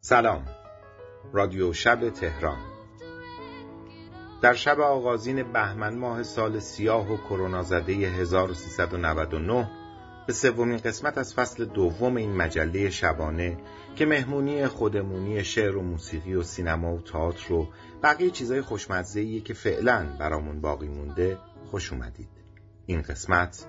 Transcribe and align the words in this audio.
سلام. 0.00 0.46
رادیو 1.32 1.72
شب 1.72 2.10
تهران. 2.10 2.58
در 4.42 4.54
شب 4.54 4.80
آغازین 4.80 5.52
بهمن 5.52 5.98
ماه 5.98 6.22
سال 6.22 6.58
سیاه 6.58 7.12
و 7.12 7.16
کرونا 7.16 7.62
زده 7.62 7.92
1399 7.92 9.70
به 10.26 10.32
سومین 10.32 10.76
قسمت 10.76 11.18
از 11.18 11.34
فصل 11.34 11.64
دوم 11.64 12.16
این 12.16 12.36
مجله 12.36 12.90
شبانه 12.90 13.56
که 13.96 14.06
مهمونی 14.06 14.66
خودمونی 14.66 15.44
شعر 15.44 15.76
و 15.76 15.82
موسیقی 15.82 16.34
و 16.34 16.42
سینما 16.42 16.94
و 16.94 17.00
تئاتر 17.00 17.52
و 17.52 17.68
بقیه 18.02 18.30
چیزای 18.30 18.60
خوشمزه‌ایه 18.60 19.40
که 19.40 19.54
فعلا 19.54 20.16
برامون 20.20 20.60
باقی 20.60 20.88
مونده 20.88 21.38
خوش 21.70 21.92
اومدید. 21.92 22.28
این 22.86 23.02
قسمت 23.02 23.66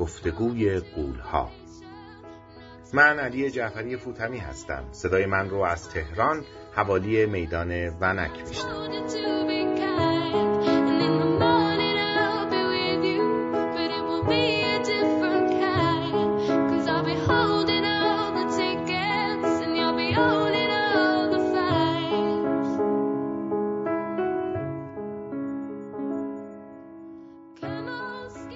گفتگوی 0.00 0.80
قولها. 0.80 1.50
من 2.92 3.18
علی 3.18 3.50
جعفری 3.50 3.96
فوتمی 3.96 4.38
هستم. 4.38 4.84
صدای 4.92 5.26
من 5.26 5.50
رو 5.50 5.60
از 5.60 5.88
تهران 5.88 6.44
حوالی 6.74 7.26
میدان 7.26 7.88
ونک 8.00 8.48
میشنم 8.48 9.75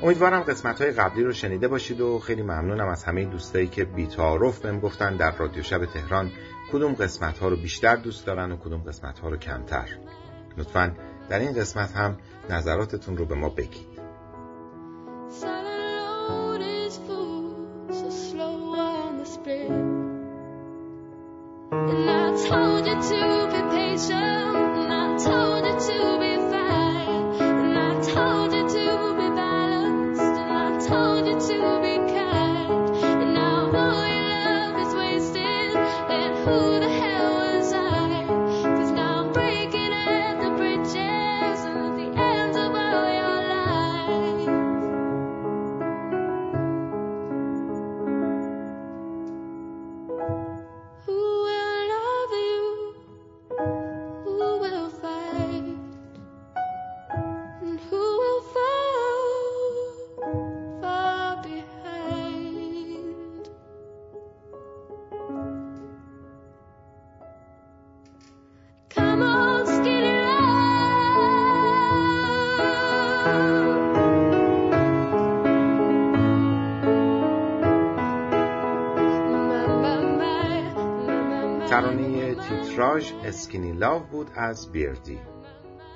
امیدوارم 0.03 0.41
قسمت 0.41 0.81
های 0.81 0.91
قبلی 0.91 1.25
رو 1.25 1.33
شنیده 1.33 1.69
باشید 1.69 2.01
و 2.01 2.19
خیلی 2.19 2.43
ممنونم 2.43 2.89
از 2.89 3.05
همه 3.05 3.25
دوستایی 3.25 3.67
که 3.67 3.85
بیتعارف 3.85 4.59
بهم 4.59 4.81
گفتن 4.81 5.17
در 5.17 5.37
رادیو 5.37 5.63
شب 5.63 5.85
تهران 5.85 6.31
کدوم 6.73 6.93
قسمت 6.93 7.39
ها 7.39 7.49
رو 7.49 7.57
بیشتر 7.57 7.97
دوست 7.97 8.27
دارن 8.27 8.53
و 8.53 8.57
کدوم 8.57 8.83
قسمت 8.83 9.19
ها 9.19 9.29
رو 9.29 9.37
کمتر. 9.37 9.89
لطفا 10.57 10.95
در 11.29 11.39
این 11.39 11.53
قسمت 11.53 11.93
هم 11.93 12.17
نظراتتون 12.51 13.17
رو 13.17 13.25
به 13.25 13.35
ما 13.35 13.49
بگید. 13.49 14.01
ترانه 25.25 26.30
تیتراژ 83.01 83.25
اسکینی 83.25 83.73
لاو 83.73 84.03
بود 84.03 84.31
از 84.35 84.73
بیردی 84.73 85.19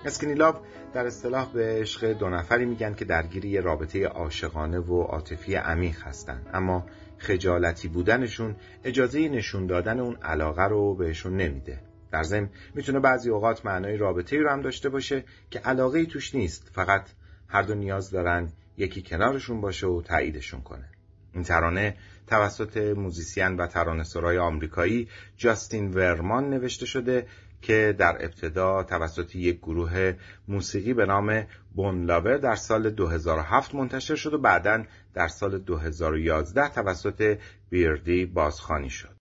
اسکینی 0.04 0.34
لاو 0.34 0.54
در 0.94 1.06
اصطلاح 1.06 1.52
به 1.52 1.78
عشق 1.80 2.12
دو 2.12 2.28
نفری 2.28 2.64
میگن 2.64 2.94
که 2.94 3.04
درگیری 3.04 3.48
یه 3.48 3.60
رابطه 3.60 4.06
عاشقانه 4.06 4.78
و 4.78 5.02
عاطفی 5.02 5.54
عمیق 5.54 6.02
هستن. 6.02 6.46
اما 6.52 6.86
خجالتی 7.18 7.88
بودنشون 7.88 8.56
اجازه 8.84 9.28
نشون 9.28 9.66
دادن 9.66 10.00
اون 10.00 10.16
علاقه 10.16 10.62
رو 10.62 10.94
بهشون 10.94 11.36
نمیده. 11.36 11.80
در 12.12 12.22
ضمن 12.22 12.50
می‌تونه 12.74 13.00
بعضی 13.00 13.30
اوقات 13.30 13.66
معنای 13.66 13.96
رابطه 13.96 14.38
رو 14.38 14.50
هم 14.50 14.62
داشته 14.62 14.88
باشه 14.88 15.24
که 15.50 15.58
علاقه 15.58 15.98
ای 15.98 16.06
توش 16.06 16.34
نیست. 16.34 16.70
فقط 16.72 17.06
هر 17.48 17.62
دو 17.62 17.74
نیاز 17.74 18.10
دارن 18.10 18.48
یکی 18.76 19.02
کنارشون 19.02 19.60
باشه 19.60 19.86
و 19.86 20.02
تاییدشون 20.02 20.60
کنه. 20.60 20.93
این 21.34 21.42
ترانه 21.42 21.96
توسط 22.26 22.76
موزیسین 22.76 23.56
و 23.56 23.66
ترانه‌سرای 23.66 24.38
آمریکایی 24.38 25.08
جاستین 25.36 25.94
ورمان 25.94 26.50
نوشته 26.50 26.86
شده 26.86 27.26
که 27.62 27.94
در 27.98 28.16
ابتدا 28.20 28.82
توسط 28.82 29.36
یک 29.36 29.58
گروه 29.58 30.14
موسیقی 30.48 30.94
به 30.94 31.06
نام 31.06 31.46
بون 31.74 32.04
لاور 32.04 32.36
در 32.36 32.54
سال 32.54 32.90
2007 32.90 33.74
منتشر 33.74 34.14
شد 34.14 34.34
و 34.34 34.38
بعدا 34.38 34.84
در 35.14 35.28
سال 35.28 35.58
2011 35.58 36.68
توسط 36.68 37.38
بیردی 37.70 38.26
بازخوانی 38.26 38.90
شد. 38.90 39.16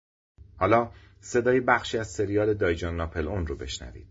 حالا 0.57 0.91
صدای 1.19 1.59
بخشی 1.59 1.97
از 1.97 2.07
سریال 2.07 2.53
دایجان 2.53 2.96
ناپل 2.96 3.28
اون 3.28 3.47
رو 3.47 3.56
بشنوید. 3.56 4.07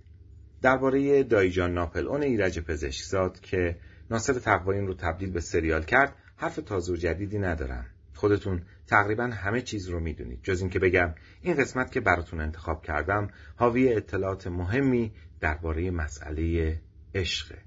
درباره 0.62 1.22
دایجان 1.22 1.74
ناپل 1.74 2.08
اون 2.08 2.22
ایرج 2.22 2.60
پزشکزاد 2.60 3.41
که 3.41 3.76
ناصر 4.10 4.32
تقوایین 4.32 4.86
رو 4.86 4.94
تبدیل 4.94 5.30
به 5.30 5.41
سریال 5.41 5.82
کرد 5.82 6.16
حرف 6.36 6.56
تازه 6.56 6.92
و 6.92 6.96
جدیدی 6.96 7.38
ندارم. 7.38 7.86
خودتون 8.22 8.66
تقریبا 8.87 9.25
همه 9.25 9.62
چیز 9.62 9.88
رو 9.88 10.00
می‌دونید. 10.00 10.43
جز 10.43 10.60
اینکه 10.60 10.78
بگم 10.78 11.15
این 11.41 11.56
قسمت 11.56 11.93
که 11.93 12.00
براتون 12.00 12.41
انتخاب 12.41 12.83
کردم 12.83 13.31
حاوی 13.56 13.93
اطلاعات 13.94 14.47
مهمی 14.47 15.12
درباره 15.41 15.91
مسئله 15.91 16.81
عشق 17.15 17.59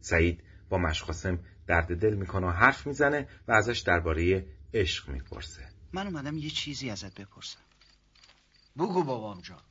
سعید 0.00 0.44
با 0.68 0.78
مشقاسم 0.78 1.38
درد 1.66 2.00
دل 2.00 2.14
می‌کنه 2.14 2.46
و 2.46 2.50
حرف 2.50 2.86
می‌زنه 2.86 3.28
و 3.48 3.52
ازش 3.52 3.78
درباره 3.78 4.46
عشق 4.74 5.08
می‌پرسه. 5.08 5.68
من 5.92 6.06
اومدم 6.06 6.36
یه 6.36 6.50
چیزی 6.50 6.90
ازت 6.90 7.20
بپرسم. 7.20 7.60
بگو 8.76 9.04
بابام 9.04 9.40
جان. 9.40 9.62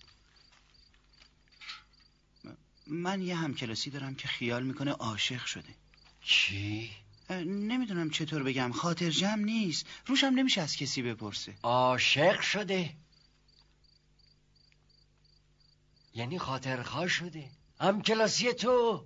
من 2.88 3.22
یه 3.22 3.36
همکلاسی 3.36 3.90
دارم 3.90 4.16
که 4.16 4.28
خیال 4.28 4.64
می‌کنه 4.64 4.92
عاشق 4.92 5.46
شده. 5.46 5.74
چی؟ 6.22 6.92
نمی‌دونم 7.46 8.10
چطور 8.10 8.44
بگم. 8.44 8.72
خاطر 8.72 9.10
جمع 9.10 9.44
نیست. 9.44 9.86
روشم 10.06 10.28
نمیشه 10.28 10.62
از 10.62 10.76
کسی 10.76 11.02
بپرسه. 11.02 11.54
عاشق 11.64 12.42
شده. 12.42 12.96
یعنی 16.14 16.40
خاطرخواه 16.40 17.08
شده. 17.08 17.50
هم 17.80 18.02
کلاسی 18.02 18.54
تو. 18.54 19.06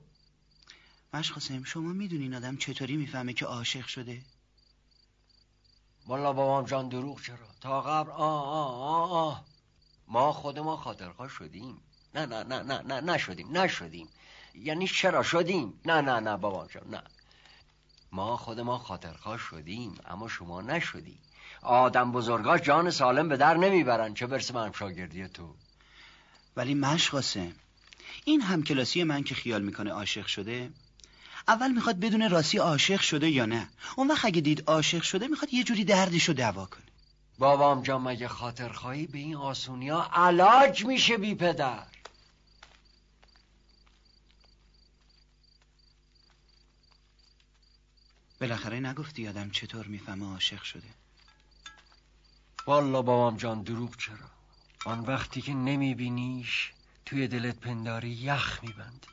مشخصم 1.14 1.64
شما 1.64 1.94
می‌دونین 1.94 2.34
آدم 2.34 2.58
چطوری 2.58 2.98
می‌فهمه 2.98 3.34
که 3.34 3.46
عاشق 3.46 3.86
شده؟ 3.88 4.22
والا 6.08 6.34
بابام 6.34 6.66
جان 6.66 6.90
دروغ 6.90 7.22
چرا؟ 7.22 7.48
تا 7.62 7.82
قبل 7.82 8.12
آه 8.12 8.48
آه 8.48 8.82
آه 8.82 9.12
آه. 9.12 9.46
ما 10.08 10.34
خود 10.34 10.60
ما 10.60 10.78
خاطرخواه 10.78 11.30
شدیم. 11.30 11.82
نه 12.16 12.26
نه 12.26 12.44
نه 12.44 12.64
نه 12.64 12.82
نه 12.82 13.02
نشدیم 13.14 13.58
نشدیم. 13.58 14.08
یعنی 14.56 14.88
چرا 14.88 15.24
شدیم؟ 15.24 15.80
نه 15.86 16.02
نه 16.02 16.20
نه 16.20 16.38
بابام 16.38 16.68
جان 16.68 16.90
نه. 16.90 17.04
ما 18.16 18.38
خود 18.38 18.60
ما 18.60 18.78
خاطرخواه 18.78 19.38
شدیم 19.38 19.94
اما 20.06 20.28
شما 20.28 20.62
نشدی. 20.62 21.18
آدم 21.62 22.12
بزرگا 22.12 22.58
جان 22.58 22.90
سالم 22.90 23.30
به 23.30 23.38
در 23.38 23.58
نمی‌برن. 23.58 24.14
چه 24.14 24.28
برسه 24.28 24.54
من 24.54 24.72
شاگردی 24.72 25.28
تو؟ 25.28 25.56
ولی 26.58 26.74
مشقاسم 26.74 27.52
این 28.26 28.42
همکلاسی 28.42 29.04
من 29.04 29.24
که 29.24 29.36
خیال 29.36 29.62
می‌کنه 29.62 29.92
عاشق 29.92 30.26
شده؟ 30.26 30.70
اول 31.48 31.72
می‌خواد 31.72 32.00
بدون 32.00 32.30
راستی 32.30 32.58
عاشق 32.58 33.02
شده 33.02 33.30
یا 33.30 33.46
نه؟ 33.46 33.68
اون 33.96 34.08
وقت 34.08 34.26
اگه 34.26 34.42
دید 34.42 34.64
عاشق 34.68 35.02
شده 35.02 35.28
می‌خواد 35.28 35.54
یه 35.54 35.64
جوری 35.64 35.84
دردشو 35.84 36.34
دوا 36.34 36.66
کنه. 36.66 36.84
بابام 37.38 37.82
جان 37.82 38.02
مگه 38.02 38.28
خاطر 38.28 38.70
خواهی 38.70 39.08
به 39.08 39.18
این 39.18 39.36
آسونیا 39.36 40.10
علاج 40.14 40.86
میشه 40.86 41.18
بی 41.18 41.36
پدر؟ 41.36 41.84
بالاخره 48.42 48.80
نگفتی 48.80 49.28
آدم 49.28 49.50
چطور 49.50 49.88
می‌فهمه 49.88 50.26
عاشق 50.26 50.64
شده. 50.64 50.88
والا 52.68 53.02
بابام 53.02 53.38
جان 53.38 53.62
دروغ 53.62 53.98
چرا؟ 53.98 54.30
آن 54.86 55.00
وقتی 55.00 55.42
که 55.42 55.54
نمیبینیش 55.54 56.72
توی 57.06 57.28
دلت 57.28 57.60
پنداری 57.60 58.10
یخ 58.10 58.60
میبنده 58.64 59.08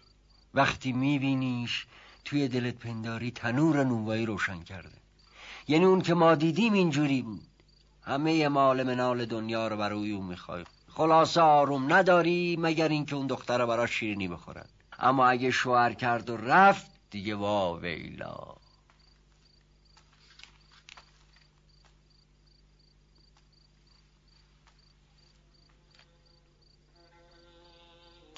وقتی 0.55 0.93
میبینیش 0.93 1.87
توی 2.25 2.49
دلت 2.49 2.75
پنداری 2.75 3.31
تنور 3.31 3.85
نونوایی 3.85 4.27
روشن 4.27 4.63
کرده. 4.63 4.99
یعنی 5.69 5.85
اون 5.85 6.01
که 6.01 6.15
ما 6.15 6.35
دیدیم 6.35 6.73
اینجوری 6.73 7.23
بود. 7.23 7.47
همه 8.03 8.49
مال 8.49 8.83
منال 8.83 9.25
دنیا 9.25 9.69
رو 9.69 9.77
برای 9.77 10.13
او 10.13 10.23
می‌خوای 10.23 10.65
خلاصه 10.89 11.41
آروم 11.41 11.93
نداری 11.93 12.57
مگر 12.61 12.89
اینکه 12.89 13.17
اون 13.17 13.27
دختر 13.27 13.67
برای 13.67 13.89
شیرینی 13.89 14.29
بخورد 14.29 14.71
اما 14.99 15.27
اگه 15.27 15.51
شوهر 15.51 15.93
کرد 15.93 16.31
و 16.31 16.37
رفت 16.37 16.91
دیگه 17.11 17.35
وا 17.35 17.79
ویلا. 17.83 18.62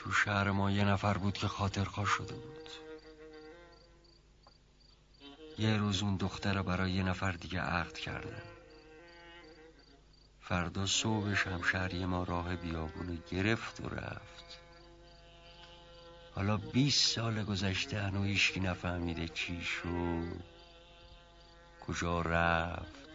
تو 0.05 0.13
شهر 0.13 0.51
ما 0.51 0.71
یه 0.71 0.85
نفر 0.85 1.19
بود 1.19 1.35
که 1.35 1.49
خاطرخواه 1.49 2.07
شده 2.07 2.35
بود. 2.35 2.69
یه 5.59 5.77
روز 5.77 6.03
اون 6.03 6.17
دختر 6.17 6.63
برای 6.63 6.93
یه 6.93 7.03
نفر 7.03 7.33
دیگه 7.33 7.61
عقد 7.61 7.93
کردن 7.93 8.43
فردا 10.41 10.87
صبحش 10.87 11.45
شهری 11.73 12.07
ما 12.07 12.23
راه 12.23 12.57
بیابونو 12.57 13.17
گرفت 13.31 13.81
و 13.81 13.89
رفت. 13.89 14.59
حالا 16.35 16.57
20 16.57 17.15
سال 17.15 17.45
گذشته 17.45 18.03
هنو 18.03 18.23
هیچکی 18.23 18.61
نفهمیده 18.61 19.29
چی 19.29 19.61
شد 19.63 20.43
کجا 21.87 22.21
رفت. 22.21 23.09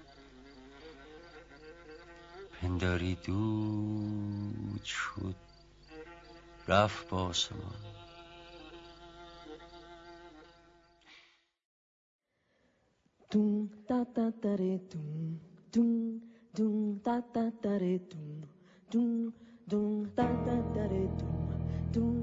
پنداری 2.62 3.16
دود 3.16 4.84
شد 4.84 5.49
رفت 6.69 7.10
با 7.10 7.18
آسمان 7.27 7.75
Dum 13.31 13.69
da 13.89 14.06
da 14.16 14.31
da 14.42 14.56
re 14.56 14.80
dum 14.92 15.42
dum 15.74 16.21
dum 16.56 17.00
da 17.06 17.21
da 17.33 17.51
da 17.63 17.74
re 17.83 18.00
dum 18.10 18.42
dum 18.92 19.33
dum 19.71 20.06
da 20.18 20.27
da 20.45 20.57
da 20.75 20.83
re 20.92 21.04
dum 21.19 21.38
dum 21.94 22.16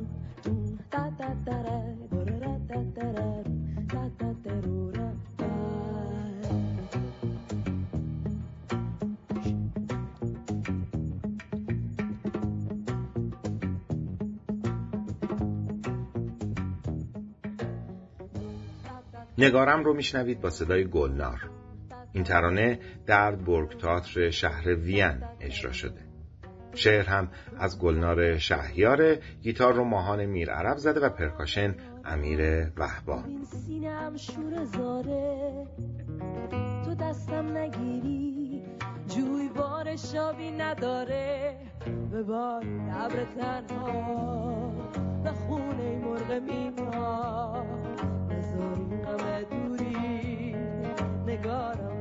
dum 0.44 0.78
da 0.92 1.04
da 1.18 1.30
da 1.46 1.56
re 1.66 1.80
do 2.10 2.20
ra 2.42 2.54
da 2.70 2.80
da 2.96 3.06
ra 3.16 3.28
da 3.92 4.04
da 4.18 4.30
da 4.44 4.54
ro 4.66 4.78
ra 4.96 5.08
نگارم 19.38 19.84
رو 19.84 19.94
میشنوید 19.94 20.40
با 20.40 20.50
صدای 20.50 20.84
گلنار. 20.84 21.50
این 22.12 22.24
ترانه 22.24 22.78
در 23.06 23.36
برگ 23.36 23.78
تاتر 23.78 24.30
شهر 24.30 24.74
وین 24.74 25.20
اجرا 25.40 25.72
شده. 25.72 26.06
شعر 26.74 27.04
هم 27.04 27.28
از 27.58 27.78
گلنار 27.78 28.38
شهیار 28.38 29.14
گیتار 29.42 29.74
رو 29.74 29.84
ماهان 29.84 30.24
میر 30.24 30.50
عرب 30.50 30.76
زده 30.76 31.00
و 31.00 31.08
پرکاشن 31.08 31.74
امیر 32.04 32.40
وحبا 32.76 33.24
تو 36.84 36.94
دستم 36.94 37.56
نگیری 37.56 38.62
جوی 39.08 39.48
بار 39.48 39.96
شابی 39.96 40.50
نداره. 40.50 41.56
به 42.10 42.22
بار 42.22 42.64
عبر 42.92 43.24
تنها 43.24 44.72
به 45.24 45.32
خونه 45.32 45.98
مرغ 45.98 46.42
میما 46.42 47.66
غم 49.06 49.42
دوری 49.50 50.56
نگارم 51.26 51.95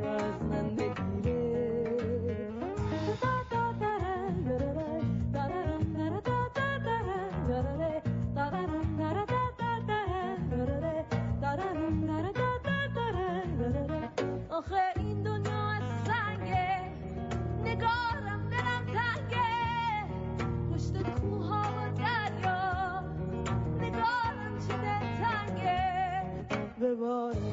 worry. 27.05 27.44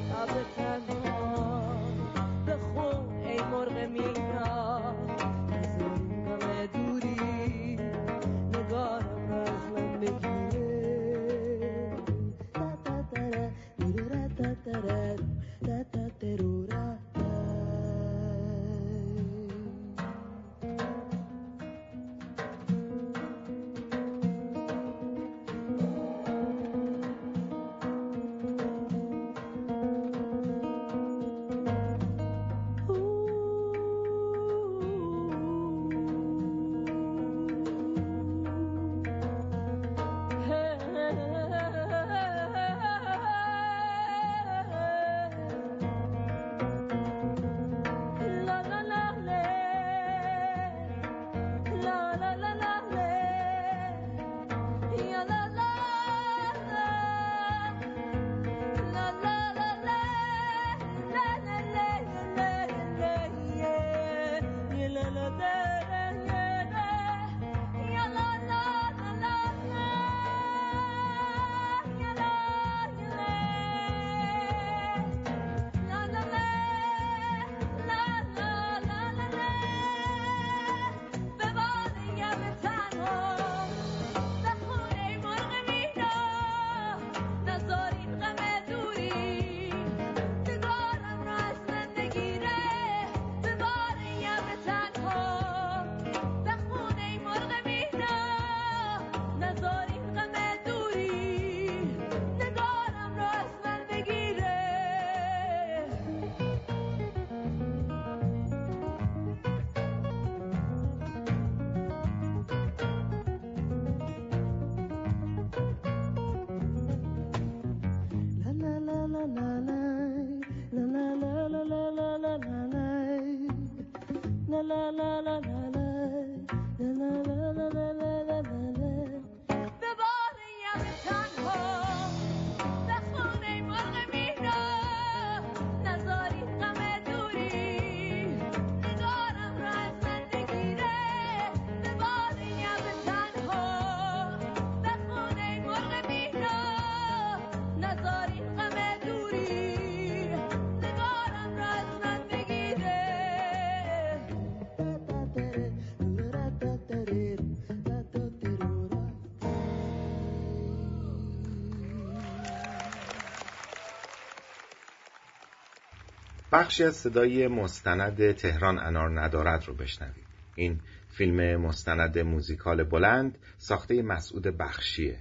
بخشی 166.63 166.85
از 166.85 166.97
صدای 166.97 167.49
مستند 167.49 168.33
تهران 168.33 168.79
انار 168.79 169.21
ندارد 169.21 169.65
رو 169.65 169.75
بشنوید 169.75 170.27
این 170.55 170.81
فیلم 171.09 171.57
مستند 171.57 172.19
موزیکال 172.19 172.85
بلند 172.85 173.39
ساخته 173.59 174.03
مسعود 174.03 174.43
بخشیه 174.43 175.19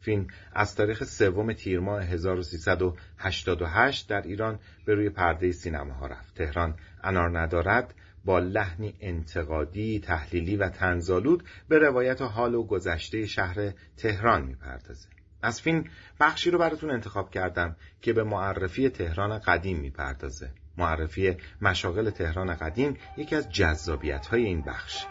فیلم 0.00 0.26
از 0.52 0.76
تاریخ 0.76 1.04
سوم 1.04 1.52
تیر 1.52 1.80
ماه 1.80 2.04
1388 2.04 4.08
در 4.08 4.22
ایران 4.22 4.58
به 4.86 4.94
روی 4.94 5.10
پرده 5.10 5.52
سینماها 5.52 6.06
رفت 6.06 6.34
تهران 6.34 6.74
انار 7.02 7.40
ندارد 7.40 7.94
با 8.24 8.38
لحنی 8.38 8.94
انتقادی، 9.00 10.00
تحلیلی 10.00 10.56
و 10.56 10.68
تنزالود 10.68 11.44
به 11.68 11.78
روایت 11.78 12.22
حال 12.22 12.54
و 12.54 12.66
گذشته 12.66 13.26
شهر 13.26 13.72
تهران 13.96 14.42
می‌پردازه. 14.42 15.08
از 15.42 15.60
فیلم 15.60 15.84
بخشی 16.20 16.50
رو 16.50 16.58
براتون 16.58 16.90
انتخاب 16.90 17.30
کردم 17.30 17.76
که 18.00 18.12
به 18.12 18.24
معرفی 18.24 18.88
تهران 18.88 19.38
قدیم 19.38 19.80
می‌پردازه. 19.80 20.50
معرفی 20.78 21.36
مشاغل 21.60 22.10
تهران 22.10 22.54
قدیم 22.54 22.96
یکی 23.16 23.36
از 23.36 23.52
جذابیت 23.52 24.26
های 24.26 24.44
این 24.44 24.60
بخش. 24.60 25.06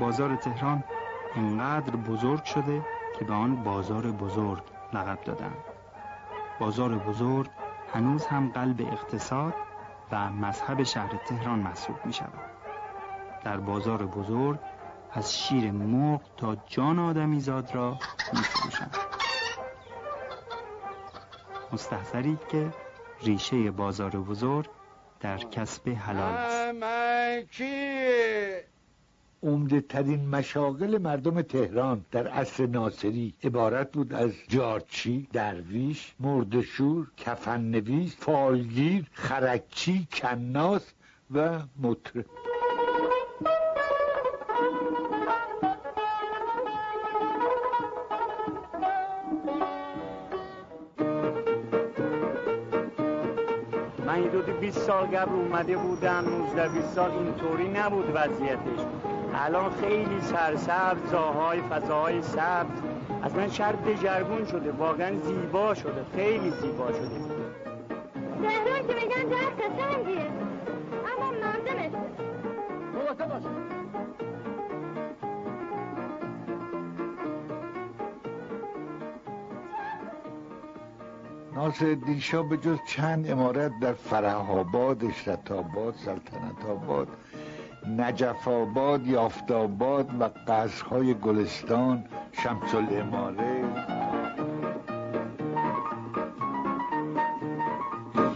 بازار 0.00 0.36
تهران 0.36 0.84
اینقدر 1.34 1.96
بزرگ 1.96 2.44
شده 2.44 2.82
که 3.18 3.24
به 3.24 3.32
آن 3.32 3.62
بازار 3.62 4.12
بزرگ 4.12 4.62
لقب 4.92 5.24
دادن. 5.24 5.54
بازار 6.60 6.98
بزرگ 6.98 7.50
هنوز 7.94 8.26
هم 8.26 8.48
قلب 8.48 8.80
اقتصاد 8.80 9.54
و 10.12 10.30
مذهب 10.30 10.82
شهر 10.82 11.16
تهران 11.28 11.58
محسوب 11.58 11.96
می 12.04 12.12
شود. 12.12 12.52
در 13.44 13.56
بازار 13.56 14.06
بزرگ 14.06 14.58
از 15.12 15.38
شیر 15.38 15.70
مرغ 15.70 16.20
تا 16.36 16.56
جان 16.66 16.98
آدمیزاد 16.98 17.74
را 17.74 17.98
می 18.32 18.40
فروشند. 18.40 18.96
مستحضرید 21.72 22.48
که 22.48 22.70
ریشه 23.24 23.70
بازار 23.70 24.10
بزرگ 24.10 24.66
در 25.20 25.38
کسب 25.38 25.88
حلال 25.88 26.34
است. 26.34 26.72
عمده 29.42 29.80
ترین 29.80 30.28
مشاغل 30.28 30.98
مردم 30.98 31.42
تهران 31.42 32.04
در 32.10 32.28
عصر 32.28 32.66
ناصری 32.66 33.34
عبارت 33.44 33.92
بود 33.92 34.12
از 34.12 34.32
جارچی، 34.48 35.28
درویش، 35.32 36.14
مردشور، 36.20 37.06
کفننویس، 37.16 38.16
فالگیر، 38.16 39.06
خرکچی، 39.12 40.08
کناس 40.12 40.92
و 41.30 41.60
مطرب 41.82 42.26
20 54.62 54.78
سال 54.78 55.06
قبل 55.06 55.34
اومده 55.34 55.76
بودم 55.76 56.24
19 56.28 56.68
20 56.68 56.88
سال 56.88 57.10
اینطوری 57.10 57.68
نبود 57.68 58.10
وضعیتش. 58.14 58.86
الان 59.34 59.70
خیلی 59.80 60.20
سرسبز 60.20 61.10
زاهای 61.10 61.60
فضاهای 61.60 62.22
سبز. 62.22 62.78
از 63.22 63.34
من 63.34 63.50
شهر 63.50 63.72
دژرگون 63.72 64.46
شده 64.46 64.72
واقعا 64.72 65.16
زیبا 65.22 65.74
شده 65.74 66.04
خیلی 66.16 66.50
زیبا 66.50 66.92
شده. 66.92 67.08
تهران 68.42 68.86
که 68.88 68.94
میگن 68.94 69.30
جهر 69.30 69.50
قشنگیه. 69.50 70.26
اما 71.18 71.30
مرده 71.30 71.74
مثل 71.74 73.61
ناصر 81.72 82.18
شاه 82.18 82.48
به 82.48 82.56
جز 82.56 82.78
چند 82.86 83.30
امارت 83.30 83.72
در 83.80 83.92
فرح 83.92 84.50
آباد، 84.50 85.04
اشرت 85.04 85.52
آباد، 85.52 85.94
سلطنت 85.94 86.64
آباد 86.68 87.08
نجف 87.98 88.48
آباد، 88.48 89.06
یافت 89.06 89.50
آباد 89.50 90.20
و 90.20 90.30
قصرهای 90.48 91.14
گلستان، 91.14 92.04
شمس 92.32 92.74
الاماره 92.74 93.64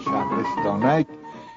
شهرستانک، 0.05 1.07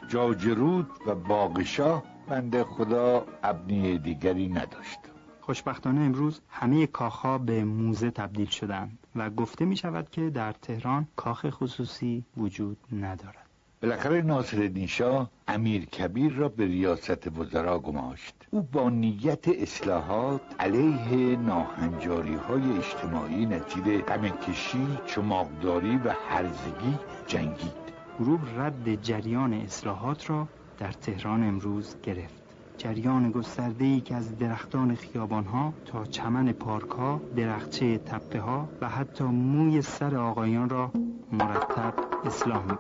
جاجرود 0.08 0.90
و 1.06 1.16
باغشاه 1.16 2.04
بنده 2.28 2.64
خدا 2.64 3.26
ابنی 3.44 3.98
دیگری 3.98 4.48
نداشت 4.48 5.00
خوشبختانه 5.42 6.02
امروز 6.02 6.42
همه 6.50 6.88
کاخها 6.88 7.38
به 7.38 7.64
موزه 7.64 8.12
تبدیل 8.12 8.48
شدند 8.50 8.99
و 9.16 9.30
گفته 9.30 9.66
می 9.66 9.78
شود 9.78 10.10
که 10.10 10.30
در 10.30 10.52
تهران 10.52 11.08
کاخ 11.16 11.50
خصوصی 11.50 12.24
وجود 12.38 12.78
ندارد. 12.92 13.50
بالاخره 13.82 14.22
ناصر 14.22 14.86
شاه 14.88 15.30
امیر 15.48 15.86
کبیر 15.86 16.34
را 16.34 16.50
به 16.50 16.66
ریاست 16.66 17.40
وزرا 17.40 17.80
گماشت. 17.80 18.36
او 18.52 18.62
با 18.62 18.90
نیت 18.90 19.48
اصلاحات 19.48 20.42
علیه 20.60 21.36
ناهنجاری 21.38 22.36
های 22.36 22.78
اجتماعی 22.78 23.46
نتیجه 23.46 24.02
غمکشی 24.02 24.98
چماقداری 25.06 25.98
و 25.98 26.14
هرزگی 26.30 26.98
جنگید. 27.28 27.90
گروه 28.20 28.42
رد 28.58 29.02
جریان 29.02 29.54
اصلاحات 29.54 30.30
را 30.30 30.48
در 30.78 30.92
تهران 30.92 31.44
امروز 31.44 31.96
گرفت. 32.04 32.39
جریان 32.80 33.32
گسترده 33.32 33.86
ای 33.86 34.02
که 34.02 34.16
از 34.16 34.38
درختان 34.38 34.96
خیابان 34.96 35.46
ها 35.46 35.74
تا 35.86 36.06
چمن 36.06 36.52
پارک 36.52 36.90
ها 36.90 37.22
درختچه 37.36 37.98
تپه 37.98 38.40
ها 38.40 38.70
و 38.82 38.90
حتی 38.90 39.24
موی 39.24 39.82
سر 39.82 40.16
آقایان 40.16 40.70
را 40.70 40.92
مرتب 41.32 41.94
اصلاح 42.26 42.66
می 42.66 42.78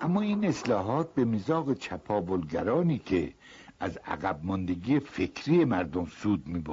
اما 0.00 0.20
این 0.20 0.44
اصلاحات 0.44 1.14
به 1.14 1.24
میزاق 1.24 1.74
چپابلگرانی 1.74 2.98
که 2.98 3.32
از 3.80 3.96
عقب 3.96 4.40
ماندگی 4.42 5.00
فکری 5.00 5.64
مردم 5.64 6.04
سود 6.04 6.46
می 6.46 6.64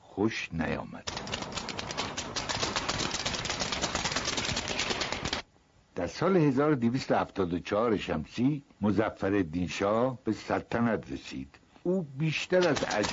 خوش 0.00 0.48
نیامد. 0.52 1.04
در 5.98 6.06
سال 6.06 6.36
1274 6.36 7.96
شمسی 7.96 8.62
مزفر 8.80 9.44
شاه 9.68 10.18
به 10.24 10.32
سلطنت 10.32 11.12
رسید. 11.12 11.58
او 11.82 12.02
بیشتر 12.02 12.68
از 12.68 12.82
عج... 12.84 13.06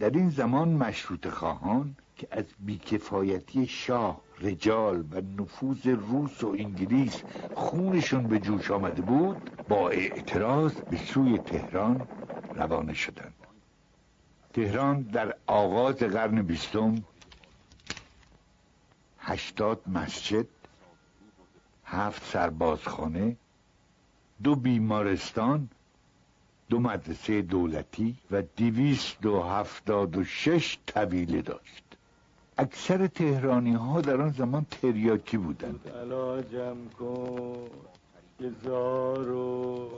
در 0.00 0.10
این 0.10 0.30
زمان 0.30 0.68
مشروط 0.68 1.28
خواهان 1.28 1.96
که 2.16 2.28
از 2.30 2.44
بیکفایتی 2.58 3.66
شاه 3.66 4.20
رجال 4.40 5.04
و 5.10 5.20
نفوذ 5.42 5.86
روس 5.86 6.44
و 6.44 6.48
انگلیس 6.58 7.22
خونشون 7.54 8.28
به 8.28 8.38
جوش 8.38 8.70
آمده 8.70 9.02
بود 9.02 9.50
با 9.68 9.88
اعتراض 9.88 10.72
به 10.72 10.96
سوی 10.96 11.38
تهران 11.38 12.08
روانه 12.54 12.94
شدند. 12.94 13.45
تهران 14.56 15.02
در 15.02 15.34
آغاز 15.46 15.96
قرن 15.96 16.42
بیستم 16.42 16.94
هشتاد 19.18 19.80
مسجد 19.86 20.46
هفت 21.84 22.24
سربازخانه 22.24 23.36
دو 24.42 24.54
بیمارستان 24.54 25.68
دو 26.68 26.78
مدرسه 26.80 27.42
دولتی 27.42 28.16
و 28.30 28.42
دیویست 28.42 29.26
و 29.26 29.42
هفتاد 29.42 30.16
و 30.16 30.24
شش 30.24 30.78
طویله 30.86 31.42
داشت. 31.42 31.84
اکثر 32.58 33.06
تهرانی 33.06 33.72
ها 33.72 34.00
در 34.00 34.20
آن 34.20 34.30
زمان 34.30 34.66
تریاکی 34.70 35.36
بودند. 35.36 35.80
زار 38.40 39.30
و 39.30 39.88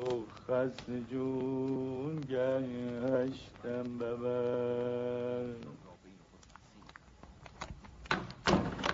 خسن 0.47 1.07
جون 1.11 2.21
گشتم 2.21 3.99
ببر. 3.99 5.45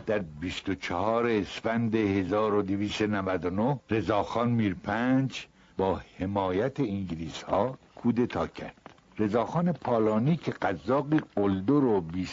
در 0.07 0.19
24 0.19 1.27
اسفند 1.27 1.95
1299 1.95 3.81
رضاخان 3.91 4.51
میرپنج 4.51 5.47
با 5.77 6.01
حمایت 6.19 6.81
انگلیس 6.81 7.43
ها 7.43 7.79
کودتا 7.97 8.47
کرد. 8.47 8.75
رضاخان 9.19 9.73
پالانی 9.73 10.37
که 10.37 10.51
قزاقی 10.51 11.21
قلدر 11.37 11.73
و 11.73 12.01
بی 12.01 12.29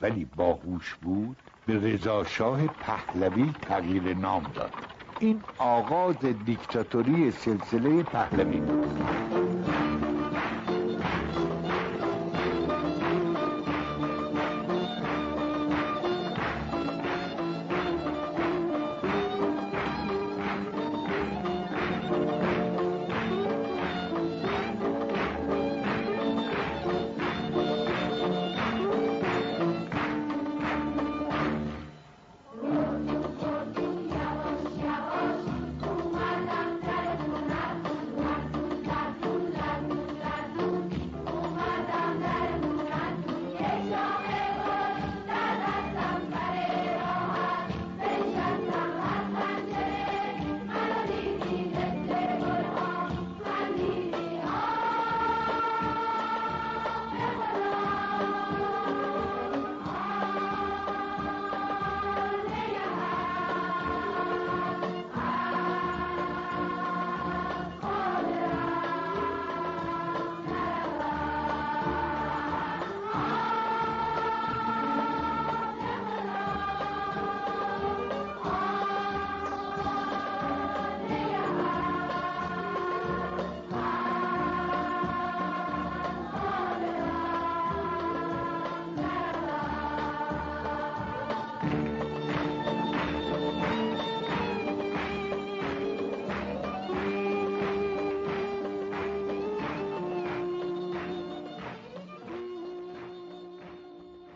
ولی 0.00 0.24
باهوش 0.36 0.94
بود 0.94 1.36
به 1.66 1.78
رضاشاه 1.78 2.66
پهلوی 2.66 3.52
تغییر 3.62 4.14
نام 4.14 4.42
داد. 4.54 4.93
این 5.20 5.44
آغاز 5.58 6.18
دیکتاتوری 6.46 7.30
سلسله 7.30 8.02
پهلوی. 8.02 8.60
بود 8.60 9.43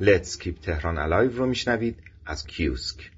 Let's 0.01 0.39
Keep 0.43 0.61
تهران 0.63 0.97
Alive 0.97 1.35
رو 1.37 1.47
میشنوید 1.47 1.97
از 2.27 2.47
کیوسک. 2.47 3.11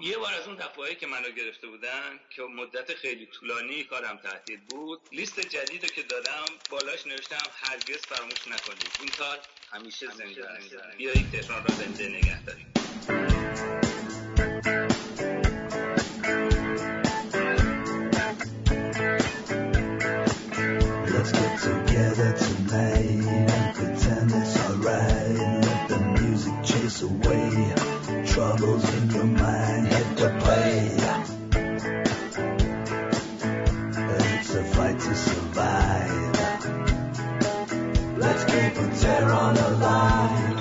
یه 0.00 0.18
بار 0.18 0.34
از 0.34 0.46
اون 0.46 0.56
دفعه 0.56 0.94
که 0.94 1.06
منو 1.06 1.30
گرفته 1.30 1.66
بودن 1.66 2.20
که 2.30 2.42
مدت 2.42 2.94
خیلی 2.94 3.26
طولانی 3.26 3.84
کارم 3.84 4.16
تهدید 4.16 4.60
بود 4.68 5.00
لیست 5.12 5.40
جدید 5.40 5.82
رو 5.82 5.88
که 5.88 6.02
دادم 6.02 6.44
بالاش 6.70 7.06
نوشتم 7.06 7.50
هرگز 7.52 8.00
فراموش 8.06 8.48
نکنید. 8.48 8.92
این 9.00 9.10
کار 9.18 9.38
همیشه 9.72 10.06
زنده 10.06 10.48
است. 10.50 10.96
بیایید 10.98 11.30
تهران 11.30 11.64
را 11.64 11.74
زنده 11.74 12.08
نگه 12.08 12.42
داریم. 12.42 12.81
Your 29.22 29.38
mind. 29.38 29.86
Hit 29.86 30.16
the 30.16 30.28
play. 30.40 30.90
It's 34.34 34.54
a 34.54 34.64
fight 34.64 34.98
to 34.98 35.14
survive. 35.14 36.36
Let's 38.18 38.44
keep 38.44 38.76
a 38.76 38.96
Tehran 39.00 39.56
alive. 39.56 40.51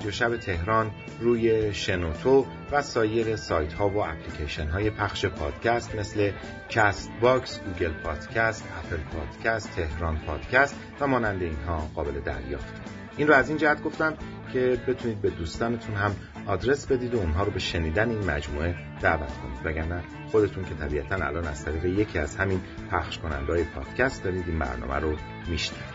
رادیو 0.00 0.12
شب 0.12 0.36
تهران 0.36 0.90
روی 1.20 1.74
شنوتو 1.74 2.46
و 2.72 2.82
سایر 2.82 3.36
سایت 3.36 3.72
ها 3.72 3.88
و 3.88 3.98
اپلیکیشن 3.98 4.68
های 4.68 4.90
پخش 4.90 5.26
پادکست 5.26 5.94
مثل 5.94 6.32
Castbox، 6.68 7.60
Google 7.60 7.92
Podcast، 7.92 8.64
Apple 8.78 8.96
Podcast، 8.96 9.76
تهران 9.76 10.18
پادکست 10.18 10.76
و 11.00 11.06
مانند 11.06 11.42
اینها 11.42 11.90
قابل 11.94 12.20
دریافت. 12.20 12.74
این 13.16 13.28
رو 13.28 13.34
از 13.34 13.48
این 13.48 13.58
جهت 13.58 13.82
گفتم 13.82 14.14
که 14.52 14.80
بتونید 14.88 15.20
به 15.20 15.30
دوستانتون 15.30 15.94
هم 15.94 16.16
آدرس 16.46 16.86
بدید 16.86 17.14
و 17.14 17.18
اونها 17.18 17.44
رو 17.44 17.50
به 17.50 17.58
شنیدن 17.58 18.10
این 18.10 18.30
مجموعه 18.30 18.74
دعوت 19.00 19.32
کنید 19.42 19.66
وگرنه 19.66 20.02
خودتون 20.30 20.64
که 20.64 20.74
طبیعتا 20.74 21.14
الان 21.14 21.46
از 21.46 21.64
طریق 21.64 21.84
یکی 21.84 22.18
از 22.18 22.36
همین 22.36 22.60
پخش 22.90 23.18
کننده 23.18 23.52
های 23.52 23.64
پادکست 23.64 24.24
دارید 24.24 24.48
این 24.48 24.58
برنامه 24.58 24.96
رو 24.96 25.16
میشنوید 25.48 25.89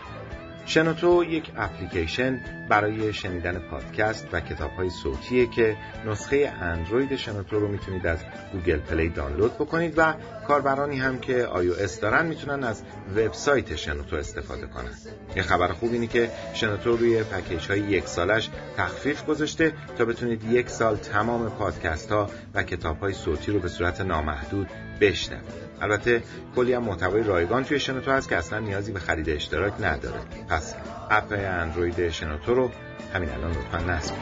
شنوتو 0.66 1.24
یک 1.24 1.52
اپلیکیشن 1.56 2.40
برای 2.68 3.12
شنیدن 3.12 3.58
پادکست 3.58 4.28
و 4.32 4.40
کتاب 4.40 4.70
های 4.70 4.90
صوتیه 4.90 5.46
که 5.46 5.76
نسخه 6.06 6.52
اندروید 6.60 7.16
شنوتو 7.16 7.60
رو 7.60 7.68
می‌تونید 7.68 8.06
از 8.06 8.18
Google 8.52 8.78
Play 8.78 9.08
دانلود 9.08 9.54
بکنید 9.54 9.94
و 9.96 10.14
کاربرانی 10.48 10.98
هم 10.98 11.18
که 11.18 11.44
آی 11.44 11.70
دارن 12.02 12.26
می‌تونن 12.26 12.64
از 12.64 12.82
وبسایت 13.16 13.76
شنوتو 13.76 14.16
استفاده 14.16 14.66
کنن. 14.66 14.90
یه 15.36 15.42
خبر 15.42 15.72
خوب 15.72 15.92
اینه 15.92 16.06
که 16.06 16.30
شنوتو 16.54 16.96
روی 16.96 17.22
پکیج 17.22 17.66
های 17.68 17.80
یک 17.80 18.06
سالش 18.06 18.50
تخفیف 18.76 19.24
گذاشته 19.24 19.72
تا 19.98 20.04
بتونید 20.04 20.44
یک 20.44 20.68
سال 20.68 20.96
تمام 20.96 21.50
پادکست 21.50 22.12
ها 22.12 22.30
و 22.54 22.62
کتاب 22.62 23.00
های 23.00 23.12
صوتی 23.12 23.52
رو 23.52 23.60
به 23.60 23.68
صورت 23.68 24.00
نامحدود 24.00 24.68
بشنوید. 25.00 25.66
البته 25.80 26.22
کلی 26.56 26.72
هم 26.72 26.82
محتوای 26.82 27.22
رایگان 27.22 27.64
توی 27.64 27.80
شنوتو 27.80 28.10
هست 28.10 28.28
که 28.28 28.36
اصلا 28.36 28.58
نیازی 28.58 28.92
به 28.92 29.00
خرید 29.00 29.30
اشتراک 29.30 29.72
نداره. 29.80 30.20
پس 30.56 30.74
اپ 31.10 31.32
اندروید 31.32 32.10
شنوتو 32.10 32.54
رو 32.54 32.70
همین 33.14 33.30
الان 33.30 33.50
لطفا 33.50 33.78
نصب 33.78 34.14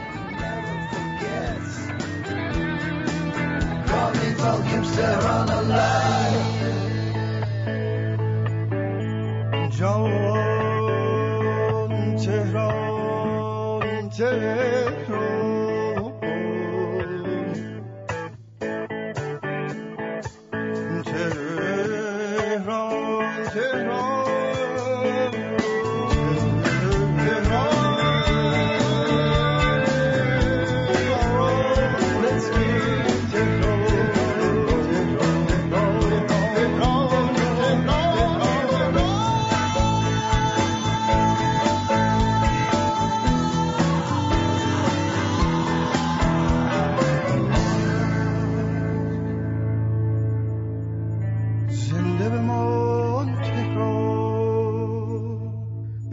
جان 9.79 10.11
تهران 12.17 14.09
تهران. 14.09 14.94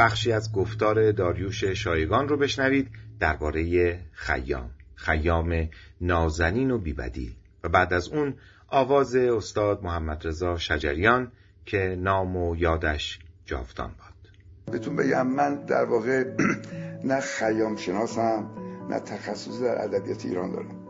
بخشی 0.03 0.33
از 0.33 0.53
گفتار 0.53 1.13
داریوش 1.13 1.65
شایگان 1.65 2.29
رو 2.29 2.37
بشنوید 2.37 2.89
درباره 3.21 3.99
خیام 4.13 4.71
خیام 4.95 5.69
نازنین 6.01 6.71
و 6.71 6.79
بیبدیل. 6.79 7.35
و 7.65 7.69
بعد 7.69 7.93
از 7.93 8.09
اون 8.09 8.35
آواز 8.69 9.17
استاد 9.17 9.83
محمد 9.83 10.27
رضا 10.27 10.59
شجریان 10.59 11.33
که 11.67 11.97
نام 11.99 12.37
و 12.37 12.57
یادش 12.57 13.19
جاودان 13.45 13.89
باد. 13.89 14.33
بهتون 14.73 14.97
بگم 14.97 15.27
من 15.27 15.65
در 15.65 15.85
واقع 15.85 16.25
نه 17.11 17.21
خیام 17.21 17.77
شناسم 17.77 18.51
نه 18.91 19.01
تخصص 19.01 19.61
در 19.61 19.85
ادبیات 19.85 20.27
ایران 20.27 20.53
دارم. 20.53 20.87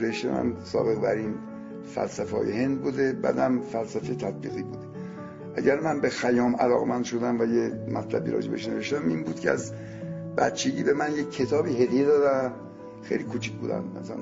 رشته 0.00 0.30
من 0.30 0.64
سابق 0.64 1.00
بر 1.00 1.14
این 1.14 1.34
فلسفه 1.94 2.36
های 2.36 2.62
هند 2.62 2.82
بوده 2.82 3.12
بعدم 3.12 3.60
فلسفه 3.60 4.14
تطبیقی 4.14 4.62
بوده. 4.62 4.85
اگر 5.56 5.80
من 5.80 6.00
به 6.00 6.08
خیام 6.08 6.56
علاقمند 6.56 7.04
شدم 7.04 7.40
و 7.40 7.44
یه 7.44 7.72
مطلبی 7.88 8.30
راجع 8.30 8.50
بهش 8.50 8.68
نوشتم 8.68 9.08
این 9.08 9.22
بود 9.22 9.40
که 9.40 9.50
از 9.50 9.72
بچگی 10.36 10.82
به 10.82 10.92
من 10.92 11.12
یک 11.12 11.30
کتابی 11.30 11.82
هدیه 11.82 12.04
دادن. 12.04 12.52
خیلی 13.02 13.24
کوچیک 13.24 13.52
بودم 13.52 13.84
مثلا 14.00 14.16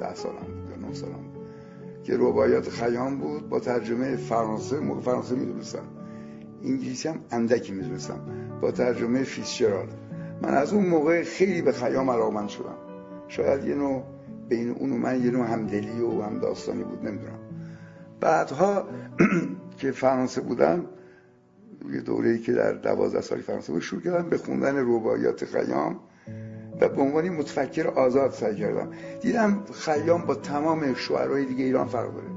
ده 0.00 0.14
سالم 0.14 0.36
بود 0.36 0.70
یا 0.70 0.88
نه 0.88 0.94
سالم 0.94 1.24
که 2.04 2.16
رباعیات 2.16 2.68
خیام 2.68 3.18
بود 3.18 3.48
با 3.48 3.60
ترجمه 3.60 4.16
فرانسه 4.16 4.80
موقع 4.80 5.00
فرانسه 5.00 5.34
می‌دونستم. 5.34 5.84
انگلیسی 6.64 7.08
هم 7.08 7.20
اندکی 7.30 7.72
می‌دونستم. 7.72 8.20
با 8.60 8.70
ترجمه 8.70 9.22
فیسچرال 9.22 9.86
من 10.42 10.54
از 10.54 10.72
اون 10.72 10.86
موقع 10.86 11.22
خیلی 11.22 11.62
به 11.62 11.72
خیام 11.72 12.10
علاقمند 12.10 12.48
شدم. 12.48 12.78
شاید 13.28 13.64
یه 13.64 13.74
نوع 13.74 14.02
بین 14.48 14.70
اون 14.70 14.92
و 14.92 14.96
من 14.96 15.24
یه 15.24 15.30
نوع 15.30 15.46
همدلی 15.46 16.00
و 16.00 16.22
هم 16.22 16.38
داستانی 16.38 16.84
بود 16.84 17.06
نمی‌دونم. 17.06 17.38
بعدها 18.20 18.84
که 19.78 19.90
فرانسه 19.90 20.40
بودم 20.40 20.84
یه 21.92 22.00
دوره‌ای 22.00 22.38
که 22.38 22.52
در 22.52 22.72
دوازده 22.72 23.20
سالی 23.20 23.42
فرانسه 23.42 23.72
بود 23.72 23.82
شروع 23.82 24.02
کردم 24.02 24.28
به 24.28 24.38
خوندن 24.38 24.76
رباعیات 24.76 25.44
خیام 25.44 26.00
و 26.80 26.88
به 26.88 27.02
عنوان 27.02 27.28
متفکر 27.28 27.86
آزاد 27.86 28.30
سعی 28.30 28.56
کردم. 28.56 28.90
دیدم 29.20 29.64
خیام 29.72 30.22
با 30.22 30.34
تمام 30.34 30.94
شاعرای 30.94 31.44
دیگه 31.44 31.64
ایران 31.64 31.86
فرق 31.86 32.14
داره. 32.14 32.28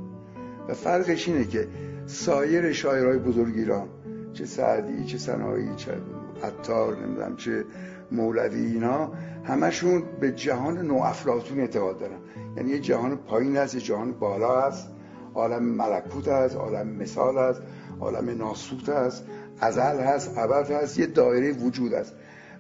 و 0.68 0.74
فرقش 0.74 1.28
اینه 1.28 1.46
که 1.46 1.68
سایر 2.06 2.72
شاعرای 2.72 3.18
بزرگ 3.18 3.54
ایران 3.56 3.88
چه 4.34 4.46
سعدی 4.46 5.06
چه 5.06 5.18
سنایی 5.18 5.76
چه 5.76 5.92
عطار 6.44 6.98
نمی‌دونم 6.98 7.36
چه 7.36 7.66
مولوی 8.12 8.66
اینا 8.66 9.12
همشون 9.44 10.04
به 10.20 10.32
جهان 10.32 10.78
نوافلاطون 10.78 11.60
اعتقاد 11.60 12.00
دارن. 12.00 12.20
یعنی 12.58 12.72
یه 12.72 12.80
جهان 12.80 13.16
پایین 13.16 13.58
هست 13.58 13.76
یه 13.76 13.82
جهان 13.82 14.12
بالا 14.12 14.62
هست. 14.62 14.88
عالم 15.36 15.64
ملکوت 15.64 16.28
هست 16.28 16.56
عالم 16.56 16.88
مثال 16.88 17.38
هست 17.38 17.62
عالم 18.00 18.38
ناسوت 18.38 18.90
هست 18.90 19.24
ازل 19.60 20.00
هست 20.00 20.38
ابد 20.38 20.72
هست 20.72 21.00
یه 21.00 21.06
دایره 21.06 21.52
وجود 21.52 21.94
هست 21.94 22.14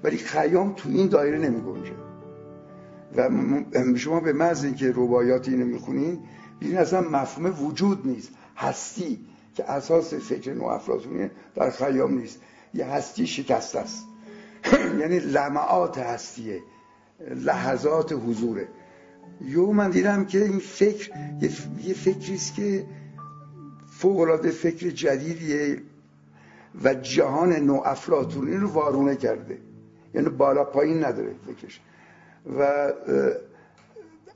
ولی 0.03 0.17
خیام 0.17 0.73
تو 0.73 0.89
این 0.89 1.07
دایره 1.07 1.37
نمی 1.37 1.61
گنجه 1.61 1.93
و 3.15 3.29
شما 3.97 4.19
به 4.19 4.33
محض 4.33 4.63
اینکه 4.63 4.89
رباعیات 4.89 5.47
اینو 5.47 5.65
می‌خونین 5.65 6.19
ببینید 6.61 6.77
اصلا 6.77 7.01
مفهوم 7.01 7.65
وجود 7.65 8.07
نیست. 8.07 8.29
هستی 8.57 9.19
که 9.55 9.71
اساس 9.71 10.13
فکر 10.13 10.53
نو 10.53 10.65
افلاطونی 10.65 11.29
در 11.55 11.69
خیام 11.69 12.17
نیست. 12.17 12.39
یه 12.73 12.85
هستی 12.85 13.27
شکسته 13.27 13.79
است. 13.79 14.05
یعنی 15.01 15.19
لمعات 15.19 15.97
هستیه. 15.97 16.61
لحظات 17.35 18.13
حضوره. 18.13 18.67
یو 19.45 19.71
من 19.71 19.89
دیدم 19.89 20.25
که 20.25 20.43
این 20.43 20.59
فکر 20.59 21.11
یه 21.83 21.93
فکری 21.93 22.35
است 22.35 22.55
که 22.55 22.85
فوق 23.87 24.47
فکر 24.47 24.89
جدیدیه 24.89 25.81
و 26.83 26.93
جهان 26.93 27.53
نو 27.53 27.81
افلاطونی 27.85 28.55
رو 28.55 28.67
وارونه 28.67 29.15
کرده. 29.15 29.57
یعنی 30.13 30.29
بالا 30.29 30.63
پایین 30.63 31.03
نداره 31.03 31.35
فکرش. 31.47 31.81
و 32.59 32.91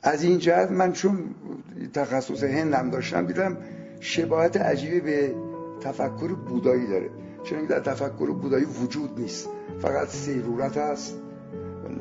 از 0.03 0.23
این 0.23 0.37
جهت 0.37 0.71
من 0.71 0.93
چون 0.93 1.35
تخصص 1.93 2.43
هندم 2.43 2.89
داشتم 2.89 3.25
دیدم 3.25 3.57
شباهت 3.99 4.57
عجیبی 4.57 4.99
به 4.99 5.35
تفکر 5.81 6.27
بودایی 6.27 6.87
داره. 6.87 7.09
چون 7.43 7.65
در 7.65 7.79
تفکر 7.79 8.31
بودایی 8.31 8.65
وجود 8.65 9.19
نیست. 9.19 9.49
فقط 9.81 10.07
سیرورت 10.07 10.77
است 10.77 11.15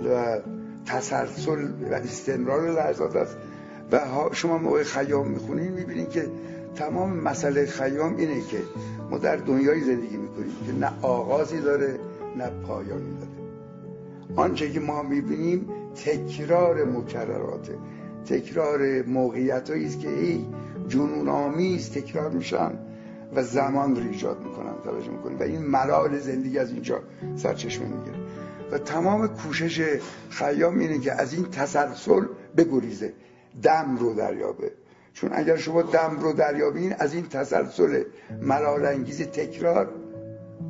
و 0.04 0.38
تسلسل 0.86 1.68
و 1.90 1.94
استمرار 1.94 2.70
لحظات 2.70 3.16
است. 3.16 3.36
و 3.92 4.00
شما 4.32 4.58
موقع 4.58 4.82
خیام 4.82 5.28
می‌خونین 5.28 5.72
می‌بینین 5.72 6.08
که 6.08 6.30
تمام 6.74 7.16
مسئله 7.16 7.66
خیام 7.66 8.16
اینه 8.16 8.40
که 8.40 8.58
ما 9.10 9.18
در 9.18 9.36
دنیای 9.36 9.80
زندگی 9.80 10.16
می‌کنیم 10.16 10.52
که 10.66 10.72
نه 10.72 10.92
آغازی 11.02 11.60
داره 11.60 11.98
نه 12.36 12.50
پایانی 12.66 13.14
داره. 13.14 13.30
آنچه 14.36 14.70
که 14.70 14.80
ما 14.80 15.02
می‌بینیم 15.02 15.68
تکرار 16.04 16.84
مکرراته 16.84 17.78
تکرار 18.26 19.02
موقعیت 19.02 19.70
است 19.70 20.00
که 20.00 20.08
ای 20.08 20.44
جنون 20.88 21.28
آمیز 21.28 21.90
تکرار 21.90 22.30
میشن 22.30 22.70
و 23.34 23.42
زمان 23.42 23.96
رو 23.96 24.02
ایجاد 24.02 24.38
می‌کنن. 24.44 24.74
توجه 24.84 25.10
می‌کنن 25.10 25.38
و 25.38 25.42
این 25.42 25.62
ملال 25.62 26.18
زندگی 26.18 26.58
از 26.58 26.72
اینجا 26.72 27.00
سرچشمه 27.36 27.86
می‌گیره. 27.86 28.23
تمام 28.78 29.28
کوشش 29.28 29.98
خیام 30.30 30.78
اینه 30.78 30.98
که 30.98 31.12
از 31.12 31.34
این 31.34 31.44
تسلسل 31.44 32.24
بگریزه. 32.56 33.12
دم 33.62 33.96
رو 33.96 34.14
دریابه. 34.14 34.72
چون 35.12 35.30
اگر 35.32 35.56
شما 35.56 35.82
دم 35.82 36.18
رو 36.20 36.32
دریابین 36.32 36.94
از 36.98 37.14
این 37.14 37.28
تسلسل 37.28 38.02
ملال 38.42 38.86
انگیز 38.86 39.22
تکرار 39.22 39.90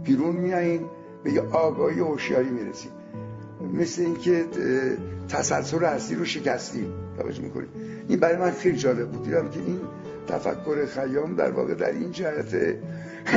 بیرون 0.04 0.36
میایین 0.36 0.86
به 1.24 1.32
یه 1.32 1.40
آگاهی 1.40 2.00
هوشیاری 2.00 2.50
می‌رسید 2.50 2.90
مثل 3.72 4.02
اینکه 4.02 4.44
تسلسل 5.28 5.84
هستی 5.84 6.14
رو 6.14 6.24
شکستیم. 6.24 6.92
توجه 7.18 7.42
می‌کنید 7.42 7.68
این 8.08 8.20
برای 8.20 8.36
من 8.36 8.50
خیلی 8.50 8.76
جالب 8.76 9.10
بود. 9.10 9.22
دیدم 9.22 9.48
که 9.48 9.60
این 9.60 9.80
تفکر 10.28 10.86
خیام 10.86 11.34
در 11.34 11.50
واقع 11.50 11.74
در 11.74 11.90
این 11.90 12.10
جهته 12.10 12.78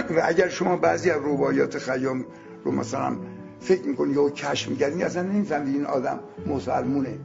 و 0.09 0.21
اگر 0.23 0.49
شما 0.49 0.77
بعضی 0.77 1.11
از 1.11 1.21
روایات 1.21 1.77
خیام 1.77 2.25
رو 2.63 2.71
مثلا 2.71 3.17
فکر 3.59 3.87
می‌کنی 3.87 4.13
یا 4.13 4.29
کشف 4.29 4.69
می‌کردین 4.69 5.03
اصلا 5.03 5.21
نمی‌فهمید 5.21 5.75
این 5.75 5.85
آدم 5.85 6.19
مسلمونه. 6.47 7.17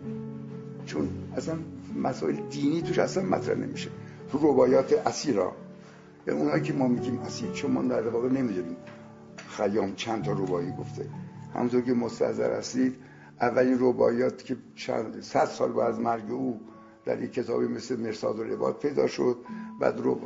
چون 0.86 1.08
اصلا 1.36 1.54
مسائل 2.02 2.36
دینی 2.50 2.82
توش 2.82 2.98
اصلا 2.98 3.22
مطرح 3.22 3.54
نمیشه. 3.54 3.90
تو 4.32 4.38
روایات 4.38 5.06
اسیرا 5.06 5.52
یعنی 6.26 6.40
اونایی 6.40 6.62
که 6.62 6.72
ما 6.72 6.88
میگیم 6.88 7.18
اسیر 7.18 7.50
چون 7.50 7.70
ما 7.70 7.82
در 7.82 8.08
واقع 8.08 8.28
نمی‌دونیم. 8.28 8.76
خیام 9.56 9.94
چند 9.94 10.24
تا 10.24 10.32
روایی 10.32 10.72
گفته. 10.80 11.06
همونطور 11.54 11.80
که 11.80 11.92
مستحضر 11.92 12.58
هستید 12.58 12.94
اولین 13.40 13.78
روایات 13.78 14.44
که 14.44 14.56
چند 14.76 15.22
صد 15.22 15.44
سال 15.44 15.72
بعد 15.72 15.88
از 15.88 16.00
مرگ 16.00 16.30
او 16.30 16.60
در 17.04 17.22
یک 17.22 17.32
کتابی 17.32 17.66
مثل 17.66 18.00
مرساد 18.00 18.38
و 18.38 18.44
رواد 18.44 18.78
پیدا 18.78 19.06
شد. 19.06 19.36
بعد 19.80 20.00
رو 20.00 20.20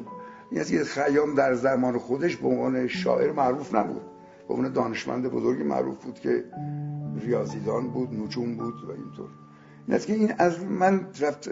این 0.51 0.61
از 0.61 0.73
خیام 0.73 1.35
در 1.35 1.55
زمان 1.55 1.99
خودش 1.99 2.37
به 2.37 2.49
عنوان 2.49 2.88
شاعر 2.88 3.33
معروف 3.33 3.75
نبود. 3.75 4.03
به 4.49 4.55
عنوان 4.55 4.73
دانشمند 4.73 5.29
بزرگی 5.29 5.63
معروف 5.63 6.05
بود 6.05 6.21
که 6.21 6.45
ریاضیدان 7.21 7.89
بود 7.89 8.21
نجوم 8.21 8.55
بود 8.55 8.75
و 8.89 8.91
اینطور. 8.91 9.29
این 9.89 9.99
که 9.99 10.13
این 10.13 10.33
از 10.39 10.65
من 10.65 11.07
رفت 11.21 11.49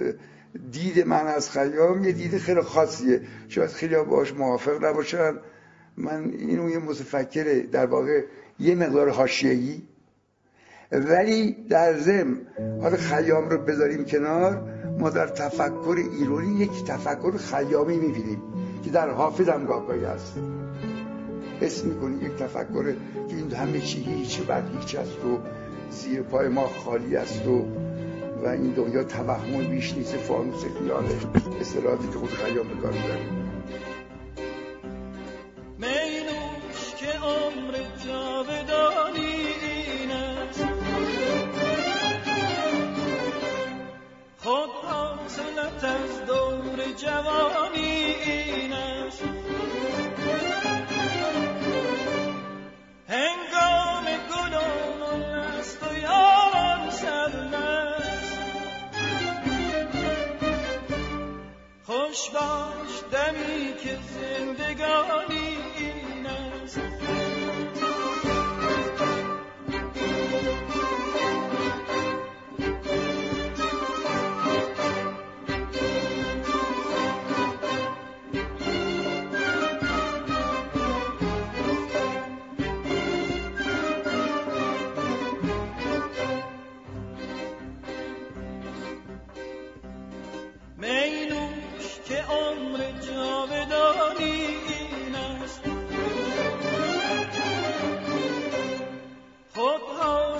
دید 0.73 1.07
من 1.07 1.27
از 1.27 1.51
خیام 1.51 2.05
یه 2.05 2.13
دید 2.13 2.39
خیلی 2.39 2.61
خاصیه. 2.61 3.21
شاید 3.49 3.71
خیلی 3.71 3.97
باش 3.97 4.35
موافق 4.35 4.85
نباشن. 4.85 5.35
من 5.97 6.31
اینو 6.39 6.71
یه 6.71 6.79
متفکر 6.79 7.67
در 7.73 7.87
واقع 7.87 8.25
یه 8.59 8.75
مقدار 8.75 9.11
حاشیه‌ای. 9.11 9.83
ولی 10.93 11.53
در 11.69 11.99
ضمن 11.99 12.41
حالا 12.81 12.97
خیام 12.97 13.49
رو 13.49 13.59
بذاریم 13.59 14.05
کنار 14.05 14.63
ما 14.99 15.11
در 15.11 15.27
تفکر 15.27 15.97
ایرانی 16.13 16.55
یک 16.55 16.85
تفکر 16.85 17.37
خیامی 17.37 17.97
می‌بینیم 17.97 18.43
که 18.85 18.91
در 18.91 19.11
حافظ 19.11 19.49
هم 19.49 19.65
گاهگاهی 19.65 20.05
هست. 20.05 20.35
اسم 21.63 21.89
می‌کنیم 21.89 22.27
یک 22.27 22.33
تفکر 22.33 22.93
که 23.29 23.37
این 23.37 23.53
همه 23.53 23.81
چی 23.81 24.03
هیچ 24.03 24.41
بعد 24.41 24.65
هیچ 24.81 24.95
است 24.95 25.25
و 25.25 25.39
زیر 25.91 26.23
پای 26.23 26.49
ما 26.49 26.67
خالی 26.85 27.17
است 27.17 27.47
و 27.47 27.67
و 28.45 28.49
این 28.49 28.71
دنیا 28.71 29.05
توهم 29.05 29.65
بیش 29.71 29.95
نیست 29.95 30.17
فانوس 30.17 30.65
خیاله. 30.65 31.15
اصطلاحاتی 31.61 32.09
که 32.09 32.19
خود 32.19 32.31
خیام 32.31 32.69
به 32.69 32.75
کار 32.75 32.93
حاصلت 44.83 45.85
از 45.85 46.27
دور 46.27 46.93
جوانی 46.97 48.05
این 48.25 48.73
است. 48.73 49.23
هنگام 53.09 54.05
گلان 54.05 55.23
است 55.23 55.83
و 55.83 55.99
یاران 55.99 56.91
سرمست 56.91 58.39
خوش 61.85 62.31
باش 62.31 63.03
دمی 63.13 63.75
که 63.83 63.99
زندگانی 64.15 65.57
این 65.79 66.27
است. 66.27 67.14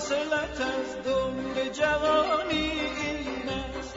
حاصلت 0.05 0.61
از 0.61 1.03
دور 1.05 1.69
جوانی 1.73 2.71
این 3.01 3.49
است. 3.49 3.97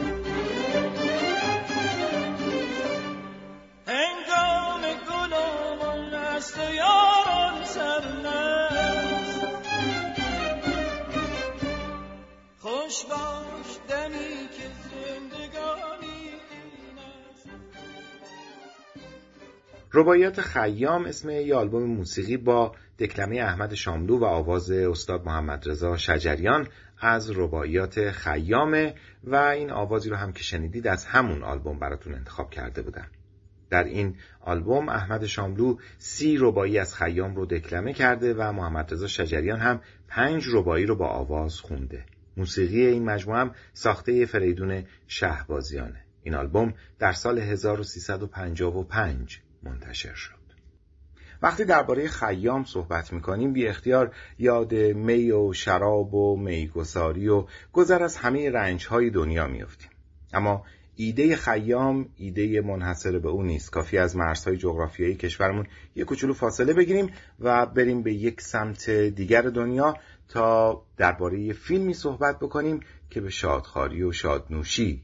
هنگام 3.87 4.81
گل 4.81 5.33
و 5.33 6.15
است 6.15 6.59
و 6.59 6.73
یاران 6.73 7.63
سرمست 7.63 9.47
خوش 12.59 13.05
باش 13.05 13.79
دمی 13.89 14.47
که 14.57 14.67
زندگانی 14.89 16.31
رباعیات 19.93 20.41
خیام 20.41 21.05
اسم 21.05 21.29
یه 21.29 21.55
آلبوم 21.55 21.83
موسیقی 21.83 22.37
با 22.37 22.75
دکلمه 22.99 23.35
احمد 23.35 23.73
شاملو 23.73 24.19
و 24.19 24.25
آواز 24.25 24.71
استاد 24.71 25.25
محمد 25.25 25.69
رضا 25.69 25.97
شجریان 25.97 26.67
از 26.99 27.31
رباعیات 27.31 28.11
خیامه 28.11 28.95
و 29.23 29.35
این 29.35 29.71
آوازی 29.71 30.09
رو 30.09 30.15
هم 30.15 30.33
که 30.33 30.43
شنیدید 30.43 30.87
از 30.87 31.05
همون 31.05 31.43
آلبوم 31.43 31.79
براتون 31.79 32.13
انتخاب 32.13 32.49
کرده 32.49 32.81
بودم 32.81 33.07
در 33.69 33.83
این 33.83 34.15
آلبوم 34.41 34.89
احمد 34.89 35.25
شاملو 35.25 35.77
سی 35.97 36.37
ربایی 36.39 36.79
از 36.79 36.95
خیام 36.95 37.35
رو 37.35 37.45
دکلمه 37.45 37.93
کرده 37.93 38.33
و 38.33 38.51
محمد 38.51 38.93
رضا 38.93 39.07
شجریان 39.07 39.59
هم 39.59 39.81
پنج 40.07 40.43
ربایی 40.53 40.85
رو 40.85 40.95
با 40.95 41.07
آواز 41.07 41.59
خونده. 41.59 42.05
موسیقی 42.37 42.85
این 42.85 43.05
مجموعه 43.05 43.39
هم 43.39 43.51
ساخته 43.73 44.25
فریدون 44.25 44.83
شهبازیانه. 45.07 46.03
این 46.23 46.35
آلبوم 46.35 46.73
در 46.99 47.11
سال 47.11 47.39
1355 47.39 49.41
منتشر 49.63 50.13
شد. 50.13 50.36
وقتی 51.41 51.65
درباره 51.65 52.07
خیام 52.07 52.63
صحبت 52.63 53.13
می‌کنیم 53.13 53.53
بی 53.53 53.67
اختیار 53.67 54.15
یاد 54.39 54.73
می 54.73 55.31
و 55.31 55.53
شراب 55.53 56.13
و 56.13 56.37
میگساری 56.37 57.27
و 57.27 57.45
گذر 57.73 58.03
از 58.03 58.17
همه 58.17 58.49
رنجهای 58.49 59.09
دنیا 59.09 59.47
میافتیم. 59.47 59.89
اما 60.33 60.63
ایده 60.95 61.35
خیام 61.35 62.09
ایده 62.15 62.61
منحصر 62.61 63.19
به 63.19 63.29
اون 63.29 63.45
نیست. 63.45 63.71
کافی 63.71 63.97
از 63.97 64.15
مرزهای 64.15 64.57
جغرافیایی 64.57 65.15
کشورمون 65.15 65.67
یک 65.95 66.05
کوچولو 66.05 66.33
فاصله 66.33 66.73
بگیریم 66.73 67.11
و 67.39 67.65
بریم 67.65 68.03
به 68.03 68.13
یک 68.13 68.41
سمت 68.41 68.89
دیگر 68.89 69.41
دنیا 69.41 69.97
تا 70.29 70.81
درباره 70.97 71.53
فیلمی 71.53 71.93
صحبت 71.93 72.39
بکنیم 72.39 72.79
که 73.09 73.21
به 73.21 73.29
شادخاری 73.29 74.03
و 74.03 74.11
شادنوشی 74.11 75.03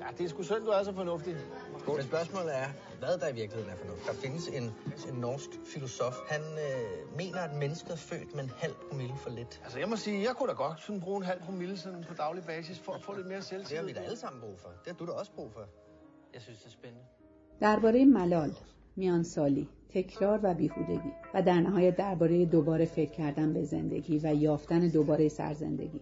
Øh, 0.00 0.06
ja, 0.06 0.08
det 0.18 0.24
er 0.24 0.28
sgu 0.28 0.42
synd, 0.42 0.64
du 0.64 0.70
er 0.70 0.82
så 0.82 0.92
fornuftig. 0.92 1.34
Men 1.86 2.02
spørgsmålet 2.02 2.52
er, 2.62 2.68
hvad 2.98 3.18
der 3.18 3.28
i 3.28 3.34
virkeligheden 3.40 3.70
er 3.72 3.76
for 3.76 3.86
noget. 3.86 4.02
Der 4.06 4.12
findes 4.12 4.48
en, 4.58 4.64
en 5.10 5.20
norsk 5.20 5.50
filosof. 5.72 6.16
Han 6.32 6.40
øh, 6.40 7.16
mener, 7.16 7.40
at 7.48 7.54
mennesket 7.64 7.90
er 7.90 7.96
født 8.10 8.34
med 8.36 8.44
en 8.44 8.52
halv 8.62 8.74
promille 8.88 9.16
for 9.16 9.30
lidt. 9.30 9.60
Altså, 9.64 9.78
jeg 9.78 9.88
må 9.88 9.96
sige, 9.96 10.16
jeg 10.28 10.34
kunne 10.36 10.48
da 10.48 10.56
godt 10.64 10.80
sådan 10.80 11.00
bruge 11.00 11.16
en 11.16 11.26
halv 11.32 11.40
promille 11.40 11.76
sådan 11.76 12.04
på 12.08 12.14
daglig 12.14 12.44
basis 12.44 12.78
for 12.78 12.92
at 12.92 13.02
få 13.02 13.12
lidt 13.16 13.28
mere 13.32 13.42
selvtillid. 13.42 13.68
Det 13.70 13.78
har 13.78 13.86
vi 13.86 13.92
da 13.92 14.00
alle 14.08 14.18
sammen 14.24 14.40
brug 14.40 14.56
for. 14.58 14.68
Det 14.68 14.88
har 14.92 14.98
du 15.00 15.06
da 15.06 15.12
også 15.12 15.32
brug 15.32 15.50
for. 15.52 15.64
Jeg 16.34 16.42
synes, 16.42 16.58
det 16.58 16.66
er 16.66 16.70
spændende. 16.70 17.04
درباره 17.60 18.04
ملال، 18.04 18.52
میانسالی، 18.96 19.68
تکرار 19.94 20.40
و 20.42 20.54
بیهودگی 20.54 21.12
و 21.34 21.42
در 21.42 21.60
نهایت 21.60 21.96
درباره 21.96 22.44
دوباره 22.44 22.84
فکر 22.84 23.10
کردن 23.10 23.52
به 23.52 23.64
زندگی 23.64 24.18
و 24.18 24.34
یافتن 24.34 24.88
دوباره 24.88 25.28
سرزندگی. 25.28 26.00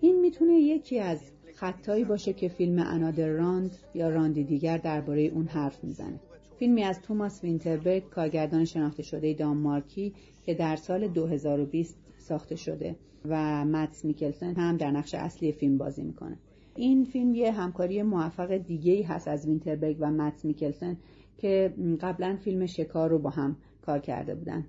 این 0.00 0.20
می‌تونه 0.20 0.52
یکی 0.52 1.00
از 1.00 1.18
خطایی 1.60 2.04
باشه 2.04 2.32
که 2.32 2.48
فیلم 2.48 2.78
Another 2.78 3.28
Round 3.28 3.76
یا 3.94 4.08
راندی 4.08 4.44
دیگر 4.44 4.78
درباره 4.78 5.22
اون 5.22 5.46
حرف 5.46 5.84
می‌زنه. 5.84 6.20
فیلمی 6.58 6.82
از 6.82 7.02
توماس 7.02 7.44
وینتربرگ 7.44 8.10
کارگردان 8.10 8.64
شناخته 8.64 9.02
شده 9.02 9.34
دانمارکی 9.34 10.14
که 10.44 10.54
در 10.54 10.76
سال 10.76 11.08
2020 11.08 11.96
ساخته 12.18 12.56
شده 12.56 12.96
و 13.24 13.64
متس 13.64 14.04
میکلسن 14.04 14.54
هم 14.54 14.76
در 14.76 14.90
نقش 14.90 15.14
اصلی 15.14 15.52
فیلم 15.52 15.78
بازی 15.78 16.02
می‌کنه. 16.02 16.38
این 16.76 17.04
فیلم 17.04 17.34
یه 17.34 17.52
همکاری 17.52 18.02
موفق 18.02 18.56
دیگه 18.56 18.92
ای 18.92 19.02
هست 19.02 19.28
از 19.28 19.46
وینتربرگ 19.46 19.96
و 20.00 20.10
متس 20.10 20.44
میکلسن 20.44 20.96
که 21.38 21.74
قبلا 22.00 22.36
فیلم 22.36 22.66
شکار 22.66 23.10
رو 23.10 23.18
با 23.18 23.30
هم 23.30 23.56
کار 23.82 23.98
کرده 23.98 24.34
بودن. 24.34 24.66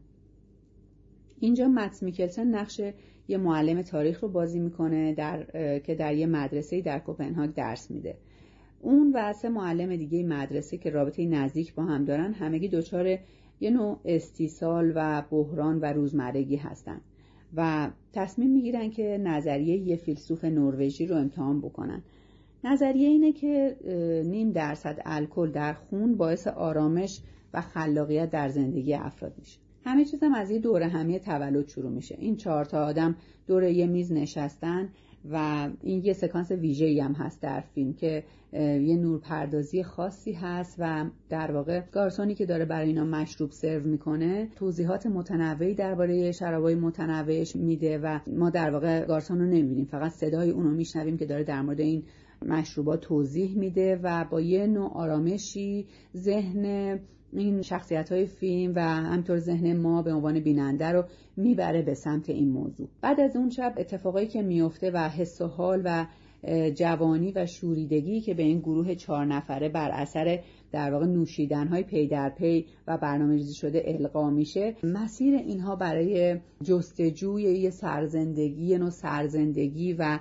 اینجا 1.40 1.68
متس 1.68 2.04
میکلسن 2.04 2.48
نقش 2.48 2.82
یه 3.28 3.38
معلم 3.38 3.82
تاریخ 3.82 4.24
رو 4.24 4.30
بازی 4.30 4.60
می‌کنه 4.60 5.14
در 5.14 5.44
که 5.80 5.96
در 5.96 6.16
یه 6.16 6.26
مدرسه 6.26 6.82
در 6.82 7.00
کوپنهاگ 7.00 7.54
درس 7.54 7.92
میده. 7.92 8.18
اون 8.82 9.12
و 9.16 9.34
سه 9.34 9.50
معلم 9.50 9.96
دیگه 9.96 10.24
مدرسه 10.24 10.78
که 10.78 10.90
رابطه 10.90 11.26
نزدیک 11.26 11.76
با 11.76 11.84
هم 11.84 12.06
دارن 12.06 12.34
همگی 12.34 12.68
دچار 12.68 13.18
یه 13.60 13.70
نوع 13.70 14.00
استیصال 14.06 14.92
و 14.96 15.24
بحران 15.32 15.80
و 15.80 15.86
روزمرگی 15.86 16.56
هستن 16.56 17.02
و 17.56 17.90
تصمیم 18.14 18.50
می‌گیرن 18.52 18.90
که 18.90 19.18
نظریه 19.24 19.78
یه 19.78 19.96
فیلسوف 19.96 20.46
نروژی 20.46 21.06
رو 21.06 21.16
امتحان 21.16 21.62
بکنن. 21.62 22.02
نظریه 22.64 23.08
اینه 23.08 23.32
که 23.32 23.78
نیم 24.26 24.52
درصد 24.52 25.02
الکل 25.06 25.52
در 25.52 25.74
خون 25.74 26.18
باعث 26.18 26.48
آرامش 26.48 27.22
و 27.54 27.62
خلاقیت 27.62 28.30
در 28.30 28.50
زندگی 28.50 28.94
افراد 28.94 29.34
میشه. 29.38 29.60
همه 29.84 30.06
چیز 30.06 30.24
هم 30.24 30.34
از 30.34 30.52
یه 30.52 30.60
دوره 30.60 30.88
همی 30.88 31.20
تولد 31.20 31.68
شروع 31.68 31.92
میشه. 31.92 32.16
این 32.20 32.36
چهار 32.36 32.66
تا 32.66 32.86
آدم 32.86 33.16
دور 33.48 33.64
یه 33.64 33.88
میز 33.88 34.12
نشستن 34.12 34.90
و 35.32 35.70
این 35.82 36.06
یه 36.06 36.14
سکانس 36.14 36.52
ویژه 36.52 37.04
هم 37.04 37.14
هست 37.14 37.42
در 37.42 37.60
فیلم 37.60 37.94
که 37.94 38.24
یه 38.54 38.96
نورپردازی 38.96 39.84
خاصی 39.84 40.32
هست 40.32 40.76
و 40.80 41.10
در 41.30 41.52
واقع 41.52 41.82
گارسونی 41.92 42.36
که 42.36 42.46
داره 42.46 42.66
برای 42.66 42.88
اینا 42.88 43.06
مشروب 43.06 43.52
سرو 43.52 43.88
می‌کنه 43.88 44.48
توضیحات 44.56 45.06
متنوعی 45.06 45.76
درباره 45.76 46.32
شرابای 46.32 46.76
متنوعش 46.76 47.56
میده 47.56 47.98
و 47.98 48.20
ما 48.28 48.50
در 48.50 48.72
واقع 48.72 49.06
گارسون 49.06 49.40
رو 49.40 49.46
نمی‌بینیم. 49.46 49.86
فقط 49.86 50.12
صدای 50.12 50.50
اونو 50.50 50.70
میشنویم 50.70 51.18
که 51.18 51.26
داره 51.26 51.44
در 51.44 51.62
مورد 51.62 51.80
این 51.80 52.04
مشروبات 52.46 53.02
توضیح 53.02 53.58
میده 53.58 54.00
و 54.04 54.26
با 54.32 54.42
یه 54.42 54.68
نوع 54.68 54.92
آرامشی 54.94 55.88
ذهن 56.18 57.00
این 57.34 57.62
شخصیت 57.62 58.12
های 58.12 58.26
فیلم 58.26 58.74
و 58.76 58.80
همطور 58.82 59.40
ذهن 59.40 59.78
ما 59.78 60.02
به 60.02 60.14
عنوان 60.14 60.40
بیننده 60.40 60.92
رو 60.92 61.04
می‌بره 61.38 61.82
به 61.82 61.94
سمت 61.94 62.30
این 62.30 62.50
موضوع. 62.50 62.88
بعد 63.02 63.20
از 63.20 63.36
اون 63.36 63.50
شب 63.50 63.74
اتفاقایی 63.78 64.28
که 64.28 64.42
میفته 64.42 64.92
و 64.92 64.98
حس 64.98 65.42
و 65.42 65.48
حال 65.48 65.82
و 65.86 66.06
جوانی 66.76 67.32
و 67.32 67.46
شوریدگی 67.46 68.22
که 68.22 68.34
به 68.34 68.44
این 68.44 68.60
گروه 68.60 68.96
چهار 68.96 69.26
نفره 69.26 69.70
بر 69.70 69.92
اثر 69.92 70.40
در 70.72 70.94
واقع 70.94 71.06
نوشیدن 71.06 71.68
های 71.68 71.84
پی 71.84 72.08
در 72.08 72.30
پی 72.30 72.66
و 72.88 72.98
برنامه 72.98 73.34
ریزی 73.34 73.54
شده 73.54 73.84
القا 73.86 74.30
میشه 74.30 74.76
مسیر 74.84 75.36
اینها 75.36 75.76
برای 75.76 76.40
جستجوی 76.64 77.44
یه 77.44 77.70
سرزندگی 77.70 78.78
نوع 78.78 78.90
سرزندگی 78.90 79.94
و 79.94 80.20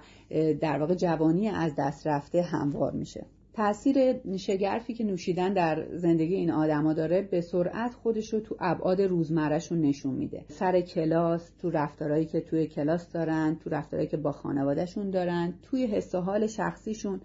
در 0.61 0.79
واقع 0.79 0.95
جوانی 0.95 1.49
از 1.49 1.75
دست 1.79 2.07
رفته 2.07 2.43
هموار 2.43 2.93
میشه. 2.93 3.27
تاثیر 3.61 3.97
شگرفی 4.37 4.95
که 4.95 5.05
نوشیدن 5.05 5.53
در 5.53 5.87
زندگی 5.93 6.35
این 6.35 6.51
آدما 6.51 6.93
داره 6.93 7.23
به 7.23 7.41
سرعت 7.41 7.95
خودش 7.95 8.33
رو 8.33 8.41
تو 8.41 8.57
ابعاد 8.61 9.03
روزمرهشون 9.03 9.81
نشون 9.81 10.15
میده. 10.15 10.45
سر 10.49 10.81
کلاس 10.81 11.51
تو 11.63 11.71
رفتارهایی 11.71 12.27
که 12.27 12.41
توی 12.41 12.67
کلاس 12.67 13.13
دارن 13.13 13.57
تو 13.65 13.71
رفتارهایی 13.71 14.11
که 14.11 14.17
با 14.17 14.33
خانوادهشون 14.33 15.11
دارن 15.11 15.55
توی 15.63 15.87
حس 15.87 16.15
و 16.15 16.21
حال 16.21 16.47
شخصیشون. 16.47 17.21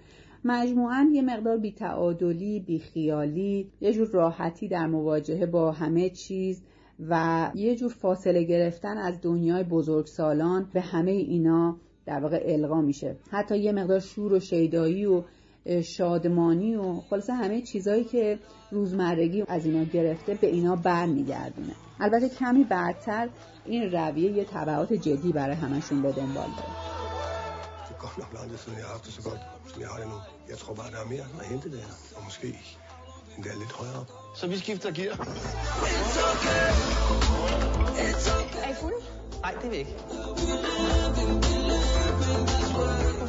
مجموعا 0.46 1.10
یه 1.14 1.22
مقدار 1.22 1.58
بیتعادلی 1.58 2.60
بیخیالی 2.60 3.72
یه 3.82 3.94
جور 3.94 4.08
راحتی 4.08 4.68
در 4.68 4.88
مواجهه 4.88 5.46
با 5.46 5.72
همه 5.72 6.10
چیز 6.10 6.64
و 7.00 7.52
یه 7.56 7.76
جور 7.76 7.90
فاصله 7.90 8.44
گرفتن 8.44 8.98
از 8.98 9.22
دنیای 9.22 9.64
بزرگسالان 9.64 10.70
به 10.74 10.82
همه 10.82 11.12
اینا 11.12 11.78
در 12.06 12.20
واقع 12.20 12.44
القا 12.46 12.82
میشه. 12.82 13.16
حتی 13.32 13.58
یه 13.58 13.72
مقدار 13.72 14.00
شور 14.00 14.34
و 14.34 14.40
شیدایی 14.40 15.06
و 15.06 15.24
شادمانی 15.68 16.76
و 16.76 17.02
خلاصه 17.10 17.34
همه 17.34 17.62
چیزهایی 17.62 18.04
که 18.04 18.40
روزمرگی 18.72 19.44
از 19.48 19.66
اینا 19.66 19.84
گرفته 19.84 20.34
به 20.34 20.48
اینا 20.48 20.76
بر 20.76 21.06
میگردونه 21.06 21.76
البته 22.00 22.30
کمی 22.30 22.64
بعدتر 22.64 23.30
این 23.66 23.92
رویه 23.92 24.32
یه 24.32 24.46
تبعات 24.46 24.94
جدی 24.94 25.32
برای 25.32 25.56
همشون 25.56 26.02
به 26.02 26.12
دنبال 26.12 26.50
داره 26.58 26.96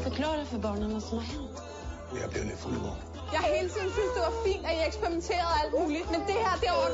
Förklara 0.04 0.44
för 0.44 0.58
barnen 0.58 0.92
vad 0.92 1.02
som 1.02 1.18
har 1.18 1.24
hänt. 1.24 1.75
Jeg 2.22 2.30
bliver 2.30 2.44
lidt 2.44 2.58
fuld 2.58 2.76
i 2.76 2.80
morgen. 2.80 3.00
Jeg 3.32 3.40
har 3.40 3.48
hele 3.56 3.68
tiden 3.68 3.90
synes 3.96 4.10
det 4.16 4.22
var 4.28 4.34
fint, 4.46 4.66
at 4.66 4.72
I 4.78 4.80
eksperimenterede 4.88 5.52
alt 5.62 5.72
muligt, 5.78 6.10
men 6.10 6.20
det 6.20 6.36
her, 6.44 6.54
det 6.62 6.68
var 6.70 6.88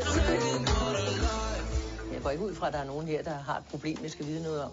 Jeg 2.12 2.22
går 2.22 2.30
ikke 2.30 2.44
ud 2.44 2.54
fra, 2.54 2.66
at 2.66 2.72
der 2.72 2.78
er 2.78 2.84
nogen 2.84 3.08
her, 3.08 3.22
der 3.22 3.34
har 3.48 3.56
et 3.56 3.64
problem, 3.70 3.98
vi 4.02 4.08
skal 4.08 4.26
vide 4.26 4.42
noget 4.42 4.62
om. 4.64 4.72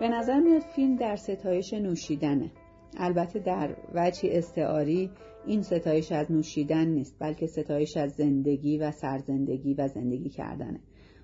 به 0.00 0.08
نظر 0.08 0.40
میاد 0.40 0.62
فیلم 0.62 0.96
در 0.96 1.16
ستایش 1.16 1.74
نوشیدنه. 1.74 2.50
البته 2.96 3.38
در 3.38 3.76
وجهی 3.94 4.30
استعاری 4.30 5.10
این 5.46 5.62
ستایش 5.62 6.12
از 6.12 6.32
نوشیدن 6.32 6.88
نیست 6.88 7.16
بلکه 7.18 7.46
ستایش 7.46 7.96
از 7.96 8.12
زندگی 8.12 8.78
و 8.78 8.90
سرزندگی 8.90 9.74
و 9.74 9.88
زندگی 9.88 10.28
کردنه. 10.28 10.80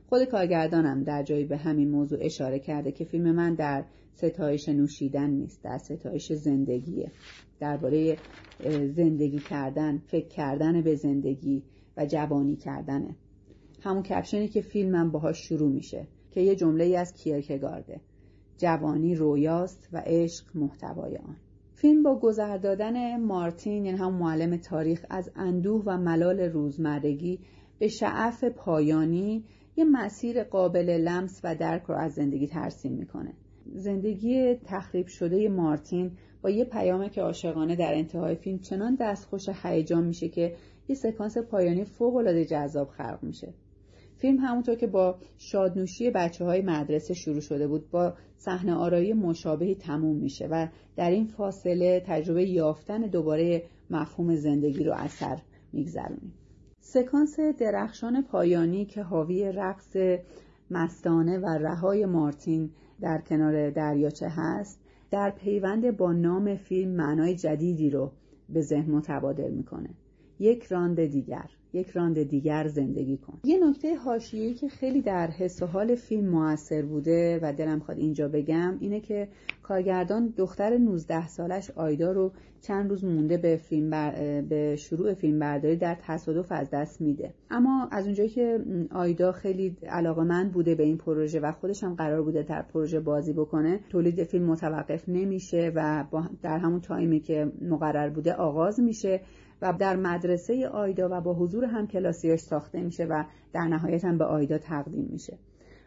خود 0.09 0.25
کارگردانم 0.25 1.03
در 1.03 1.23
جایی 1.23 1.45
به 1.45 1.57
همین 1.57 1.91
موضوع 1.91 2.19
اشاره 2.23 2.59
کرده 2.59 2.93
که 2.93 3.05
فیلم 3.05 3.35
من 3.35 3.55
در 3.55 3.85
ستایش 4.15 4.69
نوشیدن 4.69 5.31
نیست 5.31 5.65
در 5.65 5.79
ستایش 5.79 6.33
زندگیه. 6.33 7.11
درباره 7.61 8.17
زندگی 8.95 9.39
کردن 9.39 9.99
فکر 10.07 10.29
کردن 10.29 10.83
به 10.83 10.95
زندگی 10.95 11.63
و 11.97 12.07
جوانی 12.07 12.57
کردنه. 12.57 13.17
همون 13.81 14.03
کپشنی 14.03 14.49
که 14.49 14.61
فیلمم 14.61 15.11
باهاش 15.11 15.37
شروع 15.49 15.73
میشه 15.73 16.07
که 16.31 16.41
یه 16.41 16.57
جمله 16.57 16.99
از 16.99 17.15
کیرکگارده. 17.15 18.01
جوانی 18.63 19.15
رویاست 19.15 19.89
و 19.93 20.03
عشق 20.07 20.45
محتوای 20.55 21.17
آن. 21.17 21.37
فیلم 21.75 22.03
با 22.03 22.19
گذر 22.19 22.59
دادن 22.59 23.21
مارتین 23.21 23.85
یعنی 23.85 23.99
هم 23.99 24.15
معلم 24.15 24.57
تاریخ 24.57 25.07
از 25.11 25.31
اندوه 25.37 25.83
و 25.87 25.99
ملال 25.99 26.41
روزمرگی 26.41 27.41
به 27.79 27.89
شعف 27.89 28.45
پایانی 28.45 29.45
یه 29.77 29.85
مسیر 29.85 30.45
قابل 30.45 30.89
لمس 30.89 31.41
و 31.45 31.55
درک 31.55 31.83
رو 31.83 31.95
از 31.95 32.13
زندگی 32.13 32.47
ترسیم 32.47 32.93
می‌کنه. 32.93 33.35
زندگی 33.75 34.55
تخریب 34.55 35.07
شده 35.07 35.49
مارتین 35.49 36.11
با 36.43 36.51
یه 36.51 36.65
پیامه 36.65 37.09
که 37.09 37.23
عاشقانه 37.23 37.77
در 37.77 37.95
انتهای 37.95 38.35
فیلم 38.35 38.59
چنان 38.59 38.97
دستخوش 39.01 39.49
هیجان 39.63 40.05
میشه 40.05 40.29
که 40.29 40.57
یه 40.89 40.95
سکانس 40.95 41.39
پایانی 41.39 41.85
فوق 41.85 42.17
العاده 42.17 42.45
جذاب 42.45 42.89
خلق 42.89 43.19
میشه. 43.23 43.55
فیلم 44.23 44.39
همونطور 44.39 44.75
که 44.75 44.87
با 44.87 45.19
شادنوشی 45.39 46.11
بچه 46.11 46.45
های 46.45 46.63
مدرسه 46.63 47.15
شروع 47.15 47.41
شده 47.41 47.69
بود 47.69 47.91
با 47.91 48.15
صحنه 48.37 48.75
آرایی 48.75 49.13
مشابهی 49.13 49.75
تموم 49.75 50.17
میشه 50.17 50.47
و 50.51 50.69
در 50.97 51.11
این 51.11 51.27
فاصله 51.27 52.03
تجربه 52.07 52.45
یافتن 52.45 53.01
دوباره 53.01 53.63
مفهوم 53.91 54.35
زندگی 54.37 54.85
رو 54.85 54.93
اثر 54.93 55.39
میگذرونیم. 55.73 56.33
سکانس 56.81 57.41
درخشان 57.41 58.23
پایانی 58.23 58.85
که 58.85 59.03
حاوی 59.03 59.53
رقص 59.53 59.97
مستانه 60.71 61.39
و 61.39 61.47
رهای 61.47 62.07
مارتین 62.07 62.71
در 63.01 63.21
کنار 63.21 63.71
دریاچه 63.71 64.29
هست 64.29 64.81
در 65.11 65.31
پیوند 65.31 65.97
با 65.97 66.13
نام 66.13 66.57
فیلم 66.57 66.91
معنای 66.91 67.35
جدیدی 67.37 67.91
رو 67.91 68.13
به 68.49 68.61
ذهن 68.61 68.91
متبادر 68.91 69.49
می‌کنه. 69.49 69.91
یک 70.39 70.65
راند 70.65 71.05
دیگر. 71.05 71.51
یک 71.73 71.91
راند 71.91 72.23
دیگر 72.23 72.69
زندگی 72.69 73.17
کن. 73.17 73.39
یه 73.45 73.69
نکته 73.69 73.95
حاشیه‌ای 73.95 74.55
که 74.55 74.69
خیلی 74.69 75.03
در 75.03 75.31
حس 75.31 75.63
و 75.63 75.67
حال 75.67 75.95
فیلم 75.95 76.29
موثر 76.29 76.83
بوده 76.83 77.41
و 77.43 77.53
دلم 77.53 77.81
خواد 77.81 77.99
اینجا 77.99 78.29
بگم 78.29 78.77
اینه 78.81 79.01
که 79.01 79.29
کارگردان 79.63 80.35
دختر 80.37 80.79
19 80.79 81.29
سالش 81.29 81.71
آیدا 81.71 82.13
رو 82.13 82.33
چند 82.61 82.91
روز 82.91 83.05
مونده 83.05 83.37
به 83.37 83.57
فیلم 83.57 83.91
به 84.49 84.77
شروع 84.77 85.15
فیلم 85.15 85.39
برداری 85.39 85.77
در 85.77 85.97
تصادف 86.03 86.53
از 86.53 86.71
دست 86.71 87.01
میده. 87.01 87.35
اما 87.51 87.89
از 87.93 88.05
اونجایی 88.05 88.29
که 88.29 88.59
آیدا 88.91 89.33
خیلی 89.33 89.77
علاقمند 89.89 90.53
بوده 90.53 90.75
به 90.75 90.83
این 90.83 90.99
پروژه 90.99 91.41
و 91.41 91.53
خودش 91.53 91.85
هم 91.85 91.95
قرار 91.95 92.23
بوده 92.23 92.43
در 92.43 92.63
پروژه 92.63 93.01
بازی 93.01 93.33
بکنه 93.33 93.81
تولید 93.89 94.25
فیلم 94.25 94.45
متوقف 94.45 95.09
نمیشه 95.09 95.73
و 95.75 96.05
در 96.43 96.59
همون 96.59 96.81
تایمی 96.81 97.21
که 97.21 97.53
مقرر 97.63 98.11
بوده 98.11 98.33
آغاز 98.33 98.81
میشه. 98.81 99.21
و 99.63 99.73
در 99.79 99.97
مدرسه 99.97 100.69
آیدا 100.69 101.09
و 101.13 101.21
با 101.21 101.35
حضور 101.35 101.65
هم 101.65 101.87
کلاسیاش 101.87 102.41
ساخته 102.41 102.81
میشه 102.81 103.05
و 103.05 103.25
در 103.53 103.65
نهایت 103.65 104.05
هم 104.05 104.19
به 104.19 104.25
آیدا 104.25 104.59
تقدیم 104.59 105.09
میشه. 105.13 105.39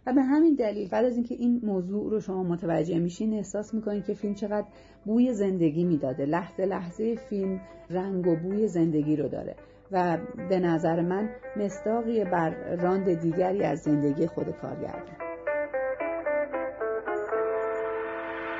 و 0.06 0.14
به 0.14 0.22
همین 0.22 0.56
دلیل 0.56 0.90
بعد 0.90 1.06
از 1.06 1.16
اینکه 1.16 1.36
این 1.36 1.62
موضوع 1.64 2.12
رو 2.12 2.20
شما 2.22 2.44
متوجه 2.44 3.00
میشین 3.00 3.34
احساس 3.34 3.74
می‌کنید 3.74 4.06
که 4.06 4.14
فیلم 4.14 4.34
چقدر 4.34 4.68
بوی 5.06 5.34
زندگی 5.34 5.84
می‌داده. 5.84 6.26
لحظه 6.26 6.66
لحظه 6.66 7.16
فیلم 7.16 7.62
رنگ 7.90 8.28
و 8.28 8.36
بوی 8.36 8.68
زندگی 8.68 9.16
رو 9.16 9.28
داره. 9.28 9.56
و 9.92 10.18
به 10.50 10.60
نظر 10.60 11.02
من 11.02 11.30
مستاقی 11.56 12.24
بر 12.24 12.76
راند 12.76 13.14
دیگری 13.14 13.64
از 13.64 13.80
زندگی 13.80 14.28
خود 14.28 14.52
کارگردان 14.62 15.16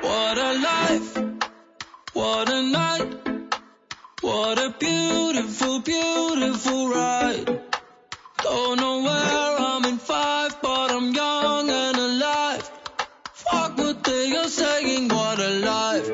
What 0.02 0.38
a 0.38 0.52
life, 0.68 1.12
what 2.14 2.48
a 2.48 2.60
night, 2.78 3.35
what 4.25 4.57
a 4.59 4.69
beautiful, 4.79 5.79
beautiful 5.79 6.89
ride. 6.89 7.61
Don't 8.43 8.77
know 8.79 9.01
where 9.03 9.57
I'm 9.69 9.85
in 9.85 9.97
five, 9.97 10.61
but 10.61 10.91
I'm 10.91 11.13
young 11.13 11.69
and 11.69 11.97
alive. 11.97 12.69
Fuck 13.33 13.77
what 13.77 14.03
they 14.03 14.35
are 14.35 14.47
saying, 14.47 15.09
what 15.09 15.39
a 15.39 15.49
life. 15.71 16.11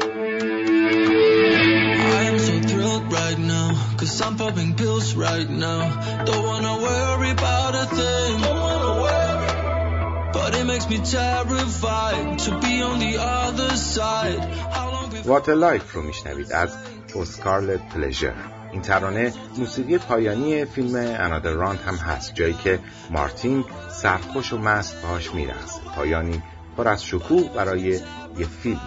I 2.20 2.24
am 2.32 2.40
so 2.40 2.62
thrilled 2.70 3.12
right 3.12 3.40
now, 3.40 3.96
cause 3.98 4.22
I'm 4.22 4.36
popping 4.38 4.76
pills 4.76 5.14
right 5.16 5.50
now. 5.50 6.24
Don't 6.26 6.46
wanna 6.46 6.76
worry 6.88 7.32
about 7.32 7.76
a 7.76 7.86
thing. 7.86 8.42
Don't 8.42 8.60
wanna 8.60 8.94
worry. 9.06 10.32
But 10.34 10.56
it 10.56 10.66
makes 10.66 10.88
me 10.90 10.98
terrified 11.00 12.40
to 12.40 12.52
be 12.60 12.82
on 12.82 13.00
the 13.00 13.18
other 13.20 13.76
side. 13.76 14.40
How 14.76 14.92
long 14.92 15.08
What 15.26 15.48
a 15.50 15.56
Life 15.56 15.94
رو 15.94 16.02
میشنوید 16.02 16.54
از 16.54 16.70
اسکارلت 17.17 17.89
پلژر 17.89 18.35
این 18.73 18.83
ترانه 18.83 19.33
موسیقی 19.59 19.99
پایانی 19.99 20.65
فیلم 20.65 20.95
انادر 20.97 21.51
راند 21.51 21.81
هم 21.81 21.95
هست 21.95 22.35
جایی 22.35 22.55
که 22.55 22.79
مارتین 23.11 23.65
سرخوش 23.91 24.53
و 24.53 24.59
مست 24.59 25.03
باش 25.03 25.35
میرقصه. 25.35 25.81
پایانی 25.97 26.43
پر 26.77 26.89
از 26.89 27.05
شکوه 27.05 27.49
برای 27.55 28.01
یه 28.39 28.47
فیلم 28.63 28.81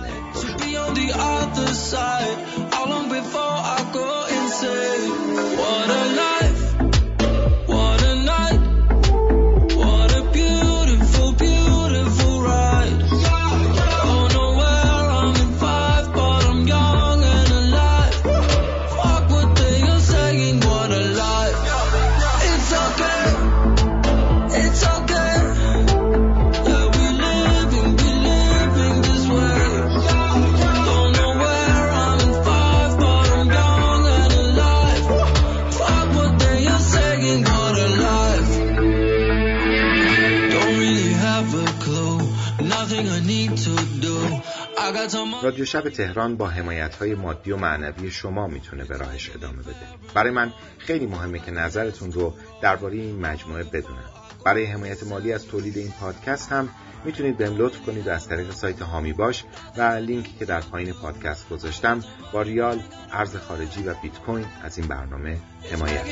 رادیو 45.45 45.65
شب 45.65 45.89
تهران 45.89 46.35
با 46.37 46.47
حمایت 46.47 46.95
های 46.95 47.15
مادی 47.15 47.51
و 47.51 47.57
معنوی 47.57 48.11
شما 48.11 48.47
می‌تونه 48.47 48.83
به 48.83 48.97
راهش 48.97 49.29
ادامه 49.35 49.61
بده. 49.61 49.75
برای 50.13 50.31
من 50.31 50.53
خیلی 50.77 51.05
مهمه 51.05 51.39
که 51.39 51.51
نظرتون 51.51 52.11
رو 52.11 52.33
درباره 52.61 52.95
این 52.95 53.19
مجموعه 53.19 53.63
بدونم. 53.63 54.09
برای 54.45 54.65
حمایت 54.65 55.03
مالی 55.03 55.33
از 55.33 55.47
تولید 55.47 55.77
این 55.77 55.91
پادکست 55.99 56.51
هم 56.51 56.69
می‌تونید 57.05 57.37
بهم 57.37 57.57
لطف 57.57 57.81
کنید 57.81 58.09
از 58.09 58.27
طریق 58.27 58.51
سایت 58.51 58.81
هامی 58.81 59.13
باش 59.13 59.43
و 59.77 59.81
لینکی 59.81 60.33
که 60.39 60.45
در 60.45 60.61
پایین 60.61 60.93
پادکست 60.93 61.49
گذاشتم 61.49 62.03
با 62.33 62.41
ریال 62.41 62.79
ارز 63.11 63.35
خارجی 63.35 63.83
و 63.83 63.93
بیت 63.93 64.19
کوین 64.19 64.45
از 64.63 64.77
این 64.77 64.87
برنامه 64.87 65.37
حمایت. 65.71 66.05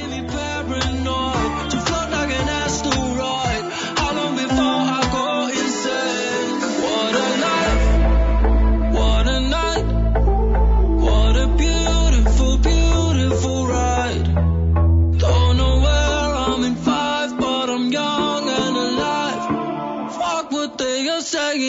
They 21.54 21.60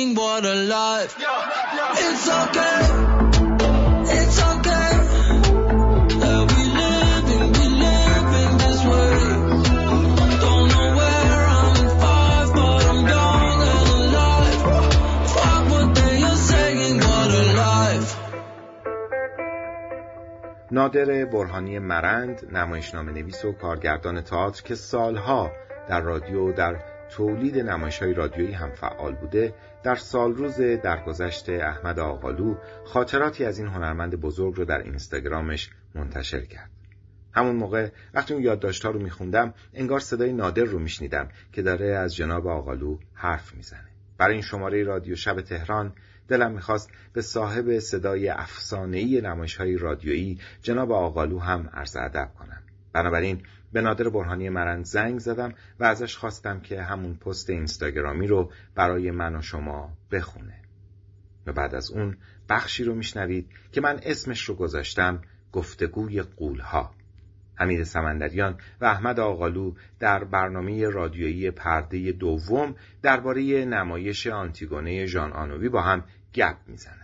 are 16.23 16.37
saying, 16.37 16.99
what 16.99 17.25
a 17.25 17.45
life. 17.59 18.17
نادر 20.71 21.25
برهانی 21.25 21.79
مرند 21.79 22.49
نمایشنامه 22.53 23.13
نویس 23.13 23.45
و 23.45 23.53
کارگردان 23.53 24.21
تئاتر 24.21 24.63
که 24.63 24.75
سالها 24.75 25.51
در 25.89 26.01
رادیو 26.01 26.53
در 26.53 26.94
تولید 27.17 27.59
نمایش 27.59 27.99
های 27.99 28.15
رادیویی 28.15 28.53
هم 28.53 28.71
فعال 28.71 29.15
بوده 29.15 29.55
در 29.83 29.95
سال 29.95 30.35
روز 30.35 30.61
درگذشت 30.61 31.49
احمد 31.49 31.99
آقالو 31.99 32.57
خاطراتی 32.85 33.45
از 33.45 33.59
این 33.59 33.69
هنرمند 33.69 34.21
بزرگ 34.21 34.55
رو 34.57 34.65
در 34.65 34.79
اینستاگرامش 34.79 35.71
منتشر 35.95 36.41
کرد. 36.41 36.71
همون 37.33 37.57
موقع 37.57 37.89
وقتی 38.15 38.35
اون 38.35 38.43
یادداشت‌ها 38.43 38.91
رو 38.91 39.03
میخوندم 39.03 39.55
انگار 39.75 40.01
صدای 40.01 40.33
نادر 40.33 40.65
رو 40.65 40.79
میشنیدم 40.79 41.29
که 41.53 41.63
داره 41.63 41.87
از 41.87 42.17
جناب 42.17 42.47
آقالو 42.47 42.99
حرف 43.15 43.55
می‌زنه. 43.55 43.89
برای 44.19 44.33
این 44.33 44.43
شماره 44.43 44.83
رادیو 44.83 45.17
شب 45.17 45.41
تهران 45.41 45.93
دلم 46.29 46.53
می‌خواست 46.53 46.91
به 47.13 47.23
صاحب 47.23 47.79
صدای 47.79 48.29
افسانه‌ای 48.29 49.21
نمایش‌های 49.21 49.77
رادیویی 49.77 50.39
جناب 50.63 50.93
آقالو 50.93 51.39
هم 51.39 51.71
عرض 51.73 51.97
ادب 51.97 52.31
کنم. 52.39 52.63
بنابراین 52.93 53.43
به 53.75 53.81
نادر 53.81 54.09
برهانی 54.09 54.49
مرند 54.49 54.85
زنگ 54.85 55.19
زدم 55.19 55.55
و 55.81 55.85
ازش 55.85 56.17
خواستم 56.17 56.61
که 56.61 56.83
همون 56.83 57.15
پست 57.15 57.51
اینستاگرامی 57.51 58.27
رو 58.27 58.53
برای 58.75 59.11
من 59.11 59.37
و 59.37 59.43
شما 59.43 59.97
بخونه 60.11 60.61
و 61.47 61.53
بعد 61.53 61.75
از 61.75 61.91
اون 61.91 62.17
بخشی 62.49 62.85
رو 62.85 62.95
میشنوید 62.95 63.51
که 63.73 63.81
من 63.81 64.01
اسمش 64.03 64.43
رو 64.43 64.55
گذاشتم 64.55 65.23
گفتگوی 65.53 66.23
قولها 66.23 66.95
حمید 67.55 67.83
سمندریان 67.83 68.57
و 68.81 68.85
احمد 68.85 69.21
آقالو 69.21 69.75
در 69.99 70.25
برنامه 70.25 70.89
رادیویی 70.89 71.51
پرده 71.51 72.13
دوم 72.13 72.75
درباره 73.03 73.65
نمایش 73.65 74.27
آنتیگونه 74.27 75.07
ژان 75.07 75.33
آنوی 75.33 75.69
با 75.69 75.83
هم 75.83 76.05
گپ 76.35 76.57
می‌زنن. 76.67 77.04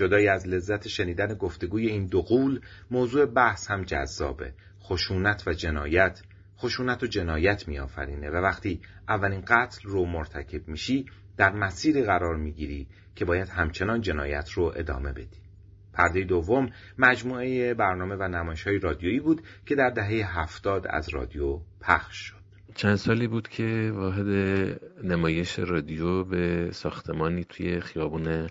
جدای 0.00 0.28
از 0.28 0.48
لذت 0.48 0.88
شنیدن 0.88 1.34
گفتگوی 1.34 1.86
این 1.86 2.06
دو 2.06 2.22
قول 2.22 2.60
موضوع 2.90 3.26
بحث 3.26 3.70
هم 3.70 3.82
جذابه. 3.82 4.52
خشونت 4.82 5.42
و 5.46 5.52
جنایت 5.52 6.22
خشونت 6.58 7.02
و 7.02 7.06
جنایت 7.06 7.68
میآفرینه 7.68 8.30
و 8.30 8.34
وقتی 8.34 8.80
اولین 9.08 9.40
قتل 9.40 9.88
رو 9.88 10.06
مرتکب 10.06 10.68
میشی 10.68 11.06
در 11.36 11.52
مسیری 11.52 12.02
قرار 12.02 12.36
می‌گیری 12.36 12.86
که 13.14 13.24
باید 13.24 13.48
همچنان 13.48 14.00
جنایت 14.00 14.50
رو 14.50 14.72
ادامه 14.76 15.12
بدی. 15.12 15.40
پرده 15.92 16.24
دوم 16.24 16.70
مجموعه 16.98 17.74
برنامه 17.74 18.16
و 18.16 18.28
نمایش 18.28 18.66
های 18.66 18.78
رادیویی 18.78 19.20
بود 19.20 19.42
که 19.66 19.74
در 19.74 19.90
دهه 19.90 20.40
هفتاد 20.40 20.86
از 20.90 21.08
رادیو 21.08 21.60
پخش 21.80 22.16
شد 22.16 22.40
چند 22.74 22.96
سالی 22.96 23.26
بود 23.26 23.48
که 23.48 23.92
واحد 23.94 24.26
نمایش 25.04 25.58
رادیو 25.58 26.24
به 26.24 26.70
ساختمانی 26.72 27.44
توی 27.44 27.80
خیابون 27.80 28.48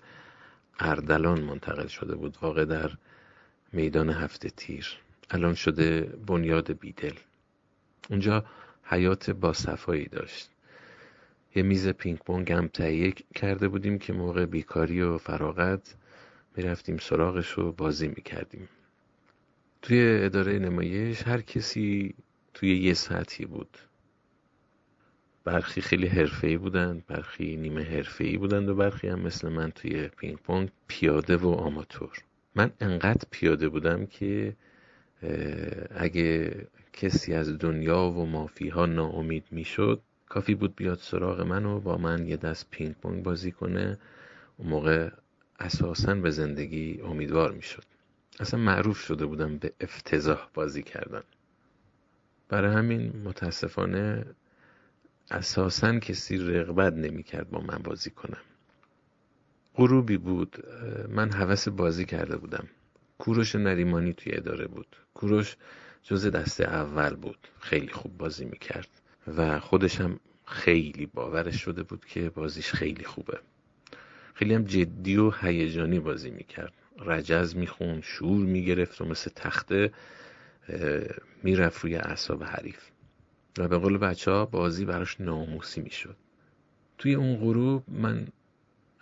اردلان 0.79 1.41
منتقل 1.41 1.87
شده 1.87 2.15
بود 2.15 2.37
واقع 2.41 2.65
در 2.65 2.91
میدان 3.73 4.09
هفت 4.09 4.49
تیر. 4.49 4.97
الان 5.29 5.55
شده 5.55 6.01
بنیاد 6.01 6.79
بیدل. 6.79 7.13
اونجا 8.09 8.45
حیاط 8.83 9.29
با 9.29 9.53
صفایی 9.53 10.05
داشت. 10.05 10.49
یه 11.55 11.63
میز 11.63 11.87
پینگ 11.87 12.17
پونگ 12.17 12.51
هم 12.51 12.67
تهیه 12.67 13.11
کرده 13.11 13.67
بودیم 13.67 13.99
که 13.99 14.13
موقع 14.13 14.45
بیکاری 14.45 15.01
و 15.01 15.17
فراغت 15.17 15.95
می‌رفتیم 16.55 16.97
سراغش 16.97 17.49
و 17.49 17.71
بازی 17.71 18.07
می‌کردیم. 18.07 18.69
توی 19.81 20.19
اداره 20.23 20.59
نمایش 20.59 21.27
هر 21.27 21.41
کسی 21.41 22.15
توی 22.53 22.77
یه 22.77 22.93
سطحی 22.93 23.45
بود. 23.45 23.77
برخی 25.49 25.81
خیلی 25.81 26.07
حرفه‌ای 26.07 26.57
بودند 26.57 27.05
برخی 27.07 27.57
نیمه 27.57 27.83
حرفه‌ای 27.83 28.37
بودند 28.37 28.69
و 28.69 28.75
برخی 28.75 29.07
هم 29.07 29.19
مثل 29.19 29.49
من 29.49 29.71
توی 29.71 30.07
پینگ 30.07 30.37
پونگ 30.37 30.69
پیاده 30.87 31.37
و 31.37 31.47
آماتور. 31.47 32.17
من 32.55 32.71
انقدر 32.81 33.25
پیاده 33.31 33.69
بودم 33.69 34.05
که 34.05 34.55
اگه 35.95 36.55
کسی 36.93 37.33
از 37.33 37.57
دنیا 37.57 38.03
و 38.03 38.25
مافیها 38.25 38.85
ناامید 38.85 39.43
می‌شد 39.51 40.01
کافی 40.29 40.55
بود 40.55 40.75
بیاد 40.75 40.97
سراغ 40.97 41.41
من 41.41 41.65
و 41.65 41.79
با 41.79 41.97
من 41.97 42.27
یه 42.27 42.37
دست 42.37 42.67
پینگ 42.71 42.95
پونگ 42.95 43.23
بازی 43.23 43.51
کنه. 43.51 43.97
اون 44.57 44.69
موقع 44.69 45.09
اساسا 45.59 46.15
به 46.15 46.29
زندگی 46.29 46.99
امیدوار 47.03 47.51
می‌شد. 47.51 47.83
اصلا 48.39 48.59
معروف 48.59 48.99
شده 48.99 49.25
بودم 49.25 49.57
به 49.57 49.73
افتضاح 49.81 50.47
بازی 50.53 50.83
کردن. 50.83 51.23
برای 52.49 52.73
همین 52.75 53.21
متاسفانه 53.25 54.25
اساسا 55.31 55.99
کسی 55.99 56.37
رغبت 56.37 56.93
نمی‌کرد 56.93 57.49
با 57.49 57.59
من 57.61 57.77
بازی 57.77 58.09
کنم. 58.09 58.41
غروبی 59.75 60.17
بود 60.17 60.65
من 61.09 61.31
حوس 61.31 61.67
بازی 61.67 62.05
کرده 62.05 62.37
بودم. 62.37 62.67
کوروش 63.17 63.55
نریمانی 63.55 64.13
توی 64.13 64.35
اداره 64.35 64.67
بود. 64.67 64.95
کوروش 65.13 65.55
جز 66.03 66.25
دسته 66.25 66.63
اول 66.63 67.15
بود 67.15 67.47
خیلی 67.59 67.87
خوب 67.87 68.17
بازی 68.17 68.45
می‌کرد 68.45 68.87
و 69.37 69.59
خودش 69.59 70.01
هم 70.01 70.19
خیلی 70.45 71.05
باورش 71.05 71.55
شده 71.55 71.83
بود 71.83 72.05
که 72.05 72.29
بازیش 72.29 72.71
خیلی 72.71 73.03
خوبه. 73.03 73.39
خیلی 74.33 74.53
هم 74.53 74.63
جدی 74.63 75.17
و 75.17 75.31
هیجانی 75.31 75.99
بازی 75.99 76.29
می‌کرد. 76.29 76.73
رجز 76.99 77.55
میخون 77.55 78.01
شور 78.01 78.45
می‌گرفت 78.45 79.01
و 79.01 79.05
مثل 79.05 79.31
تخته 79.35 79.91
می‌رفت 81.43 81.83
روی 81.83 81.95
اعصاب 81.95 82.43
حریف. 82.43 82.89
و 83.57 83.67
به 83.67 83.77
قول 83.77 83.97
بچه 83.97 84.31
ها 84.31 84.45
بازی 84.45 84.85
براش 84.85 85.21
ناموسی 85.21 85.81
می‌شد. 85.81 86.15
توی 86.97 87.15
اون 87.15 87.35
غروب 87.37 87.83
من 87.87 88.27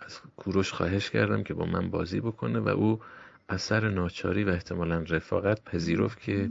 از 0.00 0.20
کوروش 0.36 0.72
خواهش 0.72 1.10
کردم 1.10 1.42
که 1.42 1.54
با 1.54 1.64
من 1.64 1.90
بازی 1.90 2.20
بکنه 2.20 2.58
و 2.58 2.68
او 2.68 3.00
اثر 3.48 3.88
ناچاری 3.88 4.44
و 4.44 4.48
احتمالا 4.48 5.04
رفاقت 5.08 5.64
پذیرفت 5.64 6.20
که 6.20 6.50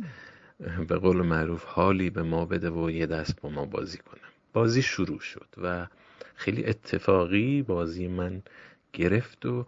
به 0.88 0.98
قول 0.98 1.18
معروف 1.18 1.64
حالی 1.64 2.10
به 2.10 2.24
ما 2.24 2.45
بده 2.45 2.70
و 2.70 2.91
یه 2.91 3.06
دست 3.06 3.41
با 3.41 3.50
ما 3.50 3.66
بازی 3.66 3.98
کنه. 3.98 4.22
بازی 4.54 4.82
شروع 4.82 5.20
شد 5.20 5.48
و 5.58 5.88
خیلی 6.36 6.66
اتفاقی 6.66 7.62
بازی 7.62 8.08
من 8.08 8.41
گرفت 8.93 9.45
و 9.45 9.66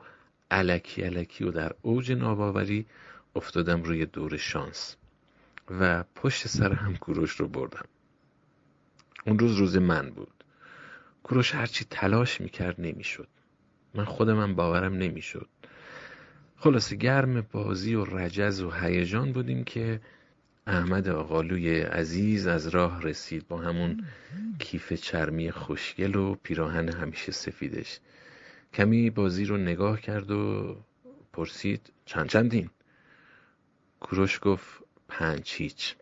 علکی 0.52 1.02
علکی 1.02 1.44
و 1.44 1.52
در 1.52 1.74
اوج 1.82 2.12
ناباوری 2.12 2.86
افتادم 3.36 3.84
روی 3.84 4.06
دور 4.06 4.38
شانس 4.38 4.96
و 5.80 6.04
پشت 6.16 6.48
سر 6.48 6.74
هم 6.74 6.96
کوروش 6.96 7.32
رو 7.32 7.48
بردم. 7.48 7.86
اون 9.26 9.40
روز 9.40 9.56
روز 9.56 9.78
من 9.78 10.10
بود. 10.10 10.44
کوروش 11.24 11.56
هرچی 11.56 11.86
تلاش 11.90 12.42
می‌کرد 12.42 12.76
نمی‌شد. 12.82 13.28
من 13.96 14.06
خودم 14.06 14.56
باورم 14.56 14.94
نمی‌شد. 14.94 15.50
خلاصه 16.58 16.96
گرم 16.96 17.42
بازی 17.42 17.96
و 17.96 18.06
رجز 18.06 18.62
و 18.62 18.72
هیجان 18.72 19.32
بودیم 19.32 19.64
که 19.64 20.02
احمد 20.68 21.10
آقالوی 21.10 21.82
عزیز 21.82 22.48
از 22.48 22.68
راه 22.68 23.02
رسید 23.02 23.48
با 23.48 23.58
همون 23.58 24.04
کیف 24.60 24.94
چرمی 24.94 25.52
خوشگل 25.52 26.16
و 26.16 26.36
پیراهن 26.36 26.90
همیشه 26.90 27.32
سفیدش. 27.32 28.00
کمی 28.74 29.10
بازی 29.10 29.46
رو 29.46 29.58
نگاه 29.58 30.02
کرد 30.02 30.32
و 30.32 30.76
پرسید 31.34 31.94
چند 32.06 32.30
چندین؟ 32.30 32.70
کوروش 34.00 34.40
گفت 34.42 34.84
پنج 35.08 35.54
هیچ. 35.58 35.96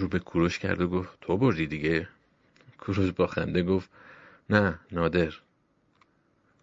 رو 0.00 0.08
به 0.08 0.18
کوروش 0.18 0.58
کرد 0.58 0.80
و 0.80 0.88
گفت 0.88 1.18
تو 1.20 1.36
بردی 1.36 1.66
دیگه؟ 1.66 2.08
کوروش 2.78 3.10
با 3.10 3.26
خنده 3.26 3.62
گفت 3.62 3.90
نه 4.50 4.78
نادر. 4.92 5.34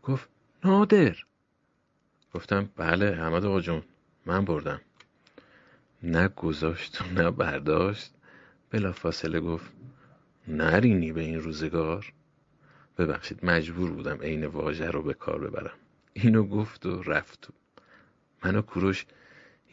گفت 0.04 0.30
نادر. 0.64 1.18
گفتم 2.34 2.70
بله 2.76 3.06
احمد 3.06 3.46
آقا 3.46 3.62
جون 3.62 3.84
من 4.26 4.46
بردم. 4.46 4.82
نه 6.04 6.28
گذاشت 6.28 7.02
و 7.02 7.06
نه 7.06 7.32
برداشت 7.32 8.14
بلا 8.70 8.92
فاصله 8.92 9.40
گفت 9.40 9.72
نرینی 10.48 11.12
به 11.12 11.22
این 11.22 11.42
روزگار؟ 11.42 12.14
ببخشید 12.98 13.46
مجبور 13.46 13.92
بودم 13.92 14.18
عین 14.22 14.46
واژه 14.46 14.92
رو 14.92 15.02
به 15.02 15.14
کار 15.14 15.40
ببرم. 15.40 15.78
اینو 16.14 16.44
گفت 16.44 16.86
و 16.86 17.04
رفت. 17.04 17.48
من 18.44 18.56
و 18.56 18.62
کوروش 18.62 19.06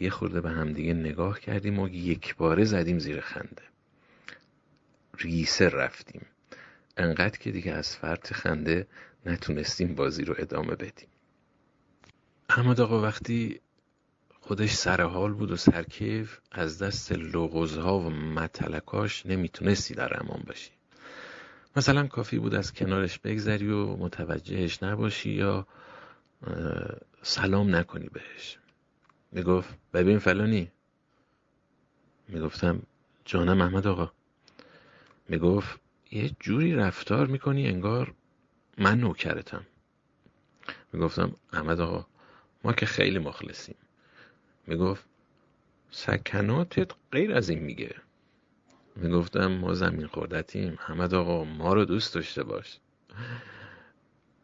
یه 0.00 0.10
خورده 0.10 0.40
به 0.40 0.50
همدیگه 0.50 0.94
نگاه 0.94 1.40
کردیم 1.40 1.78
و 1.78 1.88
یک 1.88 2.36
باره 2.36 2.64
زدیم 2.64 2.98
زیر 2.98 3.20
خنده. 3.20 3.62
ریسه 5.18 5.68
رفتیم. 5.68 6.26
انقدر 6.96 7.38
که 7.38 7.50
دیگه 7.50 7.72
از 7.72 7.96
فرط 7.96 8.32
خنده 8.32 8.86
نتونستیم 9.26 9.94
بازی 9.94 10.24
رو 10.24 10.34
ادامه 10.38 10.74
بدیم. 10.74 11.08
احمد 12.48 12.80
آقا 12.80 13.02
وقتی 13.02 13.60
خودش 14.40 14.72
سرحال 14.72 15.32
بود 15.32 15.50
و 15.50 15.56
سرکیف 15.56 16.38
از 16.52 16.82
دست 16.82 17.12
لغزها 17.12 17.98
و 17.98 18.10
متلکاش 18.10 19.26
نمی‌تونستی 19.26 19.94
در 19.94 20.22
امان 20.22 20.42
باشی. 20.46 20.70
مثلا 21.76 22.06
کافی 22.06 22.38
بود 22.38 22.54
از 22.54 22.72
کنارش 22.72 23.18
بگذری 23.18 23.68
و 23.68 23.96
متوجهش 23.96 24.82
نباشی 24.82 25.30
یا 25.30 25.66
سلام 27.22 27.76
نکنی 27.76 28.08
بهش. 28.08 28.58
می‌گفت 29.34 29.74
ببین 29.92 30.18
فلانی. 30.18 30.70
می‌گفتم 32.28 32.82
جانم 33.24 33.60
احمد 33.60 33.86
آقا. 33.86 34.12
می‌گفت 35.28 35.80
یه 36.10 36.30
جوری 36.40 36.74
رفتار 36.74 37.26
می‌کنی 37.26 37.68
انگار 37.68 38.14
من 38.78 39.00
نوکرتم. 39.00 39.66
می‌گفتم 40.92 41.32
احمد 41.52 41.80
آقا 41.80 42.06
ما 42.64 42.72
که 42.72 42.86
خیلی 42.86 43.18
مخلصیم. 43.18 43.76
می‌گفت 44.66 45.04
سکناتت 45.90 46.90
غیر 47.12 47.34
از 47.34 47.48
این 47.48 47.58
میگه. 47.58 47.94
می‌گفتم 48.96 49.46
ما 49.46 49.74
زمین 49.74 50.06
خوردتیم. 50.06 50.78
احمد 50.88 51.14
آقا 51.14 51.44
ما 51.44 51.74
رو 51.74 51.84
دوست 51.84 52.14
داشته 52.14 52.42
باش. 52.42 52.78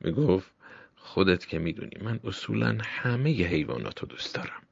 می‌گفت 0.00 0.50
خودت 0.96 1.46
که 1.46 1.58
می‌دونی 1.58 1.96
من 2.00 2.20
اصولا 2.24 2.78
همه 2.82 3.30
ی 3.30 3.44
حیوانات 3.44 4.00
رو 4.00 4.08
دوست 4.08 4.34
دارم. 4.34 4.62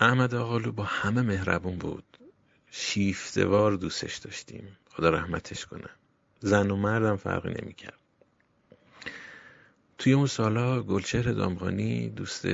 احمد 0.00 0.34
آقالو 0.34 0.72
با 0.72 0.84
همه 0.84 1.22
مهربون 1.22 1.78
بود. 1.78 2.18
شیفتوار 2.70 3.72
دوستش 3.72 4.16
داشتیم. 4.16 4.76
خدا 4.90 5.10
رحمتش 5.10 5.66
کنه. 5.66 5.88
زن 6.40 6.70
و 6.70 6.76
مردم 6.76 7.16
فرقی 7.16 7.54
نمی‌کرد. 7.62 7.98
توی 9.98 10.12
اون 10.12 10.26
سالا 10.26 10.82
گلچهر 10.82 11.32
دامغانی 11.32 12.08
دوست 12.08 12.46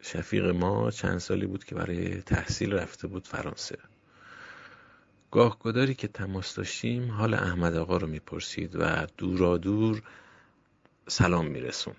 شفیق 0.00 0.46
ما 0.46 0.90
چند 0.90 1.18
سالی 1.18 1.46
بود 1.46 1.64
که 1.64 1.74
برای 1.74 2.22
تحصیل 2.22 2.72
رفته 2.72 3.06
بود 3.06 3.26
فرانسه. 3.26 3.78
گاه 5.30 5.58
گداری 5.58 5.94
که 5.94 6.08
تماس 6.08 6.54
داشتیم 6.54 7.10
حال 7.10 7.34
احمد 7.34 7.74
آقا 7.76 7.96
رو 7.96 8.06
می‌پرسید 8.06 8.76
و 8.76 9.06
دورا 9.16 9.56
دور 9.56 10.02
سلام 11.08 11.46
میرسون 11.46 11.94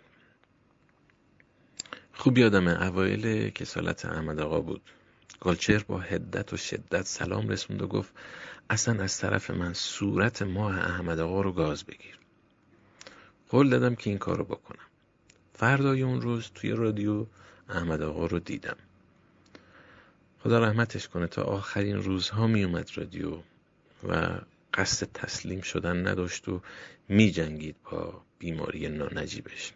خوب 2.17 2.37
یادمه 2.37 2.83
اوایل 2.83 3.49
کسالت 3.49 4.05
احمد 4.05 4.39
آقا 4.39 4.61
بود. 4.61 4.81
گلچر 5.41 5.83
با 5.87 5.99
هدت 5.99 6.53
و 6.53 6.57
شدت 6.57 7.05
سلام 7.05 7.49
رسوند 7.49 7.81
و 7.81 7.87
گفت 7.87 8.13
اصلا 8.69 9.03
از 9.03 9.17
طرف 9.17 9.51
من 9.51 9.73
صورت 9.73 10.41
ماه 10.41 10.79
احمد 10.79 11.19
آقا 11.19 11.41
رو 11.41 11.51
گاز 11.51 11.83
بگیر. 11.83 12.19
قول 13.49 13.69
دادم 13.69 13.95
که 13.95 14.09
این 14.09 14.19
کار 14.19 14.37
رو 14.37 14.43
بکنم. 14.43 14.85
فردای 15.53 16.01
اون 16.01 16.21
روز 16.21 16.51
توی 16.55 16.71
رادیو 16.71 17.25
احمد 17.69 18.01
آقا 18.01 18.25
رو 18.25 18.39
دیدم. 18.39 18.77
خدا 20.39 20.59
رحمتش 20.59 21.07
کنه 21.07 21.27
تا 21.27 21.43
آخرین 21.43 21.95
روزها 22.03 22.47
می 22.47 22.63
اومد 22.63 22.91
رادیو 22.95 23.37
و 24.09 24.39
قصد 24.73 25.07
تسلیم 25.13 25.61
شدن 25.61 26.07
نداشت 26.07 26.47
و 26.49 26.61
می 27.09 27.31
جنگید 27.31 27.75
با 27.91 28.21
بیماری 28.39 28.89
نانجیبش. 28.89 29.73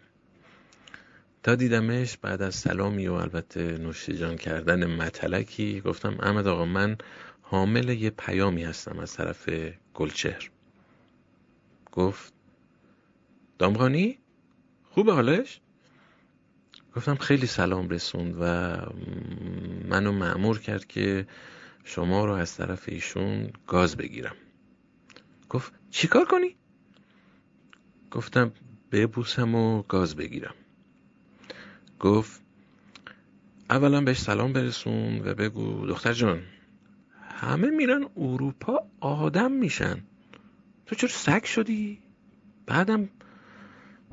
تا 1.42 1.54
دیدمش 1.54 2.16
بعد 2.16 2.42
از 2.42 2.54
سلامی 2.54 3.06
و 3.06 3.12
البته 3.12 3.78
نوشیجان 3.78 4.36
کردن 4.36 4.86
متلکی 4.96 5.80
گفتم 5.80 6.16
احمد 6.20 6.46
آقا 6.46 6.64
من 6.64 6.96
حامل 7.42 7.88
یه 7.88 8.10
پیامی 8.10 8.64
هستم 8.64 8.98
از 8.98 9.14
طرف 9.14 9.48
گلچهر. 9.94 10.50
گفت 11.92 12.32
دامغانی؟ 13.58 14.18
خوبه 14.90 15.12
حالش؟ 15.12 15.60
گفتم 16.96 17.14
خیلی 17.14 17.46
سلام 17.46 17.88
رسوند 17.88 18.34
و 18.40 18.44
منو 19.88 20.12
معمور 20.12 20.58
کرد 20.58 20.86
که 20.86 21.26
شما 21.84 22.24
رو 22.24 22.32
از 22.32 22.56
طرف 22.56 22.84
ایشون 22.88 23.50
گاز 23.66 23.96
بگیرم. 23.96 24.36
گفت 25.48 25.72
چیکار 25.90 26.24
کنی؟ 26.24 26.56
گفتم 28.10 28.52
ببوسم 28.92 29.54
و 29.54 29.82
گاز 29.82 30.16
بگیرم. 30.16 30.54
گفت 32.00 32.40
اولا 33.70 34.00
بهش 34.00 34.20
سلام 34.20 34.52
برسون 34.52 35.18
و 35.28 35.34
بگو 35.34 35.86
دختر 35.86 36.12
جان 36.12 36.42
همه 37.40 37.70
میرن 37.70 38.06
اروپا 38.16 38.78
آدم 39.00 39.52
میشن 39.52 39.98
تو 40.86 40.94
چرا 40.94 41.08
سگ 41.08 41.44
شدی؟ 41.44 41.98
بعدم 42.66 43.08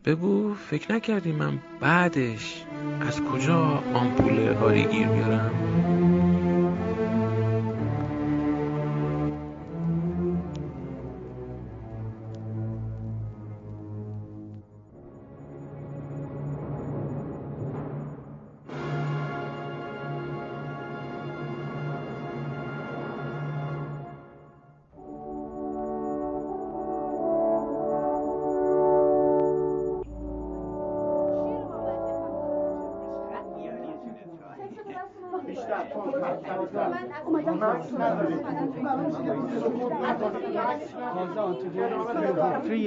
بگو 0.05 0.53
فکر 0.53 0.91
نکردی 0.91 1.31
من 1.31 1.59
بعدش 1.79 2.63
از 3.01 3.21
کجا 3.21 3.83
آمپول 3.93 4.49
آریگیر 4.49 5.07
بیارم 5.07 5.86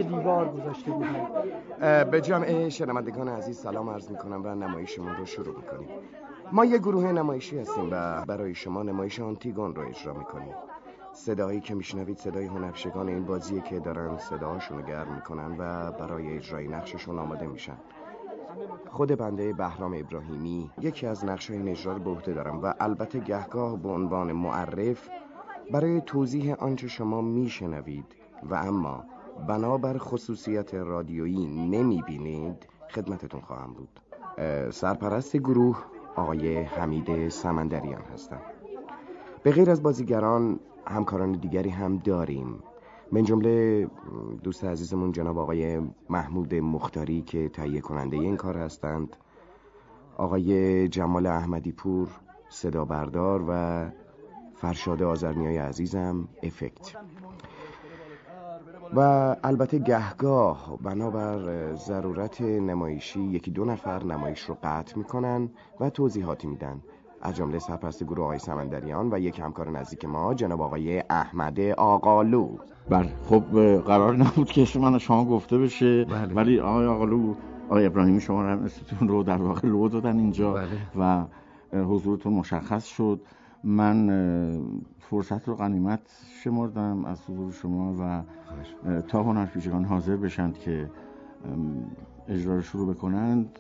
دیوار 0.03 0.49
گذاشته 0.49 0.91
بودن 0.91 1.27
به 2.11 2.21
جمع 2.21 2.68
شنوندگان 2.68 3.29
عزیز 3.29 3.59
سلام 3.59 3.91
عرض 3.91 4.11
می‌کنم 4.11 4.43
و 4.45 4.55
نمایشمون 4.55 5.16
رو 5.16 5.27
شروع 5.27 5.57
می‌کنیم. 5.57 5.89
ما 6.53 6.64
یه 6.64 6.79
گروه 6.79 7.12
نمایشی 7.12 7.59
هستیم 7.59 7.89
و 7.91 8.25
برای 8.27 8.55
شما 8.55 8.83
نمایش 8.83 9.21
آنتیگون 9.21 9.75
رو 9.75 9.83
اجرا 9.89 10.14
می‌کنیم. 10.14 10.55
صدایی 11.12 11.61
که 11.61 11.75
میشنوید 11.75 12.18
صدای 12.18 12.47
هنرپیشگان 12.47 13.09
این 13.09 13.25
بازیه 13.25 13.61
که 13.61 13.81
دارن 13.81 14.18
صداهاشون 14.18 14.79
رو 14.79 14.85
گرم 14.85 15.14
می‌کنن 15.14 15.57
و 15.59 15.93
برای 15.93 16.37
اجرای 16.37 16.68
نقششون 16.68 17.18
آماده 17.18 17.47
میشن. 17.47 17.77
خود 18.91 19.09
بنده 19.09 19.53
بهرام 19.53 19.95
ابراهیمی 19.97 20.71
یکی 20.81 21.07
از 21.07 21.25
اجرا 21.51 21.93
رو 21.93 21.99
به 21.99 22.11
عهده 22.11 22.33
دارم 22.33 22.63
و 22.63 22.75
البته 22.81 23.21
گهگاه 23.21 23.77
به 23.77 23.89
عنوان 23.89 24.33
معرف 24.33 25.09
برای 25.71 26.01
توضیح 26.01 26.55
آنچه 26.55 26.89
شما 26.89 27.21
میشنوید 27.21 28.05
و 28.51 28.55
اما 28.55 29.05
بنابر 29.49 29.99
خصوصیت 29.99 30.75
رادیویی 30.75 31.47
نمی‌بینید 31.47 32.67
خدمتتون 32.91 33.41
خواهم 33.41 33.73
بود. 33.73 34.01
سرپرست 34.71 35.37
گروه 35.37 35.85
آقای 36.17 36.63
حمید 36.63 37.29
سمندریان 37.29 38.03
هستم. 38.03 38.41
به 39.43 39.53
غیر 39.53 39.71
از 39.71 39.83
بازیگران 39.83 40.61
همکاران 40.87 41.33
دیگری 41.33 41.71
هم 41.71 41.97
داریم. 41.99 42.63
من 43.13 43.23
جمله 43.23 43.87
دوست 44.43 44.65
عزیزمون 44.65 45.13
جناب 45.13 45.39
آقای 45.39 45.81
محمود 46.11 46.55
مختاری 46.55 47.23
که 47.23 47.49
تهیه 47.49 47.81
کننده 47.81 48.17
این 48.17 48.37
کار 48.37 48.59
هستند 48.59 49.17
آقای 50.17 50.89
جمال 50.89 51.27
احمدی 51.27 51.73
پور 51.73 52.09
صدا 52.49 52.85
بردار 52.85 53.45
و 53.49 53.85
فرشاد 54.55 55.03
آزرنیای 55.03 55.57
عزیزم 55.59 56.29
افکت 56.43 56.97
و 58.97 59.01
البته 59.45 59.79
گهگاه 59.79 60.79
بنابر 60.83 61.75
ضرورت 61.75 62.41
نمایشی 62.41 63.21
یکی 63.21 63.51
دو 63.51 63.65
نفر 63.65 64.05
نمایش 64.05 64.41
رو 64.41 64.57
قطع 64.63 64.99
می‌کنن 64.99 65.51
و 65.81 65.91
توضیحاتی 65.91 66.49
میدن. 66.49 66.83
از 67.23 67.37
جمله 67.37 67.59
سرپرست 67.59 68.05
گروه 68.05 68.25
آقای 68.25 68.39
سمندریان 68.39 69.13
و 69.13 69.19
یک 69.19 69.41
همکار 69.41 69.71
نزدیک 69.71 70.05
ما 70.05 70.35
جناب 70.35 70.63
آقای 70.63 71.03
احمد 71.11 71.61
آقالو. 71.61 72.57
بله. 72.91 73.12
خب 73.28 73.43
قرار 73.86 74.16
نبود 74.16 74.47
که 74.51 74.62
اسم 74.62 74.80
من 74.80 74.99
شما 74.99 75.24
گفته 75.24 75.59
بشه. 75.59 76.05
بله. 76.05 76.34
ولی 76.34 76.61
آقای 76.61 76.86
آقالو 76.86 77.34
آقای 77.68 77.86
ابراهیمی 77.86 78.20
شما 78.20 78.55
رو 78.55 78.68
رو 79.01 79.22
در 79.22 79.43
واقع 79.43 79.68
لو 79.68 79.88
دادن 79.88 80.18
اینجا 80.18 80.53
بله. 80.53 80.68
و 80.99 81.24
حضورتون 81.72 82.32
مشخص 82.32 82.86
شد. 82.86 83.20
من 83.64 84.09
فرصت 84.99 85.49
رو 85.49 85.55
غنیمت 85.55 86.01
شمردم 86.45 87.05
از 87.05 87.20
حضور 87.24 87.53
شما 87.53 87.95
و 88.01 88.22
تا 89.01 89.22
هنرپیشگان 89.22 89.84
حاضر 89.84 90.16
بشند 90.16 90.59
که 90.59 90.91
اجرا 92.28 92.55
رو 92.55 92.62
شروع 92.62 92.95
بکنند. 92.95 93.59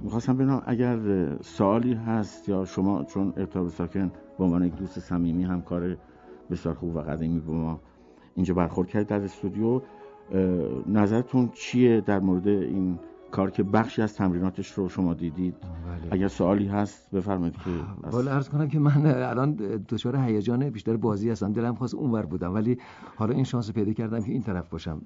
می‌خواستم 0.00 0.34
ببینم 0.34 0.62
اگر 0.66 0.98
سوالی 1.40 1.94
هست 1.94 2.48
یا 2.48 2.64
شما 2.64 3.04
چون 3.04 3.32
ارتاب 3.36 3.68
ساکن 3.68 4.12
به 4.38 4.44
عنوان 4.44 4.64
یک 4.64 4.76
دوست 4.76 4.98
صمیمی 4.98 5.44
همکار 5.44 5.96
بسیار 6.50 6.74
خوب 6.74 6.96
و 6.96 6.98
قدیمی 6.98 7.40
با 7.40 7.52
ما 7.52 7.80
اینجا 8.34 8.54
برخورد 8.54 8.88
کرد 8.88 9.06
در 9.06 9.22
استودیو. 9.22 9.80
نظرتون 10.86 11.50
چیه 11.54 12.00
در 12.00 12.20
مورد 12.20 12.48
این 12.48 12.98
کار 13.30 13.50
که 13.50 13.62
بخشی 13.62 14.02
از 14.02 14.14
تمریناتش 14.14 14.72
رو 14.72 14.88
شما 14.88 15.14
دیدید؟ 15.14 15.54
بله. 15.54 16.08
اگر 16.10 16.28
سوالی 16.28 16.66
هست 16.66 17.10
بفرمایید 17.10 17.54
که 17.54 17.70
حالا 18.12 18.30
عرض 18.30 18.48
کنم 18.48 18.68
که 18.68 18.78
من 18.78 19.06
الان 19.06 19.54
دچار 19.88 20.16
هیجان 20.16 20.70
بیشتر 20.70 20.96
بازی 20.96 21.30
هستم. 21.30 21.52
دلم 21.52 21.74
خواست 21.74 21.94
اونور 21.94 22.26
بودم 22.26 22.54
ولی 22.54 22.78
حالا 23.16 23.34
این 23.34 23.44
شانس 23.44 23.72
پیدا 23.72 23.92
کردم 23.92 24.22
که 24.22 24.32
این 24.32 24.42
طرف 24.42 24.68
باشم 24.68 25.02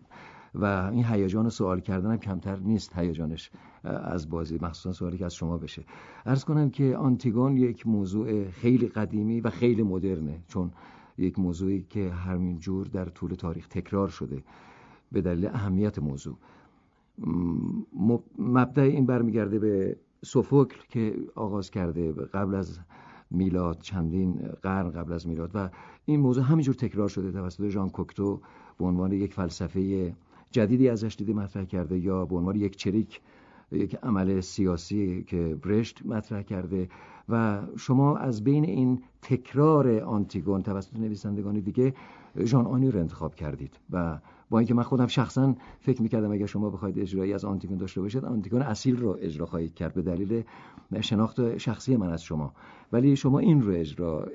و 0.55 0.65
این 0.93 1.05
هیجان 1.05 1.49
سوال 1.49 1.81
کردنم 1.81 2.17
کمتر 2.17 2.57
نیست 2.57 2.99
هیجانش 2.99 3.51
از 3.85 4.31
بازی. 4.31 4.59
مخصوصا 4.63 4.93
سوالی 4.93 5.19
که 5.19 5.25
از 5.25 5.35
شما 5.35 5.59
بشه. 5.59 5.85
عرض 6.27 6.45
کنم 6.45 6.71
که 6.71 6.97
آنتیگون 6.97 7.57
یک 7.57 7.87
موضوع 7.87 8.51
خیلی 8.51 8.87
قدیمی 8.87 9.41
و 9.41 9.51
خیلی 9.51 9.83
مدرنه 9.83 10.39
چون 10.49 10.71
یک 11.19 11.39
موضوعی 11.39 11.87
که 11.91 12.11
همین 12.11 12.59
جور 12.59 12.87
در 12.87 13.05
طول 13.05 13.35
تاریخ 13.35 13.69
تکرار 13.69 14.09
شده 14.09 14.43
به 15.13 15.21
دلیل 15.21 15.47
اهمیت 15.47 15.99
موضوع. 15.99 16.37
مبدع 18.39 18.83
این 18.83 19.07
برمیگرده 19.07 19.59
به 19.59 19.97
سوفوکل 20.25 20.81
که 20.89 21.17
آغاز 21.35 21.71
کرده 21.71 22.13
قبل 22.13 22.55
از 22.55 22.79
میلاد 23.31 23.79
چندین 23.81 24.33
قرن 24.63 24.91
قبل 24.91 25.13
از 25.13 25.27
میلاد 25.27 25.51
و 25.55 25.71
این 26.05 26.21
موضوع 26.21 26.45
همینجور 26.45 26.75
تکرار 26.75 27.09
شده 27.09 27.33
توسط 27.33 27.69
ژان 27.69 27.91
کوکتو 27.91 28.41
به 28.79 28.85
عنوان 28.85 29.13
یک 29.13 29.35
فلسفه 29.35 30.15
جدیدی 30.51 30.89
ازش 30.89 31.17
دیده 31.19 31.33
مطرح 31.33 31.65
کرده 31.65 31.99
یا 31.99 32.25
به 32.25 32.37
عنوان 32.37 32.57
یک 32.57 32.77
چریک 32.77 33.21
یک 33.73 33.97
عمل 34.03 34.41
سیاسی 34.41 35.25
که 35.27 35.59
برشت 35.63 36.07
مطرح 36.07 36.43
کرده. 36.43 36.89
و 37.29 37.63
شما 37.77 38.17
از 38.17 38.45
بین 38.45 38.65
این 38.65 39.03
تکرار 39.23 40.01
آنتیگون 40.01 40.63
توسط 40.63 40.97
نویسندگان 40.97 41.55
دیگه 41.55 41.95
ژان 42.45 42.67
آنی 42.67 42.91
رو 42.91 43.01
انتخاب 43.01 43.35
کردید 43.35 43.81
و 43.91 44.19
با 44.51 44.59
اینکه 44.59 44.75
من 44.75 44.83
خودم 44.83 45.07
شخصا 45.07 45.55
فکر 45.81 46.03
می‌کردم 46.03 46.33
اگر 46.33 46.47
شما 46.47 46.71
بخواید 46.71 46.99
اجرایی 46.99 47.33
از 47.33 47.45
آنتیگون 47.45 47.77
داشته 47.79 48.01
باشید 48.01 48.25
آنتیگون 48.25 48.63
اصیل 48.63 48.97
رو 48.97 49.19
اجرا 49.21 49.47
خواهید 49.47 49.75
کرد 49.75 49.95
به 49.95 50.03
دلیل 50.03 50.43
شناخت 51.01 51.59
شخصی 51.59 51.97
من 51.97 52.11
از 52.11 52.23
شما. 52.23 52.53
ولی 52.93 53.17
شما 53.17 53.39
این 53.39 53.63
رو 53.63 53.73
اجرا 53.73 54.27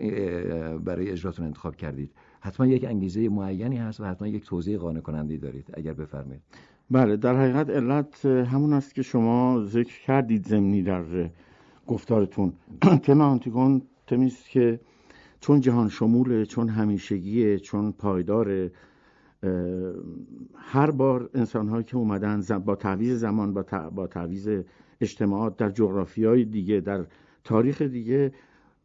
برای 0.85 1.09
اجراتون 1.09 1.45
انتخاب 1.45 1.75
کردید. 1.75 2.11
حتما 2.39 2.67
یک 2.67 2.83
انگیزه 2.83 3.29
معینی 3.29 3.77
هست 3.77 3.99
و 3.99 4.05
حتما 4.05 4.27
یک 4.27 4.45
توضیح 4.45 4.77
قانع 4.77 4.99
کننده 4.99 5.37
دارید 5.37 5.71
اگر 5.73 5.93
بفرمایید. 5.93 6.41
بله 6.91 7.17
در 7.17 7.35
حقیقت 7.35 7.69
علت 7.69 8.25
همون 8.25 8.73
است 8.73 8.95
که 8.95 9.01
شما 9.01 9.63
ذکر 9.65 10.01
کردید 10.01 10.47
زمینی 10.47 10.83
در 10.83 11.29
گفتارتون. 11.87 12.53
تم 13.05 13.21
آنتیگون 13.21 13.81
تمی 14.07 14.33
که 14.49 14.79
چون 15.39 15.59
جهان 15.59 15.89
شموله 15.89 16.45
چون 16.45 16.69
همیشگیه 16.69 17.59
چون 17.59 17.91
پایداره 17.91 18.71
هر 20.55 20.91
بار 20.91 21.29
انسان 21.33 21.67
هایی 21.69 21.83
که 21.83 21.97
اومدن 21.97 22.41
با 22.65 22.75
تعویز 22.75 23.19
زمان 23.19 23.53
با, 23.53 23.63
با 23.95 24.07
تعویز 24.07 24.49
اجتماعات 25.01 25.57
در 25.57 25.69
جغرافی 25.69 26.25
های 26.25 26.45
دیگه 26.45 26.79
در 26.79 27.05
تاریخ 27.43 27.81
دیگه 27.81 28.31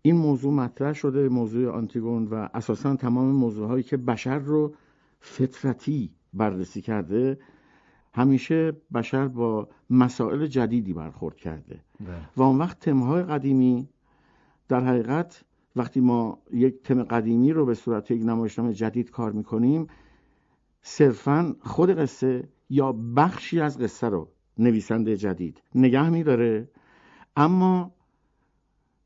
این 0.03 0.16
موضوع 0.16 0.53
مطرح 0.53 0.92
شده 0.92 1.28
موضوع 1.28 1.70
آنتیگون 1.70 2.24
و 2.26 2.49
اساسا 2.55 2.97
تمام 2.97 3.26
موضوع 3.26 3.68
هایی 3.68 3.82
که 3.82 3.97
بشر 3.97 4.38
رو 4.38 4.74
فطرتی 5.20 6.11
بررسی 6.34 6.80
کرده 6.80 7.38
همیشه 8.17 8.73
بشر 8.95 9.29
با 9.29 9.69
مسائل 9.91 10.47
جدیدی 10.47 10.93
برخورد 10.93 11.37
کرده. 11.37 11.81
و 12.37 12.43
اون 12.43 12.59
وقت 12.59 12.79
تمهای 12.81 13.23
قدیمی 13.23 13.89
در 14.69 14.85
حقیقت 14.85 15.45
وقتی 15.77 16.01
ما 16.01 16.39
یک 16.53 16.83
تم 16.83 17.03
قدیمی 17.03 17.53
رو 17.53 17.67
به 17.67 17.75
صورت 17.75 18.11
یک 18.11 18.23
نمایشنامه 18.23 18.73
جدید 18.73 19.11
کار 19.11 19.33
می‌کنیم 19.33 19.87
صرفا 20.83 21.57
خود 21.61 21.91
قصه 21.91 22.49
یا 22.71 22.93
بخشی 22.93 23.61
از 23.61 23.79
قصه 23.79 24.09
رو 24.09 24.29
نویسنده 24.59 25.17
جدید 25.17 25.62
نگه 25.75 26.11
میداره. 26.11 26.69
اما 27.37 27.95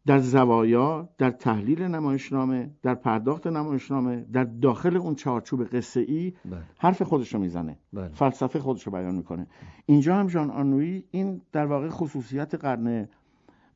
در 0.06 0.18
زوایا 0.18 1.08
در 1.18 1.30
تحلیل 1.30 1.82
نمایشنامه 1.82 2.70
در 2.82 2.94
پرداخت 2.94 3.46
نمایشنامه 3.46 4.26
در 4.32 4.44
داخل 4.44 4.96
اون 4.96 5.14
چارچوب 5.14 5.64
قصه 5.64 6.00
ای 6.00 6.32
حرف 6.78 7.02
خودش 7.02 7.34
رو 7.34 7.40
می‌زنه 7.40 7.78
بله. 7.92 8.08
فلسفه 8.08 8.58
خودش 8.58 8.86
رو 8.86 8.92
بیان 8.92 9.14
می‌کنه 9.14 9.46
اینجا 9.86 10.16
هم 10.16 10.28
ژان 10.28 10.50
آنوی 10.50 11.04
این 11.10 11.40
در 11.52 11.66
واقع 11.66 11.88
خصوصیت 11.88 12.54
قرن 12.54 13.08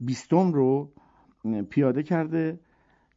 بیستم 0.00 0.52
رو 0.52 0.92
پیاده 1.70 2.02
کرده 2.02 2.60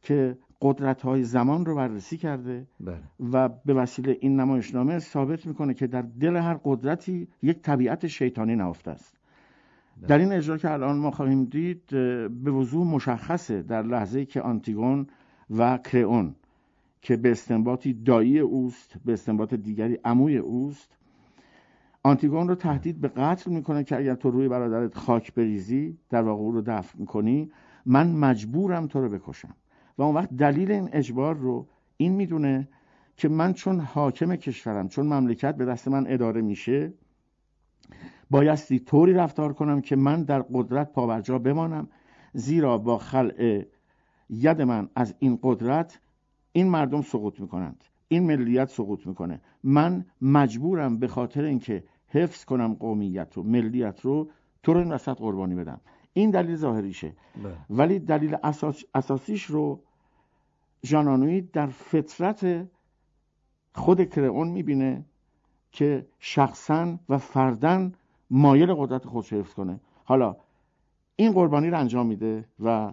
که 0.02 0.38
قدرت 0.62 1.02
های 1.02 1.24
زمان 1.24 1.66
رو 1.66 1.74
بررسی 1.74 2.16
کرده 2.16 2.66
بله. 2.80 3.02
و 3.32 3.48
به 3.48 3.74
وسیله 3.74 4.16
این 4.20 4.40
نمایشنامه 4.40 4.98
ثابت 4.98 5.46
می‌کنه 5.46 5.74
که 5.74 5.86
در 5.86 6.02
دل 6.02 6.36
هر 6.36 6.60
قدرتی 6.64 7.28
یک 7.42 7.62
طبیعت 7.62 8.06
شیطانی 8.06 8.56
نهفته 8.56 8.90
است 8.90 9.17
در 10.06 10.18
این 10.18 10.32
اجرا 10.32 10.58
که 10.58 10.70
الان 10.70 10.96
ما 10.96 11.10
خواهیم 11.10 11.44
دید 11.44 11.86
به 12.30 12.50
وضوح 12.50 12.86
مشخصه 12.86 13.62
در 13.62 13.82
لحظه 13.82 14.24
که 14.24 14.40
آنتیگون 14.40 15.06
و 15.50 15.78
کرئون 15.78 16.34
که 17.02 17.16
به 17.16 17.30
استنباطی 17.30 17.92
دایی 17.92 18.38
اوست 18.38 18.94
به 19.04 19.12
استنباط 19.12 19.54
دیگری 19.54 19.98
عموی 20.04 20.36
اوست 20.36 20.98
آنتیگون 22.02 22.48
رو 22.48 22.54
تهدید 22.54 23.00
به 23.00 23.08
قتل 23.08 23.50
می‌کنه 23.50 23.84
که 23.84 23.96
اگر 23.96 24.14
تو 24.14 24.30
روی 24.30 24.48
برادرت 24.48 24.94
خاک 24.94 25.34
بریزی 25.34 25.98
در 26.10 26.22
واقع 26.22 26.42
او 26.42 26.52
رو 26.52 26.62
دفن 26.62 27.04
کنی 27.04 27.50
من 27.86 28.12
مجبورم 28.12 28.86
تو 28.86 29.00
رو 29.00 29.08
بکشم. 29.08 29.54
و 29.98 30.02
اون 30.02 30.14
وقت 30.14 30.36
دلیل 30.36 30.72
این 30.72 30.88
اجبار 30.92 31.36
رو 31.36 31.66
این 31.96 32.12
می‌دونه 32.12 32.68
که 33.16 33.28
من 33.28 33.52
چون 33.52 33.80
حاکم 33.80 34.36
کشورم 34.36 34.88
چون 34.88 35.06
مملکت 35.06 35.56
به 35.56 35.64
دست 35.64 35.88
من 35.88 36.06
اداره 36.08 36.40
میشه 36.40 36.92
بایستی 38.30 38.78
طوری 38.78 39.12
رفتار 39.12 39.52
کنم 39.52 39.80
که 39.80 39.96
من 39.96 40.22
در 40.22 40.42
قدرت 40.42 40.92
پاورجا 40.92 41.38
بمانم 41.38 41.88
زیرا 42.32 42.78
با 42.78 42.98
خلع 42.98 43.64
ید 44.30 44.62
من 44.62 44.88
از 44.94 45.14
این 45.18 45.38
قدرت 45.42 46.00
این 46.52 46.68
مردم 46.68 47.02
سقوط 47.02 47.40
می‌کنند 47.40 47.84
این 48.08 48.26
ملیت 48.26 48.68
سقوط 48.68 49.06
می‌کنه. 49.06 49.40
من 49.62 50.04
مجبورم 50.22 50.98
به 50.98 51.08
خاطر 51.08 51.42
اینکه 51.44 51.84
حفظ 52.08 52.44
کنم 52.44 52.74
قومیت 52.74 53.38
و 53.38 53.42
ملیت 53.42 54.00
رو 54.00 54.30
تو 54.62 54.72
رو 54.72 54.80
این 54.80 54.92
وسط 54.92 55.16
قربانی 55.16 55.54
بدم. 55.54 55.80
این 56.12 56.30
دلیل 56.30 56.56
ظاهریشه. 56.56 57.12
ولی 57.70 57.98
دلیل 57.98 58.36
اساس، 58.42 58.84
اساسیش 58.94 59.44
رو 59.44 59.82
ژانانوی 60.86 61.40
در 61.40 61.66
فطرت 61.66 62.66
خود 63.74 64.10
کرئون 64.10 64.48
می‌بینه 64.48 65.04
که 65.72 66.06
شخصا 66.18 66.98
و 67.08 67.18
فردن 67.18 67.92
مایل 68.30 68.74
قدرت 68.74 69.06
خودش 69.06 69.32
حفظ 69.32 69.54
کنه. 69.54 69.80
حالا 70.04 70.36
این 71.16 71.32
قربانی 71.32 71.70
رو 71.70 71.78
انجام 71.78 72.06
میده 72.06 72.44
و 72.60 72.92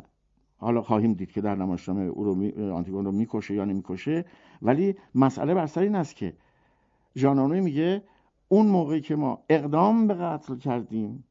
حالا 0.57 0.81
خواهیم 0.81 1.13
دید 1.13 1.31
که 1.31 1.41
در 1.41 1.55
نمایشنامه 1.55 2.01
او 2.03 2.23
رو 2.23 2.35
می... 2.35 2.51
آنتیگون 2.51 3.05
رو 3.05 3.11
می‌کشه 3.11 3.53
یا 3.53 3.65
نمی‌کشه. 3.65 4.25
ولی 4.61 4.95
مسئله 5.15 5.53
بر 5.53 5.65
سر 5.65 5.81
این 5.81 5.95
است 5.95 6.15
که 6.15 6.33
ژانانوی 7.15 7.61
میگه 7.61 8.03
اون 8.47 8.65
موقعی 8.65 9.01
که 9.01 9.15
ما 9.15 9.43
اقدام 9.49 10.07
به 10.07 10.13
قتل 10.13 10.55
کردیم 10.55 11.23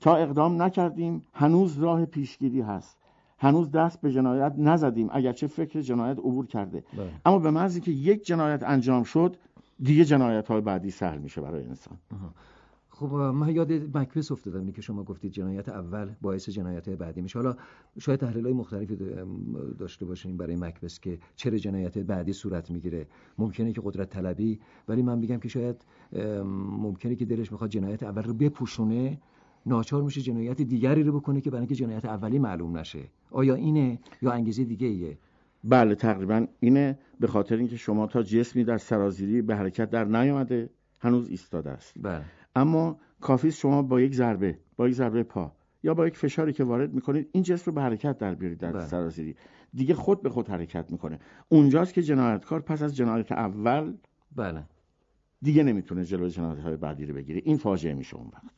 تا 0.00 0.16
اقدام 0.16 0.62
نکردیم 0.62 1.26
هنوز 1.32 1.78
راه 1.78 2.04
پیشگیری 2.04 2.60
هست. 2.60 2.98
هنوز 3.38 3.70
دست 3.70 4.00
به 4.00 4.12
جنایت 4.12 4.54
نزدیم 4.58 5.08
اگرچه 5.12 5.46
فکر 5.46 5.80
جنایت 5.80 6.18
عبور 6.18 6.46
کرده. 6.46 6.84
بله. 6.96 7.10
اما 7.24 7.38
به 7.38 7.50
محض 7.50 7.78
که 7.78 7.90
یک 7.90 8.26
جنایت 8.26 8.62
انجام 8.62 9.02
شد 9.02 9.36
دیگه 9.82 10.04
جنایت 10.04 10.48
های 10.48 10.60
بعدی 10.60 10.90
سهل 10.90 11.18
میشه 11.18 11.40
برای 11.40 11.64
انسان. 11.64 11.98
خب 12.88 13.06
من 13.14 13.54
یاد 13.54 13.72
مکبس 13.72 14.32
افتادم 14.32 14.72
که 14.72 14.82
شما 14.82 15.04
گفتید 15.04 15.32
جنایت 15.32 15.68
اول 15.68 16.10
باعث 16.20 16.48
جنایت 16.48 16.88
بعدی 16.88 17.20
میشه. 17.20 17.38
حالا 17.38 17.56
شاید 17.98 18.20
تحلیل 18.20 18.44
های 18.44 18.52
مختلفی 18.52 18.96
داشته 19.78 20.06
باشیم 20.06 20.36
برای 20.36 20.56
مکبس 20.56 21.00
که 21.00 21.18
چرا 21.36 21.58
جنایت 21.58 21.98
بعدی 21.98 22.32
صورت 22.32 22.70
می‌گیره. 22.70 23.06
ممکنه 23.38 23.72
که 23.72 23.80
قدرت 23.84 24.10
طلبی 24.10 24.60
ولی 24.88 25.02
من 25.02 25.18
میگم 25.18 25.38
که 25.38 25.48
شاید 25.48 25.84
ممکنه 26.78 27.14
که 27.14 27.24
دلش 27.24 27.52
می‌خواد 27.52 27.70
جنایت 27.70 28.02
اول 28.02 28.22
رو 28.22 28.34
بپوشونه. 28.34 29.20
ناچار 29.66 30.02
میشه 30.02 30.20
جنایت 30.20 30.62
دیگری 30.62 31.02
رو 31.02 31.20
بکنه 31.20 31.40
که 31.40 31.50
برای 31.50 31.60
اینکه 31.60 31.74
جنایت 31.74 32.04
اولی 32.04 32.38
معلوم 32.38 32.78
نشه. 32.78 33.08
آیا 33.30 33.54
اینه 33.54 33.98
یا 34.22 34.32
انگیزه 34.32 34.64
دیگه 34.64 34.86
ایه 34.86 35.18
بله 35.64 35.94
تقریبا 35.94 36.46
اینه 36.60 36.98
به 37.20 37.26
خاطر 37.26 37.56
اینکه 37.56 37.76
شما 37.76 38.06
تا 38.06 38.22
جسمی 38.22 38.64
در 38.64 38.78
سرازیری 38.78 39.42
به 39.42 39.56
حرکت 39.56 39.90
در 39.90 40.04
نیامده 40.04 40.70
هنوز 41.00 41.28
ایستاده 41.28 41.70
است 41.70 41.94
بله. 42.02 42.24
اما 42.56 42.98
کافی 43.20 43.52
شما 43.52 43.82
با 43.82 44.00
یک 44.00 44.14
ضربه 44.14 44.58
با 44.76 44.88
یک 44.88 44.94
ضربه 44.94 45.22
پا 45.22 45.52
یا 45.82 45.94
با 45.94 46.06
یک 46.06 46.16
فشاری 46.16 46.52
که 46.52 46.64
وارد 46.64 46.94
می‌کنید 46.94 47.28
این 47.32 47.42
جسم 47.42 47.62
رو 47.66 47.72
به 47.72 47.82
حرکت 47.82 48.18
در 48.18 48.34
بیارید 48.34 48.58
در 48.58 48.72
بله. 48.72 48.86
سرازیری. 48.86 49.36
دیگه 49.74 49.94
خود 49.94 50.22
به 50.22 50.30
خود 50.30 50.48
حرکت 50.48 50.92
می‌کنه. 50.92 51.18
اونجاست 51.48 51.94
که 51.94 52.02
جنایتکار 52.02 52.60
پس 52.60 52.82
از 52.82 52.96
جنایت 52.96 53.32
اول 53.32 53.94
بله. 54.36 54.64
دیگه 55.42 55.62
نمی‌تونه 55.62 56.04
جلوی 56.04 56.30
جنایت 56.30 56.58
های 56.58 56.76
بعدی 56.76 57.06
رو 57.06 57.14
بگیره. 57.14 57.42
این 57.44 57.56
فاجعه 57.56 57.94
میشه 57.94 58.16
اون 58.16 58.30
وقت. 58.32 58.54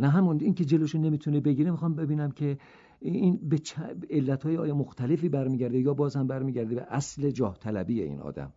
نه 0.00 0.08
همون 0.08 0.40
این 0.40 0.54
که 0.54 0.64
جلوشو 0.64 0.98
نمی‌تونه 0.98 1.40
بگیره 1.40 1.70
می‌خوام 1.70 1.94
ببینم 1.94 2.30
که 2.30 2.58
این 3.12 3.38
به 3.48 3.58
چ... 3.58 3.74
علتهای 4.10 4.56
آیا 4.56 4.74
مختلفی 4.74 5.28
برمیگرده 5.28 5.80
یا 5.80 5.94
باز 5.94 6.16
هم 6.16 6.26
برمیگرده 6.26 6.74
به 6.74 6.86
اصل 6.90 7.30
جاه 7.30 7.58
طلبی 7.58 8.02
این 8.02 8.20
آدم. 8.20 8.52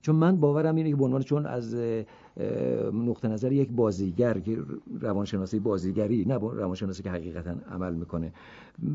چون 0.00 0.16
من 0.16 0.36
باورم 0.36 0.74
اینه 0.74 0.90
که 0.90 0.96
به 0.96 1.04
عنوان 1.04 1.22
چون 1.22 1.46
از 1.46 1.74
نقطه 2.92 3.28
نظر 3.28 3.52
یک 3.52 3.70
بازیگر 3.72 4.38
که 4.38 4.58
روانشناسی 5.00 5.58
بازیگری 5.58 6.24
نه 6.24 6.34
روانشناسی 6.34 7.02
که 7.02 7.10
حقیقتا 7.10 7.54
عمل 7.70 7.94
می‌کنه. 7.94 8.32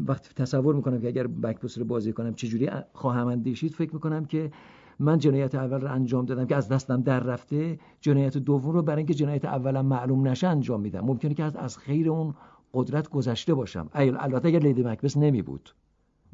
وقتی 0.08 0.30
تصور 0.36 0.76
می‌کنم 0.76 1.02
که 1.02 1.08
اگر 1.08 1.28
بکپوس 1.28 1.78
رو 1.78 1.86
بازی 1.86 2.14
کنم 2.14 2.34
چجوری 2.34 2.70
خواهم 2.94 3.28
اندیشید 3.28 3.74
فکر 3.74 3.94
می‌کنم 3.94 4.26
که 4.26 4.52
من 5.00 5.18
جنایت 5.18 5.56
اول 5.56 5.82
رو 5.82 5.92
انجام 5.92 6.26
دادم 6.26 6.46
که 6.46 6.56
از 6.56 6.70
دستم 6.70 7.02
در 7.02 7.20
رفته 7.20 7.80
جنایت 8.02 8.38
دوم 8.38 8.72
رو 8.72 8.82
برای 8.82 8.98
اینکه 8.98 9.14
جنایت 9.14 9.46
اولم 9.46 9.86
معلوم 9.86 10.28
نشه 10.28 10.48
انجام 10.48 10.82
میدم. 10.82 11.02
ممکنه 11.02 11.34
که 11.34 11.44
از 11.44 11.56
از 11.56 11.78
خیر 11.78 12.10
اون 12.10 12.34
قدرت 12.74 13.10
گذشته 13.10 13.54
باشم. 13.54 13.90
البته 13.94 14.48
اگر 14.48 14.60
لیدی 14.60 14.84
مکبس 14.84 15.18
نمی 15.18 15.42
بود. 15.42 15.70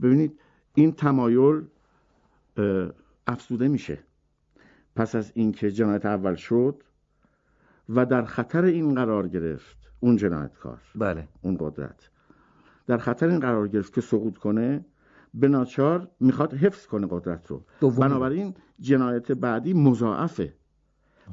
ببینید 0.02 0.40
این 0.74 0.92
تمایل 0.92 1.62
افسوده 3.28 3.68
میشه. 3.68 4.00
پس 4.96 5.16
از 5.16 5.32
اینکه 5.36 5.72
جنایت 5.72 6.06
اول 6.06 6.36
شد 6.36 6.84
و 7.90 8.06
در 8.06 8.26
خطر 8.26 8.64
این 8.64 8.96
قرار 8.96 9.28
گرفت 9.28 9.78
اون 10.00 10.16
جنایتکار 10.16 10.82
بله. 10.96 11.28
اون 11.42 11.58
قدرت. 11.60 12.10
در 12.88 12.98
خطر 12.98 13.28
این 13.28 13.40
قرار 13.40 13.68
گرفت 13.68 13.94
که 13.94 14.02
سقوط 14.02 14.38
کنه 14.38 14.86
به 15.34 15.48
ناچار 15.48 16.08
می‌خواد 16.20 16.54
حفظ 16.54 16.86
کنه 16.86 17.08
قدرت 17.10 17.48
رو. 17.48 17.64
دومی. 17.80 18.00
بنابراین 18.00 18.54
جنایت 18.80 19.32
بعدی 19.32 19.74
مضاعفه 19.74 20.54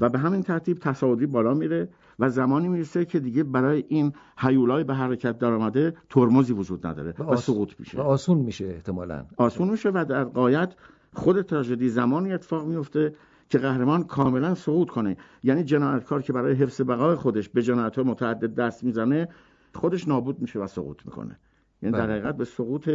و 0.01 0.09
به 0.09 0.19
همین 0.19 0.43
ترتیب 0.43 0.79
تصاعدی 0.79 1.27
بالا 1.27 1.55
میره 1.55 1.89
و 2.19 2.31
زمانی 2.31 2.69
می‌رسه 2.69 3.05
که 3.05 3.21
دیگه 3.21 3.43
برای 3.45 3.85
این 3.89 4.13
حیولای 4.39 4.85
به 4.85 4.95
حرکت 4.95 5.39
در 5.39 5.53
آمده 5.53 5.97
ترمزی 6.11 6.53
وجود 6.53 6.87
نداره 6.87 7.15
و, 7.19 7.23
آس... 7.23 7.47
سقوط 7.47 7.73
میشه. 7.79 7.99
و 7.99 8.01
آسون 8.01 8.39
میشه 8.39 8.67
احتمالا. 8.67 9.25
آسون 9.37 9.71
میشه 9.71 9.91
و 9.91 10.05
در 10.09 10.25
قایت 10.25 10.75
خود 11.15 11.43
تراژدی 11.43 11.89
زمانی 11.89 12.33
اتفاق 12.33 12.67
میفته 12.67 13.15
که 13.49 13.59
قهرمان 13.59 14.05
کاملا 14.05 14.55
سقوط 14.55 14.91
کنه. 14.91 15.17
یعنی 15.43 15.65
جنایتکار 15.65 16.23
که 16.23 16.33
برای 16.33 16.55
حفظ 16.55 16.81
بقای 16.81 17.17
خودش 17.17 17.49
به 17.49 17.63
جنایت 17.63 17.99
متعدد 17.99 18.55
دست 18.55 18.85
می‌زنه 18.85 19.29
خودش 19.75 20.09
نابود 20.09 20.41
میشه 20.41 20.59
و 20.59 20.67
سقوط 20.67 21.07
می‌کنه. 21.07 21.39
یعنی 21.83 21.97
در 21.97 22.07
بله. 22.07 22.13
حقیقت 22.13 22.37
به 22.37 22.45
سقوط 22.45 22.91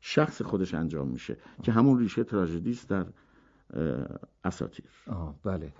شخص 0.00 0.42
خودش 0.42 0.74
انجام 0.74 1.08
میشه 1.08 1.36
که 1.62 1.72
همون 1.72 1.98
ریشه 1.98 2.24
تراژدی 2.24 2.70
است 2.70 2.88
در 2.88 3.06
اساطیر. 4.44 4.86
آه 5.06 5.34
بله. 5.44 5.72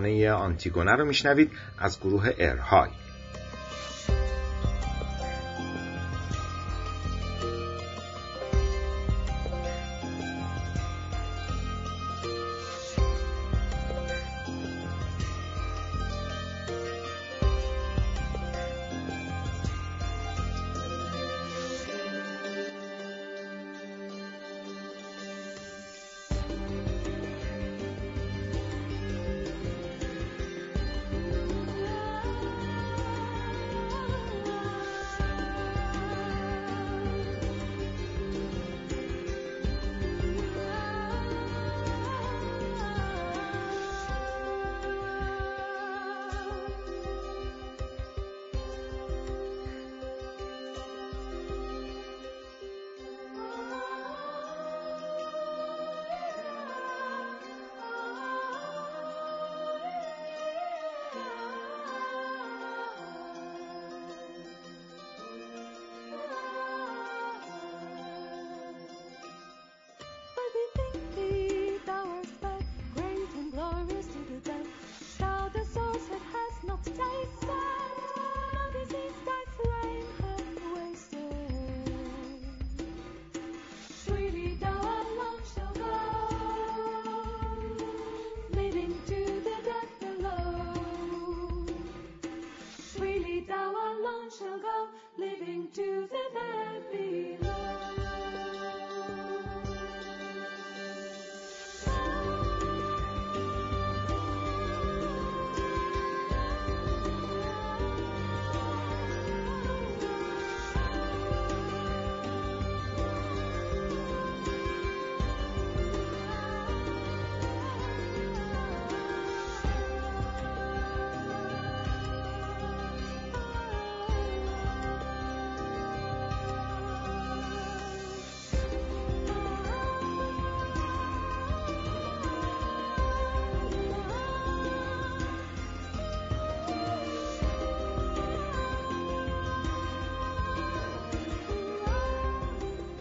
ترانه 0.00 0.32
آنتیگونه 0.32 0.92
رو 0.92 1.04
میشنوید 1.04 1.52
از 1.78 2.00
گروه 2.00 2.30
ارهای 2.38 2.90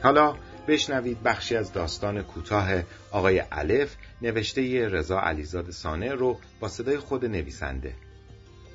حالا 0.04 0.36
بشنوید 0.68 1.24
بخشی 1.24 1.56
از 1.56 1.74
داستان 1.74 2.22
کوتاه 2.22 2.70
آقای 3.12 3.44
الف 3.52 3.96
نوشته 4.22 4.88
رضا 4.88 5.20
علیزاد 5.20 5.72
سانه 5.72 6.14
رو 6.14 6.40
با 6.60 6.68
صدای 6.68 6.98
خود 6.98 7.26
نویسنده. 7.26 7.94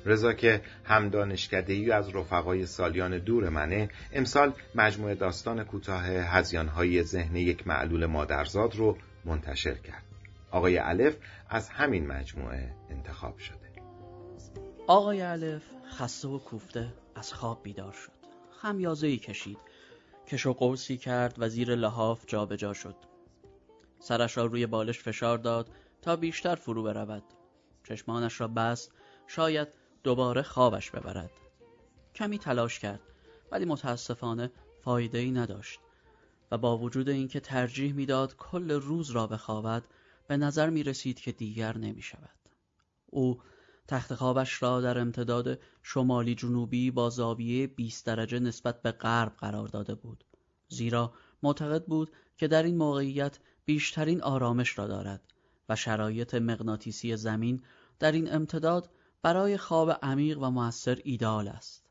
رضا 0.05 0.33
که 0.33 0.61
هم 0.83 1.09
دانشکدهی 1.09 1.91
از 1.91 2.15
رفقای 2.15 2.65
سالیان 2.65 3.17
دور 3.17 3.49
منه 3.49 3.89
امسال 4.13 4.53
مجموعه 4.75 5.15
داستان 5.15 5.63
کوتاه 5.63 6.05
هزیانهای 6.05 7.03
ذهن 7.03 7.35
یک 7.35 7.67
معلول 7.67 8.05
مادرزاد 8.05 8.75
رو 8.75 8.97
منتشر 9.25 9.73
کرد. 9.73 10.03
آقای 10.51 10.77
الف 10.77 11.15
از 11.49 11.69
همین 11.69 12.07
مجموعه 12.07 12.71
انتخاب 12.89 13.37
شده. 13.37 13.57
آقای 14.87 15.21
الف 15.21 15.63
خسته 15.97 16.27
و 16.27 16.39
کوفته 16.39 16.93
از 17.15 17.33
خواب 17.33 17.63
بیدار 17.63 17.91
شد. 17.91 18.11
خمیازه 18.61 19.07
ای 19.07 19.17
کشید. 19.17 19.57
کش 20.27 20.45
و 20.45 20.53
قوسی 20.53 20.97
کرد 20.97 21.35
و 21.37 21.49
زیر 21.49 21.75
لحاف 21.75 22.23
جابجا 22.27 22.73
شد. 22.73 22.95
سرش 23.99 24.37
را 24.37 24.45
روی 24.45 24.65
بالش 24.65 24.99
فشار 24.99 25.37
داد 25.37 25.69
تا 26.01 26.15
بیشتر 26.15 26.55
فرو 26.55 26.83
برود. 26.83 27.23
چشمانش 27.83 28.41
را 28.41 28.47
بست 28.47 28.91
شاید 29.27 29.67
دوباره 30.03 30.41
خوابش 30.41 30.91
ببرد. 30.91 31.31
کمی 32.15 32.39
تلاش 32.39 32.79
کرد 32.79 33.01
ولی 33.51 33.65
متاسفانه 33.65 34.51
فایده 34.81 35.17
ای 35.17 35.31
نداشت 35.31 35.79
و 36.51 36.57
با 36.57 36.77
وجود 36.77 37.09
اینکه 37.09 37.39
ترجیح 37.39 37.93
می‌داد 37.93 38.35
کل 38.35 38.71
روز 38.71 39.09
را 39.09 39.27
بخوابد 39.27 39.83
به 40.27 40.37
نظر 40.37 40.69
می 40.69 40.83
رسید 40.83 41.19
که 41.19 41.31
دیگر 41.31 41.77
نمی 41.77 42.01
شود. 42.01 42.29
او 43.05 43.41
تخت 43.87 44.15
خوابش 44.15 44.63
را 44.63 44.81
در 44.81 44.99
امتداد 44.99 45.59
شمالی 45.83 46.35
جنوبی 46.35 46.91
با 46.91 47.09
زاویه 47.09 47.67
20 47.67 48.05
درجه 48.05 48.39
نسبت 48.39 48.81
به 48.81 48.91
غرب 48.91 49.33
قرار 49.37 49.67
داده 49.67 49.95
بود. 49.95 50.23
زیرا 50.67 51.13
معتقد 51.43 51.85
بود 51.85 52.11
که 52.37 52.47
در 52.47 52.63
این 52.63 52.77
موقعیت 52.77 53.39
بیشترین 53.65 54.21
آرامش 54.21 54.79
را 54.79 54.87
دارد 54.87 55.21
و 55.69 55.75
شرایط 55.75 56.35
مغناطیسی 56.35 57.17
زمین 57.17 57.63
در 57.99 58.11
این 58.11 58.33
امتداد 58.33 58.89
برای 59.21 59.57
خواب 59.57 59.91
عمیق 59.91 60.39
و 60.39 60.49
موثر 60.49 61.01
ایدال 61.03 61.47
است. 61.47 61.85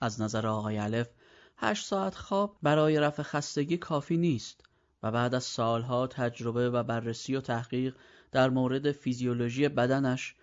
از 0.00 0.20
نظر 0.20 0.46
آقای 0.46 0.78
الف 0.78 1.08
هشت 1.56 1.86
ساعت 1.86 2.14
خواب 2.14 2.56
برای 2.62 3.00
رفع 3.00 3.22
خستگی 3.22 3.76
کافی 3.76 4.16
نیست 4.16 4.64
و 5.02 5.10
بعد 5.10 5.34
از 5.34 5.44
سالها 5.44 6.06
تجربه 6.06 6.70
و 6.70 6.82
بررسی 6.82 7.36
و 7.36 7.40
تحقیق 7.40 7.96
در 8.32 8.50
مورد 8.50 8.92
فیزیولوژی 8.92 9.68
بدنش 9.68 10.34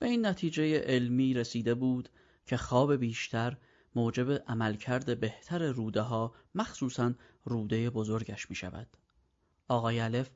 به 0.00 0.06
این 0.06 0.26
نتیجه 0.26 0.78
علمی 0.78 1.34
رسیده 1.34 1.74
بود 1.74 2.08
که 2.46 2.56
خواب 2.56 2.94
بیشتر 2.94 3.56
موجب 3.94 4.32
عملکرد 4.32 5.20
بهتر 5.20 5.58
روده 5.58 6.00
ها 6.00 6.34
مخصوصا 6.54 7.14
روده 7.44 7.90
بزرگش 7.90 8.50
می 8.50 8.56
شود. 8.56 8.96
آقای 9.68 10.00
الف 10.00 10.30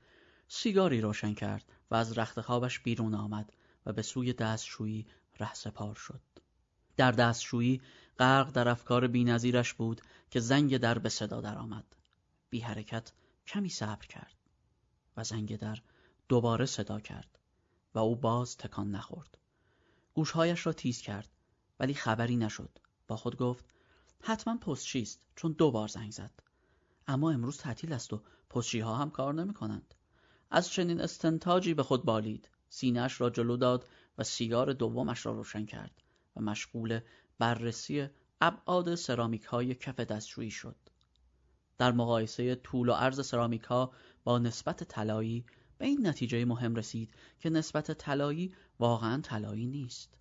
سیگاری 0.48 1.00
روشن 1.00 1.34
کرد 1.34 1.72
و 1.90 1.94
از 1.94 2.18
رخت 2.18 2.40
خوابش 2.40 2.80
بیرون 2.80 3.14
آمد 3.14 3.52
و 3.86 3.92
به 3.92 4.02
سوی 4.02 4.32
دستشویی 4.32 5.06
رهسپار 5.40 5.94
شد. 5.94 6.20
در 6.96 7.12
دستشویی 7.12 7.82
غرق 8.18 8.50
در 8.52 8.68
افکار 8.68 9.06
بینظیرش 9.06 9.74
بود 9.74 10.00
که 10.30 10.40
زنگ 10.40 10.76
در 10.76 10.98
به 10.98 11.08
صدا 11.08 11.40
درآمد. 11.40 11.96
بی 12.50 12.60
حرکت 12.60 13.12
کمی 13.46 13.68
صبر 13.68 14.06
کرد 14.06 14.36
و 15.16 15.24
زنگ 15.24 15.56
در 15.56 15.78
دوباره 16.28 16.66
صدا 16.66 17.00
کرد 17.00 17.38
و 17.94 17.98
او 17.98 18.16
باز 18.16 18.56
تکان 18.56 18.90
نخورد. 18.90 19.38
گوشهایش 20.14 20.66
را 20.66 20.72
تیز 20.72 21.00
کرد 21.00 21.28
ولی 21.80 21.94
خبری 21.94 22.36
نشد. 22.36 22.78
با 23.08 23.16
خود 23.16 23.36
گفت 23.36 23.64
حتما 24.20 24.56
پستچی 24.56 25.02
است 25.02 25.26
چون 25.36 25.52
دو 25.52 25.70
بار 25.70 25.88
زنگ 25.88 26.10
زد. 26.12 26.30
اما 27.06 27.30
امروز 27.30 27.58
تعطیل 27.58 27.92
است 27.92 28.12
و 28.12 28.22
پستچی 28.50 28.80
ها 28.80 28.96
هم 28.96 29.10
کار 29.10 29.34
نمی 29.34 29.54
کنند 29.54 29.94
از 30.50 30.68
چنین 30.68 31.00
استنتاجی 31.00 31.74
به 31.74 31.82
خود 31.82 32.04
بالید. 32.04 32.48
سینهاش 32.68 33.20
را 33.20 33.30
جلو 33.30 33.56
داد 33.56 33.88
و 34.18 34.24
سیگار 34.24 34.72
دومش 34.72 35.26
را 35.26 35.32
روشن 35.32 35.66
کرد 35.66 36.02
و 36.36 36.40
مشغول 36.40 37.00
بررسی 37.38 38.08
ابعاد 38.40 38.94
سرامیک 38.94 39.44
های 39.44 39.74
کف 39.74 40.00
دستشویی 40.00 40.50
شد. 40.50 40.76
در 41.78 41.92
مقایسه 41.92 42.54
طول 42.54 42.88
و 42.88 42.92
عرض 42.92 43.26
سرامیک 43.26 43.62
ها 43.62 43.92
با 44.24 44.38
نسبت 44.38 44.84
طلایی 44.84 45.44
به 45.78 45.86
این 45.86 46.06
نتیجه 46.06 46.44
مهم 46.44 46.74
رسید 46.74 47.10
که 47.40 47.50
نسبت 47.50 47.92
طلایی 47.92 48.52
واقعا 48.78 49.20
طلایی 49.20 49.66
نیست 49.66 50.14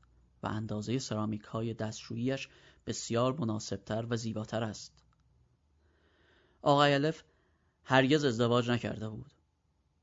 و 0.44 0.48
اندازه 0.48 1.00
سرامیک 1.00 1.42
های 1.42 1.74
دستشوییش 1.74 2.50
بسیار 2.88 3.40
مناسبتر 3.40 4.06
و 4.10 4.18
زیباتر 4.18 4.64
است 4.64 4.94
آقای 6.62 6.94
الف 6.94 7.24
هرگز 7.84 8.26
ازدواج 8.26 8.70
نکرده 8.70 9.10
بود 9.10 9.32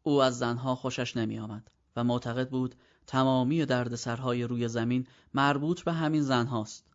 او 0.03 0.22
از 0.22 0.38
زنها 0.38 0.74
خوشش 0.74 1.16
نمی 1.16 1.38
آمد 1.38 1.70
و 1.96 2.05
معتقد 2.05 2.51
بود 2.51 2.74
تمامی 3.07 3.66
دردسرهای 3.66 4.44
روی 4.44 4.68
زمین 4.68 5.07
مربوط 5.34 5.82
به 5.82 5.92
همین 5.92 6.22
زن 6.22 6.46
هاست. 6.46 6.86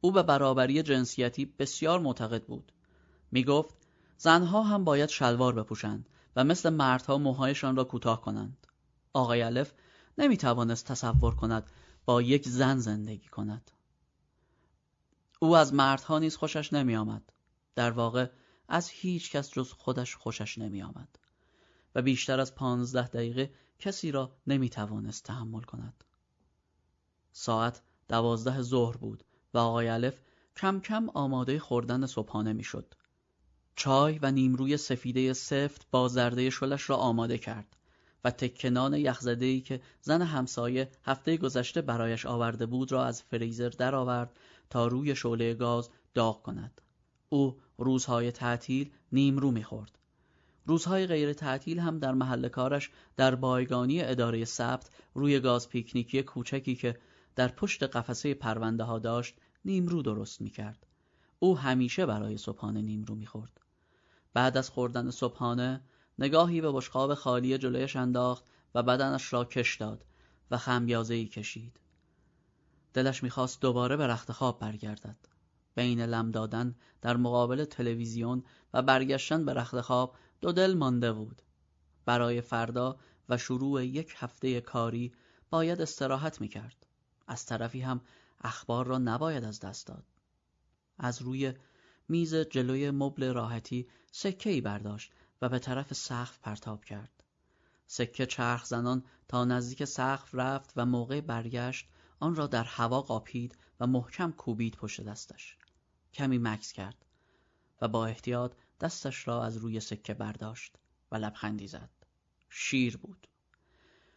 او 0.00 0.12
به 0.12 0.22
برابری 0.22 0.82
جنسیتی 0.82 1.44
بسیار 1.44 2.00
معتقد 2.00 2.44
بود. 2.44 2.72
می 3.30 3.44
گفت 3.44 3.74
زنها 4.16 4.62
هم 4.62 4.84
باید 4.84 5.08
شلوار 5.08 5.54
بپوشند 5.54 6.08
و 6.36 6.44
مثل 6.44 6.70
مردها 6.70 7.18
موهایشان 7.18 7.76
را 7.76 7.84
کوتاه 7.84 8.20
کنند. 8.20 8.66
آقای 9.12 9.42
الف 9.42 9.72
نمی 10.18 10.36
توانست 10.36 10.86
تصور 10.86 11.34
کند 11.34 11.70
با 12.04 12.22
یک 12.22 12.48
زن 12.48 12.78
زندگی 12.78 13.28
کند. 13.28 13.70
او 15.40 15.56
از 15.56 15.74
مردها 15.74 16.18
نیز 16.18 16.36
خوشش 16.36 16.72
نمی 16.72 16.96
آمد. 16.96 17.32
در 17.74 17.90
واقع 17.90 18.26
از 18.68 18.88
هیچ 18.88 19.30
کس 19.30 19.50
جز 19.50 19.72
خودش 19.72 20.16
خوشش 20.16 20.58
نمی 20.58 20.82
آمد. 20.82 21.18
و 21.94 22.02
بیشتر 22.02 22.40
از 22.40 22.54
پانزده 22.54 23.08
دقیقه 23.08 23.54
کسی 23.78 24.10
را 24.10 24.36
نمی 24.46 24.70
توانست 24.70 25.24
تحمل 25.24 25.62
کند. 25.62 26.04
ساعت 27.32 27.82
دوازده 28.08 28.62
ظهر 28.62 28.96
بود 28.96 29.24
و 29.54 29.58
آقای 29.58 29.88
الف 29.88 30.20
کم 30.56 30.80
کم 30.80 31.08
آماده 31.14 31.58
خوردن 31.58 32.06
صبحانه 32.06 32.52
می 32.52 32.64
شد. 32.64 32.94
چای 33.76 34.18
و 34.22 34.30
نیمروی 34.30 34.76
سفیده 34.76 35.32
سفت 35.32 35.86
با 35.90 36.08
زرده 36.08 36.50
شلش 36.50 36.90
را 36.90 36.96
آماده 36.96 37.38
کرد 37.38 37.76
و 38.24 38.30
تکنان 38.30 38.94
یخزدهی 38.94 39.60
که 39.60 39.80
زن 40.00 40.22
همسایه 40.22 40.90
هفته 41.04 41.36
گذشته 41.36 41.82
برایش 41.82 42.26
آورده 42.26 42.66
بود 42.66 42.92
را 42.92 43.04
از 43.04 43.22
فریزر 43.22 43.68
درآورد 43.68 44.36
تا 44.70 44.86
روی 44.86 45.16
شعله 45.16 45.54
گاز 45.54 45.90
داغ 46.14 46.42
کند. 46.42 46.80
او 47.28 47.56
روزهای 47.78 48.32
تعطیل 48.32 48.90
نیمرو 49.12 49.50
می‌خورد. 49.50 49.98
روزهای 50.66 51.06
غیر 51.06 51.32
تعطیل 51.32 51.78
هم 51.78 51.98
در 51.98 52.12
محل 52.12 52.48
کارش 52.48 52.90
در 53.16 53.34
بایگانی 53.34 54.02
اداره 54.02 54.44
ثبت 54.44 54.90
روی 55.14 55.40
گاز 55.40 55.68
پیکنیکی 55.68 56.22
کوچکی 56.22 56.74
که 56.74 56.98
در 57.36 57.48
پشت 57.48 57.82
قفسه 57.82 58.34
پرونده 58.34 58.84
ها 58.84 58.98
داشت 58.98 59.34
نیمرو 59.64 60.02
درست 60.02 60.40
می‌کرد. 60.40 60.86
او 61.38 61.58
همیشه 61.58 62.06
برای 62.06 62.36
صبحانه 62.36 62.82
نیمرو 62.82 63.14
می‌خورد. 63.14 63.60
بعد 64.36 64.56
از 64.56 64.70
خوردن 64.70 65.10
صبحانه 65.10 65.80
نگاهی 66.18 66.60
به 66.60 66.72
بشقاب 66.72 67.14
خالی 67.14 67.58
جلویش 67.58 67.96
انداخت 67.96 68.44
و 68.74 68.82
بدنش 68.82 69.32
را 69.32 69.44
کش 69.44 69.76
داد 69.76 70.04
و 70.50 70.58
خمیازهای 70.58 71.26
کشید. 71.26 71.80
دلش 72.94 73.22
می‌خواست 73.22 73.60
دوباره 73.60 73.96
به 73.96 74.06
رخت 74.06 74.32
خواب 74.32 74.58
برگردد. 74.58 75.16
بین 75.74 76.00
لم 76.00 76.30
دادن 76.30 76.74
در 77.02 77.16
مقابل 77.16 77.64
تلویزیون 77.64 78.44
و 78.74 78.82
برگشتن 78.82 79.44
به 79.44 79.54
رخت 79.54 79.80
خواب 79.80 80.16
دو 80.40 80.52
دل 80.52 80.74
مانده 80.74 81.12
بود. 81.12 81.42
برای 82.04 82.40
فردا 82.40 82.96
و 83.28 83.38
شروع 83.38 83.84
یک 83.86 84.14
هفته 84.16 84.60
کاری 84.60 85.12
باید 85.50 85.80
استراحت 85.80 86.40
می‌کرد. 86.40 86.86
از 87.26 87.46
طرفی 87.46 87.80
هم 87.80 88.00
اخبار 88.40 88.86
را 88.86 88.98
نباید 88.98 89.44
از 89.44 89.60
دست 89.60 89.86
داد. 89.86 90.04
از 90.98 91.22
روی 91.22 91.54
میز 92.08 92.34
جلوی 92.34 92.90
مبل 92.90 93.32
راحتی 93.32 93.88
سکه 94.12 94.50
ای 94.50 94.60
برداشت 94.60 95.12
و 95.42 95.48
به 95.48 95.58
طرف 95.58 95.92
سقف 95.92 96.38
پرتاب 96.38 96.84
کرد. 96.84 97.22
سکه 97.86 98.26
چرخ 98.26 98.64
زنان 98.64 99.04
تا 99.28 99.44
نزدیک 99.44 99.84
سقف 99.84 100.34
رفت 100.34 100.72
و 100.76 100.86
موقع 100.86 101.20
برگشت 101.20 101.88
آن 102.20 102.34
را 102.34 102.46
در 102.46 102.64
هوا 102.64 103.02
قاپید 103.02 103.58
و 103.80 103.86
محکم 103.86 104.32
کوبید 104.32 104.76
پشت 104.76 105.00
دستش. 105.00 105.56
کمی 106.12 106.38
مکس 106.38 106.72
کرد 106.72 107.04
و 107.80 107.88
با 107.88 108.06
احتیاط 108.06 108.52
دستش 108.80 109.28
را 109.28 109.44
از 109.44 109.56
روی 109.56 109.80
سکه 109.80 110.14
برداشت 110.14 110.76
و 111.12 111.16
لبخندی 111.16 111.66
زد. 111.66 111.90
شیر 112.48 112.96
بود. 112.96 113.28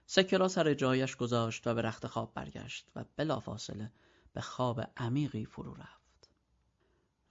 سکه 0.06 0.38
را 0.38 0.48
سر 0.48 0.74
جایش 0.74 1.16
گذاشت 1.16 1.68
و 1.68 1.74
به 1.74 1.82
رخت 1.82 2.08
خواب 2.08 2.34
برگشت 2.34 2.92
و 2.96 3.06
بلافاصله 3.16 3.92
به 4.34 4.42
خواب 4.42 4.82
عمیقی 4.98 5.46
فرو 5.46 5.74
رفت. 5.74 5.99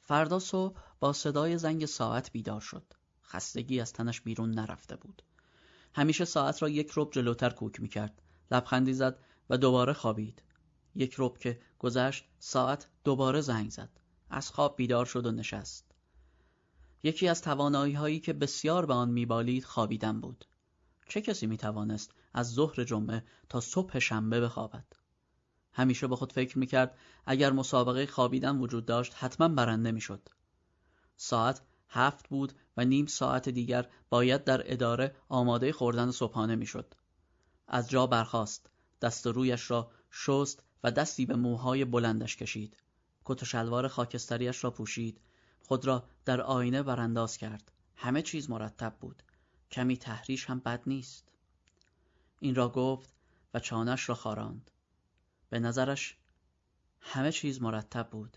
فردا 0.09 0.39
صبح 0.39 0.81
با 1.01 1.13
صدای 1.13 1.59
زنگ 1.59 1.87
ساعت 1.87 2.33
بیدار 2.33 2.61
شد. 2.61 2.95
خستگی 3.25 3.81
از 3.81 3.93
تنش 3.93 4.21
بیرون 4.21 4.51
نرفته 4.51 4.97
بود. 4.97 5.23
همیشه 5.95 6.25
ساعت 6.25 6.63
را 6.63 6.69
یک 6.69 6.93
رب 6.97 7.11
جلوتر 7.13 7.51
کوک 7.51 7.81
می 7.81 7.89
کرد. 7.89 8.23
لبخندی 8.51 8.93
زد 8.93 9.19
و 9.51 9.57
دوباره 9.57 9.93
خوابید. 9.93 10.43
یک 10.95 11.15
رب 11.19 11.39
که 11.39 11.61
گذشت 11.79 12.25
ساعت 12.39 12.89
دوباره 13.05 13.41
زنگ 13.41 13.71
زد. 13.71 13.91
از 14.31 14.51
خواب 14.51 14.77
بیدار 14.77 15.07
شد 15.07 15.27
و 15.27 15.33
نشست. 15.33 15.95
یکی 17.03 17.29
از 17.29 17.43
توانایی 17.43 17.95
هایی 17.95 18.21
که 18.21 18.33
بسیار 18.33 18.87
به 18.87 18.95
آن 18.95 19.11
میبالید 19.11 19.65
خوابیدن 19.65 20.21
بود. 20.21 20.45
چه 21.09 21.21
کسی 21.21 21.47
می‌توانست 21.47 22.13
از 22.35 22.53
ظهر 22.53 22.85
جمعه 22.85 23.25
تا 23.49 23.61
صبح 23.61 23.99
شنبه 23.99 24.41
بخوابد؟ 24.41 24.87
همیشه 25.79 26.07
به 26.07 26.17
خود 26.17 26.33
فکر 26.33 26.59
می‌کرد 26.59 26.99
اگر 27.27 27.53
مسابقه 27.53 28.07
خوابیدن 28.07 28.59
وجود 28.59 28.87
داشت 28.87 29.15
حتما 29.17 29.49
برنده 29.49 29.93
می‌شد. 29.93 30.29
ساعت 31.17 31.61
هفت 31.89 32.29
بود 32.29 32.53
و 32.77 32.85
نیم 32.85 33.07
ساعت 33.07 33.49
دیگر 33.49 33.89
باید 34.11 34.45
در 34.45 34.73
اداره 34.73 35.17
آماده 35.29 35.73
خوردن 35.73 36.11
صبحانه 36.11 36.57
می‌شد. 36.57 36.95
از 37.69 37.91
جا 37.91 38.07
برخاست، 38.07 38.71
دست 39.03 39.27
رویش 39.27 39.71
را 39.71 39.91
شست 40.11 40.63
و 40.85 40.91
دستی 40.91 41.27
به 41.27 41.37
موهای 41.37 41.85
بلندش 41.85 42.37
کشید. 42.37 42.77
کت 43.25 43.43
و 43.43 43.47
شلوار 43.47 43.89
خاکستریش 43.89 44.65
را 44.65 44.71
پوشید 44.71 45.21
خود 45.61 45.87
را 45.87 46.05
در 46.25 46.41
آینه 46.41 46.83
برانداز 46.83 47.37
کرد 47.37 47.73
همه 47.97 48.23
چیز 48.23 48.51
مرتب 48.51 48.97
بود 49.01 49.23
کمی 49.71 49.97
تحریش 49.97 50.51
هم 50.51 50.59
بد 50.59 50.83
نیست 50.87 51.29
این 52.41 52.55
را 52.55 52.69
گفت 52.69 53.15
و 53.55 53.61
چانش 53.61 54.09
را 54.09 54.15
خاراند 54.15 54.71
به 55.51 55.59
نظرش 55.59 56.17
همه 57.01 57.33
چیز 57.33 57.63
مرتب 57.63 58.11
بود. 58.11 58.37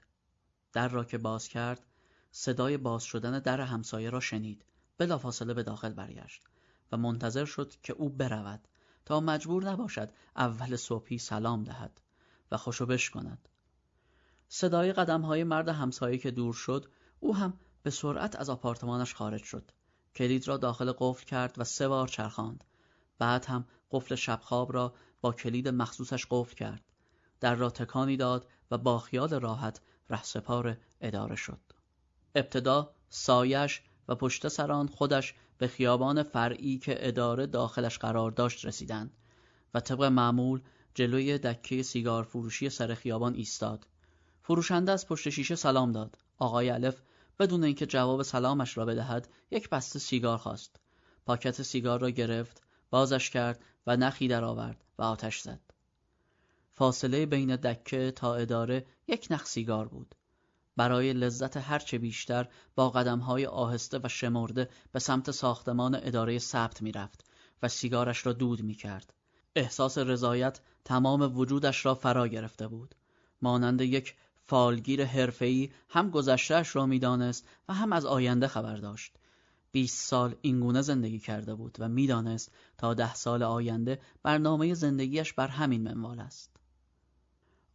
در 0.74 0.88
را 0.88 1.04
که 1.04 1.18
باز 1.18 1.48
کرد 1.48 1.86
صدای 2.32 2.78
باز 2.78 3.04
شدن 3.04 3.40
در 3.40 3.62
همسایه 3.62 4.10
را 4.10 4.20
شنید. 4.20 4.66
بلافاصله 4.98 5.54
به 5.54 5.64
داخل 5.64 5.94
برگشت 5.94 6.44
و 6.92 6.98
منتظر 6.98 7.46
شد 7.46 7.74
که 7.84 7.94
او 7.94 8.10
برود 8.10 8.68
تا 9.06 9.20
مجبور 9.20 9.70
نباشد 9.70 10.12
اول 10.36 10.76
صبحی 10.76 11.18
سلام 11.18 11.64
دهد 11.64 12.02
و 12.52 12.58
خوشو 12.58 12.98
کند. 13.14 13.50
صدای 14.48 14.94
قدم 14.94 15.22
های 15.22 15.44
مرد 15.44 15.70
همسایه 15.70 16.18
که 16.18 16.32
دور 16.32 16.54
شد 16.54 16.92
او 17.20 17.36
هم 17.36 17.60
به 17.84 17.90
سرعت 17.90 18.36
از 18.36 18.50
آپارتمانش 18.50 19.16
خارج 19.16 19.44
شد. 19.44 19.72
کلید 20.16 20.48
را 20.48 20.58
داخل 20.58 20.94
قفل 20.98 21.26
کرد 21.26 21.56
و 21.58 21.64
سه 21.64 21.88
بار 21.88 22.08
چرخاند. 22.08 22.64
بعد 23.18 23.46
هم 23.46 23.66
قفل 23.92 24.16
شبخواب 24.16 24.74
را 24.74 24.94
با 25.22 25.34
کلید 25.34 25.68
مخصوصش 25.68 26.26
قفل 26.30 26.56
کرد. 26.56 26.91
در 27.42 27.56
را 27.56 27.70
تکانی 27.70 28.18
داد 28.18 28.48
و 28.72 28.78
با 28.78 29.00
خیال 29.00 29.40
راحت 29.40 29.82
رهسپار 30.10 30.78
اداره 31.02 31.36
شد. 31.36 31.60
ابتدا 32.36 32.94
سایش 33.10 33.82
و 34.08 34.16
پشت 34.16 34.48
سران 34.48 34.88
خودش 34.88 35.34
به 35.58 35.68
خیابان 35.68 36.24
فرعی 36.24 36.78
که 36.78 37.08
اداره 37.08 37.46
داخلش 37.46 37.98
قرار 37.98 38.32
داشت 38.32 38.66
رسیدند 38.66 39.14
و 39.74 39.80
طبق 39.80 40.04
معمول 40.04 40.62
جلوی 40.96 41.38
دکه 41.38 41.84
سیگار 41.84 42.24
فروشی 42.24 42.70
سر 42.70 42.94
خیابان 42.94 43.34
ایستاد. 43.36 43.88
فروشنده 44.42 44.92
از 44.92 45.08
پشت 45.08 45.30
شیشه 45.30 45.56
سلام 45.56 45.92
داد. 45.92 46.18
آقای 46.38 46.70
الف 46.70 47.02
بدون 47.40 47.64
اینکه 47.64 47.86
جواب 47.86 48.22
سلامش 48.22 48.78
را 48.78 48.86
بدهد 48.86 49.28
یک 49.52 49.70
بسته 49.70 50.00
سیگار 50.00 50.38
خواست. 50.38 50.80
پاکت 51.26 51.62
سیگار 51.62 52.00
را 52.00 52.10
گرفت 52.10 52.62
بازش 52.90 53.30
کرد 53.30 53.64
و 53.88 53.98
نخی 53.98 54.28
درآورد 54.28 54.84
و 54.98 55.04
آتش 55.04 55.40
زد. 55.40 55.71
فاصله 56.82 57.26
بین 57.26 57.56
دکه 57.56 58.12
تا 58.12 58.36
اداره 58.36 58.86
یک 59.08 59.28
نخ 59.32 59.46
سیگار 59.46 59.88
بود 59.88 60.16
برای 60.78 61.14
لذت 61.14 61.58
هرچه 61.58 61.98
بیشتر 61.98 62.48
با 62.76 62.90
قدمهای 62.90 63.46
آهسته 63.46 64.00
و 64.04 64.08
شمرده 64.08 64.70
به 64.92 65.00
سمت 65.00 65.32
ساختمان 65.32 65.96
اداره 65.96 66.40
ثبت 66.40 66.82
می‌رفت 66.82 67.26
و 67.64 67.68
سیگارش 67.68 68.26
را 68.26 68.34
دود 68.34 68.62
می 68.62 68.74
کرد. 68.74 69.14
احساس 69.56 69.98
رضایت 69.98 70.60
تمام 70.86 71.38
وجودش 71.38 71.86
را 71.86 71.96
فرا 71.96 72.28
گرفته 72.28 72.68
بود. 72.68 72.96
مانند 73.42 73.82
یک 73.82 74.16
فالگیر 74.46 75.06
حرفه‌ای 75.06 75.70
هم 75.90 76.10
گذشتهش 76.10 76.76
را 76.76 76.86
می‌دانست 76.86 77.48
و 77.70 77.74
هم 77.74 77.94
از 77.94 78.06
آینده 78.06 78.48
خبر 78.48 78.76
داشت. 78.76 79.14
بیست 79.72 80.08
سال 80.08 80.36
اینگونه 80.42 80.82
زندگی 80.82 81.20
کرده 81.20 81.56
بود 81.56 81.78
و 81.80 81.90
می‌دانست 81.90 82.52
تا 82.78 82.94
ده 82.94 83.14
سال 83.14 83.44
آینده 83.44 84.00
برنامه 84.24 84.74
زندگیش 84.74 85.34
بر 85.34 85.48
همین 85.48 85.84
منوال 85.84 86.20
است. 86.20 86.61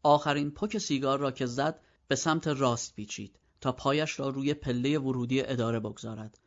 آخرین 0.07 0.51
پک 0.51 0.79
سیگار 0.79 1.19
را 1.19 1.31
که 1.31 1.47
زد 1.47 1.81
به 2.09 2.17
سمت 2.17 2.47
راست 2.47 2.95
پیچید 2.95 3.39
تا 3.61 3.73
پایش 3.73 4.21
را 4.21 4.29
روی 4.29 4.55
پله 4.55 4.99
ورودی 4.99 5.43
اداره 5.43 5.81
بگذارد 5.81 6.39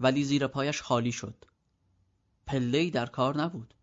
ولی 0.00 0.24
زیر 0.24 0.46
پایش 0.46 0.82
خالی 0.82 1.12
شد. 1.12 1.44
پله‌ای 2.46 2.90
در 2.90 3.06
کار 3.06 3.36
نبود. 3.42 3.74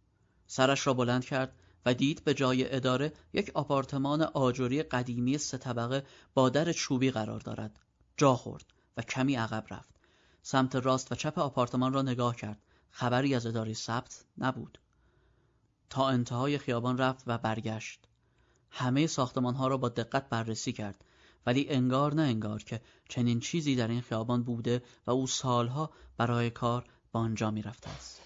سرش 0.48 0.88
را 0.88 0.94
بلند 0.94 1.26
کرد 1.26 1.56
و 1.86 1.94
دید 1.94 2.24
به 2.24 2.34
جای 2.34 2.76
اداره 2.76 3.14
یک 3.34 3.52
آپارتمان 3.54 4.22
آجوری 4.22 4.84
قدیمی 4.84 5.38
سه 5.38 5.58
طبقه 5.58 6.04
با 6.34 6.50
در 6.50 6.72
چوبی 6.72 7.12
قرار 7.12 7.40
دارد. 7.40 7.80
جا 8.18 8.36
خورد 8.36 8.66
و 8.98 9.02
کمی 9.02 9.36
عقب 9.36 9.66
رفت. 9.70 9.96
سمت 10.42 10.76
راست 10.76 11.12
و 11.12 11.16
چپ 11.16 11.40
آپارتمان 11.40 11.94
را 11.94 12.02
نگاه 12.02 12.36
کرد. 12.36 12.62
خبری 12.90 13.36
از 13.36 13.46
اداره 13.46 13.74
ثبت 13.74 14.26
نبود. 14.38 14.80
تا 15.90 16.10
انتهای 16.10 16.58
خیابان 16.58 16.98
رفت 16.98 17.24
و 17.28 17.38
برگشت 17.38 18.08
همه 18.72 19.08
ساختمان 19.08 19.56
ها 19.56 19.68
را 19.68 19.78
با 19.78 19.90
دقت 19.90 20.30
بررسی 20.30 20.72
کرد. 20.74 21.04
ولی 21.46 21.70
انگار 21.70 22.14
نه 22.14 22.22
انگار 22.22 22.64
که 22.64 22.82
چنین 23.10 23.40
چیزی 23.40 23.76
در 23.76 23.88
این 23.88 24.02
خیابان 24.02 24.44
بوده 24.44 24.82
و 25.08 25.12
او 25.12 25.28
سالها 25.28 25.90
برای 26.18 26.50
کار 26.50 26.84
به 27.14 27.20
آنجا 27.20 27.52
می 27.52 27.62
رفته 27.62 27.90
است. 27.90 28.22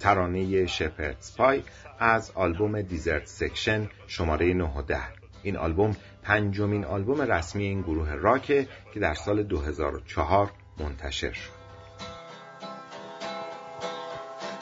ترانه 0.00 0.66
شپردز 0.66 1.36
پای 1.36 1.62
از 1.98 2.30
آلبوم 2.30 2.82
دیزرت 2.82 3.26
سکشن 3.26 3.88
شماره 4.06 4.54
9 4.54 4.64
و 4.64 4.82
10 4.82 5.21
این 5.42 5.56
آلبوم 5.56 5.96
پنجمین 6.22 6.84
آلبوم 6.84 7.20
رسمی 7.20 7.64
این 7.64 7.82
گروه 7.82 8.14
راکه 8.14 8.68
که 8.94 9.00
در 9.00 9.14
سال 9.14 9.42
2004 9.42 10.50
منتشر 10.78 11.32
شد 11.32 11.62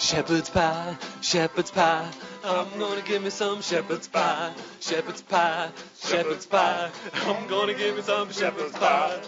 Shepherd's 0.00 0.48
pie, 0.48 0.96
shepherd's 1.20 1.70
pie. 1.70 2.10
I'm 2.42 2.66
gonna 2.78 3.02
give 3.02 3.22
me 3.22 3.28
some 3.30 3.60
shepherd's 3.60 4.08
pie, 4.08 4.50
shepherd's 4.80 5.20
pie, 5.20 5.68
shepherd's 6.02 6.46
pie. 6.46 6.90
I'm 7.26 7.46
gonna 7.46 7.74
give 7.74 7.94
me 7.96 8.02
some 8.02 8.32
shepherd's 8.32 8.76
pie. 8.78 9.20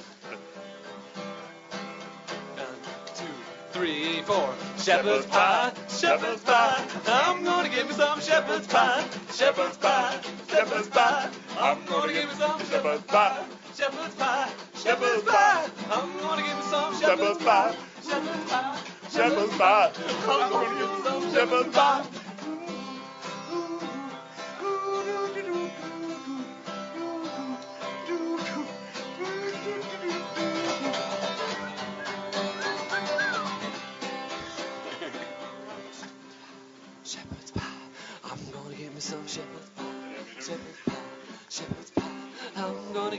Three, 3.73 4.23
four. 4.23 4.55
Shepherd's 4.79 5.27
pie, 5.27 5.73
shepherd's 5.89 6.43
pie. 6.43 6.85
I'm 7.07 7.45
gonna 7.45 7.69
give 7.69 7.87
me 7.89 7.95
some 7.95 8.21
shepherd's 8.21 8.67
pie, 8.67 9.05
shepherd's 9.33 9.77
pie, 9.77 10.21
shepherd's 10.49 10.89
pie. 10.89 11.31
I'm 11.59 11.85
gonna 11.87 12.13
give 12.13 12.29
me 12.29 12.35
some 12.35 12.59
shepherd's 12.61 13.03
pie, 13.03 13.45
shepherd's 13.77 14.15
pie, 14.15 14.51
shepherd's 14.75 15.23
pie. 15.25 15.71
I'm 15.91 16.19
gonna 16.21 16.43
give 16.43 16.57
me 16.57 16.63
some 16.63 17.01
shepherd's 17.01 17.45
pie, 17.45 17.77
shepherd's 18.03 18.51
pie. 18.51 18.79
Shepherd's 19.13 19.57
pie. 19.59 19.93
I'm 20.27 20.51
gonna 20.51 20.79
give 20.79 20.91
me 20.91 21.05
some 21.05 21.35
shepherd's 21.35 21.77
pie. 21.77 22.22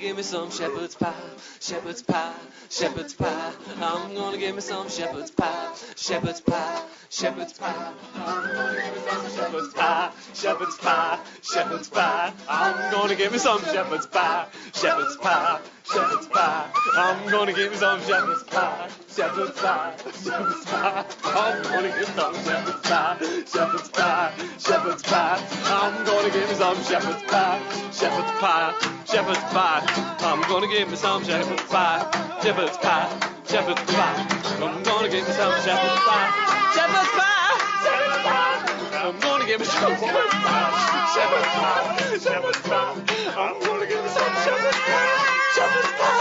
Give 0.04 0.18
me 0.18 0.24
some 0.24 0.52
shepherd's 0.52 0.96
pie. 0.96 1.14
Shepherd's 1.62 2.02
pie. 2.04 2.36
Shepherd's 2.70 3.14
pie. 3.14 3.54
I'm 3.80 4.14
gonna 4.14 4.38
give 4.38 4.54
me 4.54 4.60
some 4.60 4.90
shepherd's 4.90 5.32
pie. 5.32 5.74
Shepherd's 5.96 6.42
pie. 6.42 6.84
Shepherd's 7.10 7.54
pie. 7.54 7.94
I'm 8.16 8.54
gonna 8.54 8.82
give 8.82 8.96
me 8.96 9.00
some 9.08 9.32
shepherd's 9.32 9.74
pie. 9.74 10.12
Shepherd's 10.34 10.78
pie. 10.78 11.20
Shepherd's 11.42 11.90
pie. 11.90 12.34
I'm 12.50 12.92
gonna 12.92 13.16
give 13.16 13.32
me 13.32 13.38
some 13.38 13.62
shepherd's 13.62 14.06
pie. 14.08 14.48
Shepherd's 14.74 15.16
pie. 15.16 15.62
Shepherd's 15.86 16.28
pie. 16.28 16.72
I'm 16.96 17.30
gonna 17.30 17.52
give 17.54 17.72
me 17.72 17.78
some 17.78 18.00
shepherd's 18.02 18.44
pie. 18.44 18.90
Shepherd's 19.16 19.60
pie. 19.60 19.96
Shepherd's 20.24 20.66
pie. 20.66 21.06
I'm 21.26 21.64
gonna 21.64 21.90
give 21.90 22.08
me 22.08 22.16
some 22.16 22.36
shepherd's 22.36 22.80
pie. 22.88 23.18
Shepherd's 23.46 23.90
pie. 23.90 24.34
Shepherd's 24.60 25.04
pie. 25.04 25.40
I'm 25.66 26.06
gonna 26.06 26.30
give 26.32 26.48
me 26.50 26.56
some 26.56 26.84
shepherd's 26.84 27.24
pie. 27.24 27.60
Shepherd's 27.92 28.32
pie. 28.40 28.74
Shepherd's 29.06 29.40
pie. 29.52 29.84
I'm 30.22 30.42
gonna 30.48 30.68
give 30.68 30.90
me 30.90 30.96
some 30.96 31.24
shepherd's 31.26 31.64
pie. 31.64 32.40
Shepherd's 32.42 32.78
pie. 32.78 33.10
Shepherd's 33.46 33.82
pie. 33.92 34.28
I'm 34.64 34.84
gonna 34.84 35.10
give 35.10 35.28
me 35.28 35.34
some 35.34 35.54
shepherd's 35.64 36.02
pie. 36.08 36.30
Shepherd's 36.74 37.12
pie. 37.12 37.60
Shepherd's 37.84 38.24
pie. 38.24 39.04
I'm 39.04 39.20
gonna 39.20 39.46
give 39.46 39.60
me 39.60 39.66
some 39.66 39.92
shepherd's 39.98 40.34
pie. 40.34 41.12
Shepherd's 41.14 41.48
pie. 41.60 42.20
Shepherd's 42.24 42.62
pie. 42.62 43.04
I'm 43.36 43.60
gonna 43.60 43.86
give 43.86 44.02
me 44.02 44.10
some 44.10 44.34
shepherd's 44.46 44.80
pie. 44.80 45.43
Şapırta! 45.56 46.12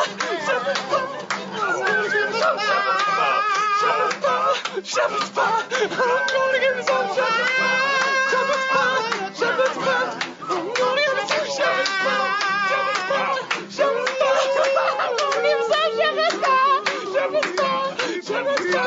Şapırta! 0.47 1.01
Şapırta! 3.81 4.39
Şapırta! 4.85 5.47
Organizam 6.39 7.07
şapırta! 7.17 7.69
Şapırta! 8.31 8.85
Şapırta! 9.41 9.97
Organizam 10.51 11.45
şapırta! 11.57 12.15
Şapırta! 12.71 13.23
Şapırta! 13.77 14.29
Organizam 15.25 15.89
şapırta! 15.99 16.55
Şapırta! 17.15 17.71
Şapırta! 18.29 18.85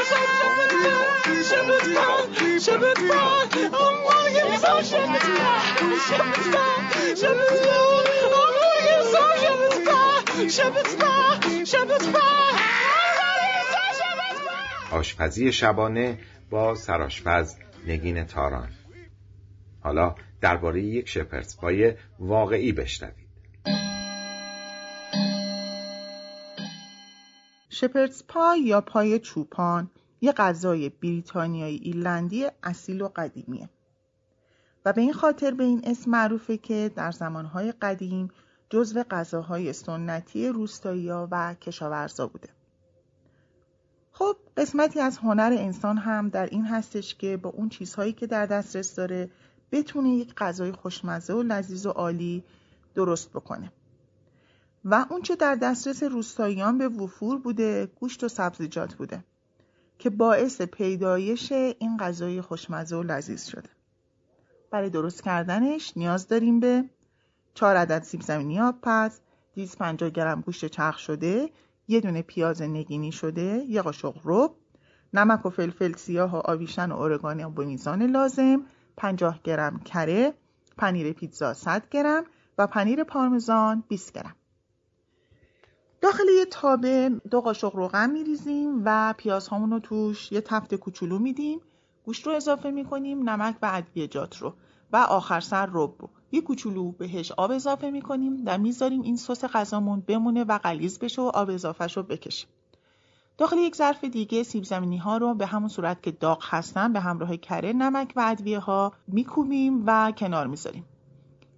Organizam 0.00 0.26
şapırta! 0.40 0.86
Şapırta! 1.48 2.06
Şapırta! 2.64 3.20
Organizam 3.84 4.78
şapırta! 4.84 5.48
Şapırta! 6.08 6.62
Şapırta! 7.10 7.20
Şapırta! 7.20 8.69
آشپزی 14.90 15.52
شبانه 15.52 16.18
با 16.50 16.74
سراشپز 16.74 17.54
نگین 17.86 18.24
تاران. 18.24 18.68
حالا 19.80 20.14
درباره 20.40 20.82
یک 20.82 21.08
شپرس 21.08 21.56
پای 21.56 21.94
واقعی 22.18 22.72
بشنوید. 22.72 23.30
شپرس 27.68 28.24
پای 28.28 28.60
یا 28.60 28.80
پای 28.80 29.18
چوپان 29.18 29.90
یه 30.20 30.32
غذای 30.32 30.88
بریتانیایی 30.88 31.76
ایرلندی 31.76 32.46
اصیل 32.62 33.02
و 33.02 33.08
قدیمیه. 33.16 33.68
و 34.84 34.92
به 34.92 35.00
این 35.00 35.12
خاطر 35.12 35.50
به 35.50 35.64
این 35.64 35.82
اسم 35.84 36.10
معروفه 36.10 36.56
که 36.56 36.90
در 36.96 37.10
زمانهای 37.10 37.72
قدیم 37.72 38.30
جزو 38.70 39.02
غذاهای 39.02 39.72
سنتی 39.72 40.48
روستایی‌ها 40.48 41.28
و 41.30 41.54
کشاورزا 41.54 42.26
بوده. 42.26 42.48
خب 44.12 44.36
قسمتی 44.56 45.00
از 45.00 45.18
هنر 45.18 45.56
انسان 45.58 45.98
هم 45.98 46.28
در 46.28 46.46
این 46.46 46.64
هستش 46.64 47.14
که 47.14 47.36
با 47.36 47.50
اون 47.50 47.68
چیزهایی 47.68 48.12
که 48.12 48.26
در 48.26 48.46
دسترس 48.46 48.94
داره 48.94 49.30
بتونه 49.72 50.10
یک 50.10 50.34
غذای 50.34 50.72
خوشمزه 50.72 51.34
و 51.34 51.42
لذیذ 51.42 51.86
و 51.86 51.90
عالی 51.90 52.44
درست 52.94 53.30
بکنه. 53.30 53.72
و 54.84 55.06
اونچه 55.10 55.36
در 55.36 55.54
دسترس 55.54 56.02
روستاییان 56.02 56.78
به 56.78 56.88
وفور 56.88 57.38
بوده 57.38 57.86
گوشت 57.86 58.24
و 58.24 58.28
سبزیجات 58.28 58.94
بوده 58.94 59.24
که 59.98 60.10
باعث 60.10 60.62
پیدایش 60.62 61.52
این 61.52 61.96
غذای 61.96 62.40
خوشمزه 62.40 62.96
و 62.96 63.02
لذیذ 63.02 63.44
شده. 63.44 63.68
برای 64.70 64.90
درست 64.90 65.22
کردنش 65.22 65.92
نیاز 65.96 66.28
داریم 66.28 66.60
به 66.60 66.84
4 67.60 67.76
عدد 67.76 68.02
سیب 68.02 68.20
زمینی 68.20 68.60
آب 68.60 68.80
پز 68.82 69.20
250 69.54 70.10
گرم 70.10 70.40
گوشت 70.40 70.66
چرخ 70.66 70.98
شده 70.98 71.50
یه 71.88 72.00
دونه 72.00 72.22
پیاز 72.22 72.62
نگینی 72.62 73.12
شده 73.12 73.64
یه 73.68 73.82
قاشق 73.82 74.14
رب 74.24 74.50
نمک 75.14 75.46
و 75.46 75.50
فلفل 75.50 75.92
سیاه 75.92 76.36
و 76.36 76.42
آویشن 76.44 76.92
و 76.92 76.96
اورگانی 76.96 77.44
به 77.44 77.64
میزان 77.64 78.02
لازم 78.02 78.62
50 78.96 79.40
گرم 79.44 79.80
کره 79.80 80.34
پنیر 80.78 81.12
پیتزا 81.12 81.54
100 81.54 81.88
گرم 81.88 82.24
و 82.58 82.66
پنیر 82.66 83.04
پارمزان 83.04 83.84
20 83.88 84.12
گرم. 84.12 84.36
داخل 86.00 86.28
یه 86.38 86.44
تابه 86.44 87.08
دو 87.30 87.40
قاشق 87.40 87.76
روغن 87.76 88.10
میریزیم 88.10 88.82
و 88.84 89.14
پیازهامون 89.18 89.70
رو 89.70 89.78
توش 89.78 90.32
یه 90.32 90.40
تفت 90.40 90.74
کوچولو 90.74 91.18
میدیم. 91.18 91.60
گوشت 92.04 92.26
رو 92.26 92.32
اضافه 92.32 92.70
می‌کنیم 92.70 93.28
نمک 93.28 93.56
و 93.62 93.70
ادویجات 93.72 94.36
رو 94.36 94.54
و 94.92 94.96
آخر 94.96 95.40
سر 95.40 95.66
رب 95.66 95.94
رو. 95.98 96.10
یه 96.32 96.40
کوچولو 96.40 96.92
بهش 96.92 97.32
آب 97.32 97.50
اضافه 97.50 97.90
می‌کنیم 97.90 98.42
و 98.46 98.58
می‌ذاریم 98.58 99.02
این 99.02 99.16
سس 99.16 99.44
غذامون 99.44 100.00
بمونه 100.00 100.44
و 100.44 100.58
غلیظ 100.58 100.98
بشه 100.98 101.22
و 101.22 101.30
آب 101.34 101.50
اضافهش 101.50 101.96
رو 101.96 102.02
بکشیم. 102.02 102.48
داخل 103.38 103.58
یک 103.58 103.76
ظرف 103.76 104.04
دیگه 104.04 104.42
سیب 104.42 104.64
زمینی 104.64 104.96
ها 104.96 105.16
رو 105.16 105.34
به 105.34 105.46
همون 105.46 105.68
صورت 105.68 106.02
که 106.02 106.10
داغ 106.10 106.42
هستن 106.44 106.92
به 106.92 107.00
همراه 107.00 107.36
کره 107.36 107.72
نمک 107.72 108.12
و 108.16 108.24
ادویه 108.26 108.58
ها 108.58 108.92
میکوبیم 109.06 109.82
و 109.86 110.12
کنار 110.12 110.46
می‌ذاریم. 110.46 110.84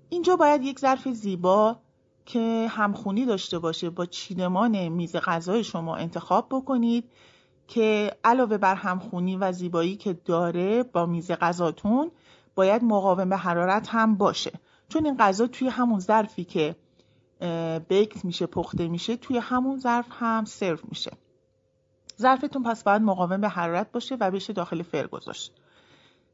اینجا 0.08 0.36
باید 0.36 0.62
یک 0.62 0.78
ظرف 0.78 1.08
زیبا 1.08 1.76
که 2.26 2.66
همخونی 2.70 3.24
داشته 3.24 3.58
باشه 3.58 3.90
با 3.90 4.06
چیدمان 4.06 4.88
میز 4.88 5.16
غذای 5.16 5.64
شما 5.64 5.96
انتخاب 5.96 6.46
بکنید 6.50 7.04
که 7.68 8.16
علاوه 8.24 8.58
بر 8.58 8.74
همخونی 8.74 9.36
و 9.36 9.52
زیبایی 9.52 9.96
که 9.96 10.12
داره 10.12 10.82
با 10.82 11.06
میز 11.06 11.30
غذاتون 11.30 12.10
باید 12.54 12.84
مقاوم 12.84 13.34
حرارت 13.34 13.88
هم 13.88 14.14
باشه. 14.14 14.52
چون 14.88 15.04
این 15.04 15.16
غذا 15.16 15.46
توی 15.46 15.68
همون 15.68 15.98
ظرفی 15.98 16.44
که 16.44 16.76
بیکت 17.88 18.24
میشه 18.24 18.46
پخته 18.46 18.88
میشه 18.88 19.16
توی 19.16 19.38
همون 19.38 19.78
ظرف 19.78 20.06
هم 20.10 20.44
سرو 20.44 20.78
میشه. 20.88 21.12
ظرفتون 22.20 22.62
پس 22.62 22.82
باید 22.82 23.02
مقاوم 23.02 23.40
به 23.40 23.48
حرارت 23.48 23.92
باشه 23.92 24.16
و 24.20 24.30
بشه 24.30 24.52
داخل 24.52 24.82
فر 24.82 25.06
گذاشت. 25.06 25.52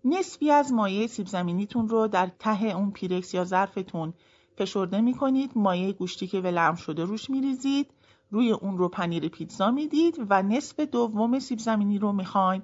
نصفی 0.04 0.50
از 0.50 0.72
مایع 0.72 1.06
سیب 1.06 1.26
زمینیتون 1.26 1.88
رو 1.88 2.08
در 2.08 2.30
ته 2.38 2.64
اون 2.64 2.90
پیرکس 2.90 3.34
یا 3.34 3.44
ظرفتون 3.44 4.14
فشرده 4.58 5.00
می‌کنید. 5.00 5.50
مایع 5.54 5.92
گوشتی 5.92 6.26
که 6.26 6.40
ولرم 6.40 6.74
شده 6.74 7.04
روش 7.04 7.30
میریزید. 7.30 7.90
روی 8.30 8.52
اون 8.52 8.78
رو 8.78 8.88
پنیر 8.88 9.28
پیتزا 9.28 9.70
می‌دید 9.70 10.26
و 10.30 10.42
نصف 10.42 10.80
دوم 10.80 11.38
سیب 11.38 11.58
زمینی 11.58 11.98
رو 11.98 12.12
می‌خوایم 12.12 12.62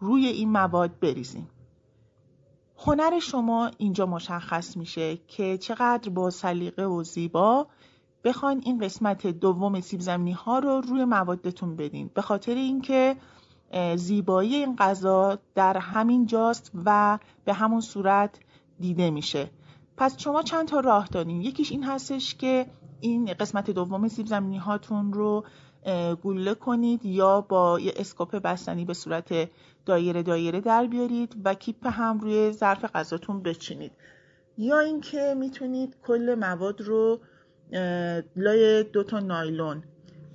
روی 0.00 0.26
این 0.26 0.52
مواد 0.52 0.98
بریزیم 1.00 1.50
هنر 2.86 3.18
شما 3.18 3.70
اینجا 3.78 4.06
مشخص 4.06 4.76
میشه 4.76 5.16
که 5.16 5.58
چقدر 5.58 6.10
با 6.10 6.30
سلیقه 6.30 6.84
و 6.84 7.02
زیبا 7.02 7.66
بخواین 8.24 8.62
این 8.64 8.78
قسمت 8.78 9.26
دوم 9.26 9.80
سیب 9.80 10.00
زمینی 10.00 10.32
ها 10.32 10.58
رو 10.58 10.80
روی 10.80 11.04
موادتون 11.04 11.76
بدین. 11.76 12.10
به 12.14 12.22
خاطر 12.22 12.54
اینکه 12.54 13.16
زیبایی 13.96 14.54
این 14.54 14.76
غذا 14.76 15.38
در 15.54 15.78
همین 15.78 16.26
جاست 16.26 16.70
و 16.84 17.18
به 17.44 17.52
همون 17.52 17.80
صورت 17.80 18.38
دیده 18.80 19.10
میشه. 19.10 19.50
پس 19.96 20.20
شما 20.20 20.42
چند 20.42 20.68
تا 20.68 20.80
راه 20.80 21.06
دارین؟ 21.06 21.40
یکیش 21.40 21.72
این 21.72 21.84
هستش 21.84 22.34
که 22.34 22.66
این 23.00 23.24
قسمت 23.24 23.70
دوم 23.70 24.08
سیب 24.08 24.26
زمینی 24.26 24.58
هاتون 24.58 25.12
رو 25.12 25.44
گوله 26.22 26.54
کنید 26.54 27.04
یا 27.04 27.40
با 27.40 27.80
یه 27.80 27.92
اسکوپ 27.96 28.36
بستنی 28.36 28.84
به 28.84 28.94
صورت 28.94 29.50
دایره 29.86 30.22
دایره 30.22 30.60
در 30.60 30.86
بیارید 30.86 31.36
و 31.44 31.54
کیپ 31.54 31.86
هم 31.86 32.20
روی 32.20 32.52
ظرف 32.52 32.84
غذاتون 32.84 33.42
بچینید. 33.42 33.92
یا 34.58 34.78
اینکه 34.78 35.34
می‌تونید 35.38 35.96
کل 36.06 36.34
مواد 36.40 36.80
رو 36.80 37.20
لای 38.36 38.82
دو 38.82 39.02
تا 39.02 39.18
نایلون 39.18 39.82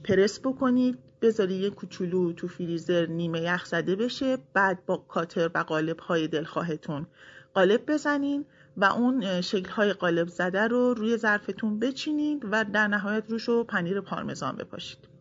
پرس 0.04 0.39
بکنید 0.39 0.97
بذارید 1.22 1.61
یه 1.61 1.69
کوچولو 1.69 2.34
تو 2.34 2.48
فریزر 2.48 3.06
نیمه 3.06 3.41
یخ 3.41 3.65
زده 3.65 3.95
بشه 3.95 4.38
بعد 4.53 4.86
با 4.86 4.98
کاتر 4.98 5.49
و 5.56 5.57
قالب 5.57 5.99
های 5.99 6.28
دلخواهتون 6.28 7.07
قالب 7.53 7.91
بزنین 7.91 8.45
و 8.78 8.86
اون 8.86 9.41
شکل 9.41 9.69
های 9.69 9.94
قالب 9.94 10.28
زده 10.28 10.68
رو 10.68 10.94
روی 10.94 11.18
ظرفتون 11.18 11.80
بچینید 11.80 12.45
و 12.52 12.64
در 12.64 12.88
نهایت 12.88 13.24
روش 13.28 13.44
رو 13.44 13.64
پنیر 13.64 14.02
پارمزان 14.02 14.56
بپاشید. 14.56 15.19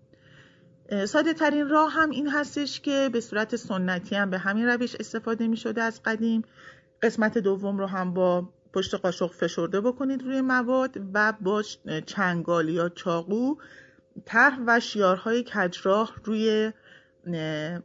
ساده 1.07 1.35
ترین 1.35 1.69
راه 1.69 1.93
هم 1.93 2.11
این 2.11 2.29
هستش 2.29 2.81
که 2.81 3.11
به 3.13 3.21
صورت 3.21 3.57
سنتی 3.57 4.15
هم 4.17 4.31
به 4.31 4.39
همین 4.39 4.67
روش 4.67 4.95
استفاده 4.95 5.49
می 5.49 5.57
شده 5.57 5.83
از 5.83 6.03
قدیم. 6.03 6.43
قسمت 7.03 7.39
دوم 7.39 7.79
رو 7.79 7.87
هم 7.87 8.15
با 8.15 8.49
پشت 8.73 8.95
قاشق 8.95 9.33
فشرده 9.33 9.81
بکنید 9.81 10.23
روی 10.23 10.41
مواد 10.41 10.97
و 11.15 11.33
با 11.41 11.63
چنگال 12.07 12.69
یا 12.69 12.89
چاقو 12.89 13.55
ته 14.27 14.51
و 14.67 14.81
شیارهای 14.81 15.45
کجراه 15.55 16.15
روی 16.25 16.73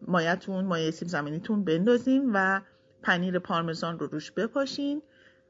مایتون 0.08 0.66
مایه 0.66 0.92
سیب 0.92 1.08
زمینیتون 1.08 1.64
بندازین 1.64 2.32
و 2.34 2.60
پنیر 3.04 3.40
پارمزان 3.40 4.00
رو 4.00 4.08
روش 4.08 4.32
بپاشین. 4.32 5.02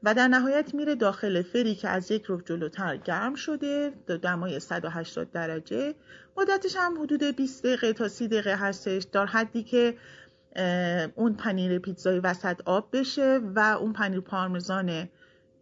و 0.04 0.14
در 0.14 0.28
نهایت 0.28 0.74
میره 0.74 0.94
داخل 0.94 1.42
فری 1.42 1.74
که 1.74 1.88
از 1.88 2.10
یک 2.10 2.24
رب 2.28 2.44
جلوتر 2.44 2.96
گرم 2.96 3.34
شده 3.34 3.92
دمای 4.22 4.60
180 4.60 5.30
درجه. 5.32 5.94
مدتش 6.36 6.76
هم 6.76 7.02
حدود 7.02 7.22
20 7.22 7.66
دقیقه 7.66 7.92
تا 7.92 8.08
30 8.08 8.28
دقیقه 8.28 8.56
هستش 8.56 9.02
در 9.02 9.26
حدی 9.26 9.62
که 9.62 9.94
اون 11.14 11.34
پنیر 11.34 11.78
پیتزای 11.78 12.18
وسط 12.18 12.60
آب 12.64 12.88
بشه 12.92 13.40
و 13.54 13.58
اون 13.80 13.92
پنیر 13.92 14.20
پارمزانه 14.20 15.10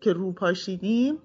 که 0.00 0.12
رو 0.12 0.32
پاشیدیم 0.32 1.18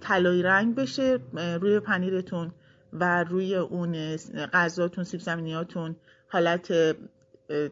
طلایی 0.00 0.42
رنگ 0.42 0.74
بشه 0.74 1.18
روی 1.60 1.80
پنیرتون 1.80 2.52
و 2.92 3.24
روی 3.24 3.54
اون 3.56 4.16
غذاتون 4.52 5.04
سیب 5.04 5.20
زمینیاتون 5.20 5.96
حالت 6.28 6.96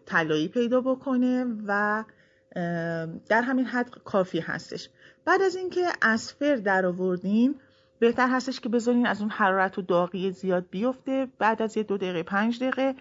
طلایی 0.07 0.49
پیدا 0.49 0.81
بکنه 0.81 1.47
و 1.67 2.05
در 3.29 3.43
همین 3.43 3.65
حد 3.65 3.91
کافی 4.05 4.41
هستش. 4.41 4.89
بعد 5.25 5.43
از 5.43 5.57
اینکه 5.57 5.81
اسفر 6.03 6.57
در 6.57 6.87
آوردین 6.87 7.55
بهتر 7.99 8.29
هستش 8.29 8.61
که 8.61 8.69
بذارین 8.69 9.07
از 9.07 9.21
اون 9.21 9.31
حرارت 9.31 9.79
و 9.79 9.83
داغی 9.83 10.31
زیاد 10.31 10.67
بیفته. 10.71 11.29
بعد 11.39 11.63
از 11.63 11.77
یه 11.77 11.83
دو 11.83 11.97
دقیقه 11.97 12.23
پنج 12.23 12.63
دقیقه 12.63 12.95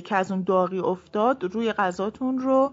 که 0.00 0.16
از 0.16 0.32
اون 0.32 0.42
داغی 0.42 0.78
افتاد 0.78 1.44
روی 1.44 1.72
غذاتون 1.72 2.38
رو 2.38 2.72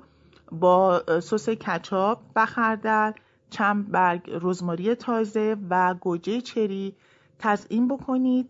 با 0.51 1.03
سس 1.19 1.49
کچاپ 1.49 2.19
و 2.35 2.45
خردل 2.45 3.11
چند 3.49 3.91
برگ 3.91 4.31
رزماری 4.41 4.95
تازه 4.95 5.57
و 5.69 5.93
گوجه 5.93 6.41
چری 6.41 6.95
تزئین 7.39 7.87
بکنید. 7.87 8.49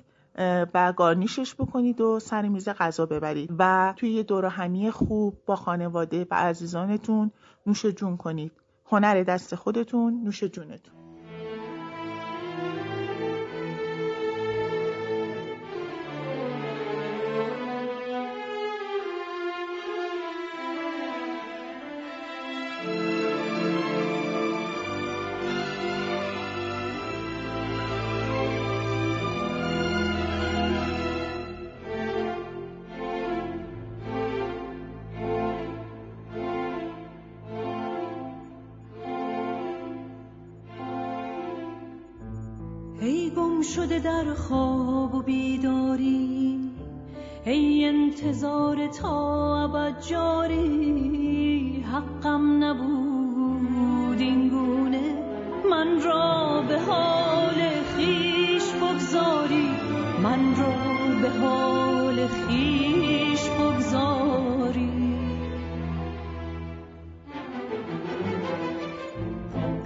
و 0.73 0.93
گارنیشش 0.97 1.55
بکنید 1.55 2.01
و 2.01 2.19
سر 2.19 2.47
میز 2.47 2.69
غذا 2.69 3.05
ببرید. 3.05 3.49
و 3.59 3.93
توی 3.97 4.09
یه 4.09 4.23
دور 4.23 4.49
خوب 4.91 5.37
با 5.45 5.55
خانواده 5.55 6.27
و 6.31 6.35
عزیزانتون 6.35 7.31
نوش 7.65 7.85
جون 7.85 8.17
کنید. 8.17 8.51
هنر 8.85 9.23
دست 9.23 9.55
خودتون 9.55 10.23
نوش 10.23 10.43
جونتون. 10.43 11.04
گم 43.35 43.61
شده 43.61 43.99
در 43.99 44.33
خواب 44.33 45.15
و 45.15 45.21
بیداری. 45.21 46.59
ای 47.45 47.85
انتظار 47.85 48.87
تا 48.87 49.63
ابد 49.63 50.01
جاری 50.01 51.85
حقم 51.91 52.63
نبود 52.63 54.19
این 54.19 54.49
گونه. 54.49 55.15
من 55.69 56.01
را 56.01 56.61
به 56.67 56.79
حال 56.79 57.83
خیش 57.97 58.63
بگذاری. 58.71 59.69
من 60.23 60.55
را 60.55 60.73
به 61.21 61.29
حال 61.29 62.27
خیش 62.27 63.49
بگذاری. 63.49 65.15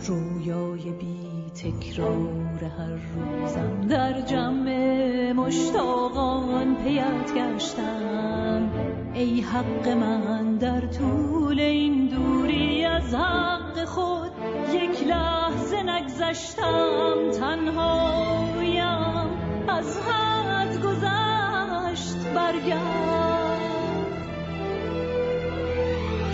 رویای 0.08 0.92
بی 0.92 1.52
تکرار 1.56 2.39
هر 2.78 3.00
روزم 3.16 3.82
در 3.90 4.22
جمع 4.22 5.32
مشتاقان 5.32 6.76
پیت 6.76 7.34
گشتم. 7.36 8.70
ای 9.14 9.42
حق 9.42 9.88
من 9.88 10.56
در 10.56 10.82
طول 10.82 11.60
این 11.60 12.08
دوری 12.08 12.86
از 12.86 13.16
حق 13.16 13.86
خود 13.86 14.32
یک 14.74 15.08
لحظه 15.08 15.84
نگذشتم. 15.84 17.32
تنهایم 17.40 19.28
از 19.68 20.00
حد 20.00 20.82
گذشت 20.82 22.18
برگرد 22.36 23.30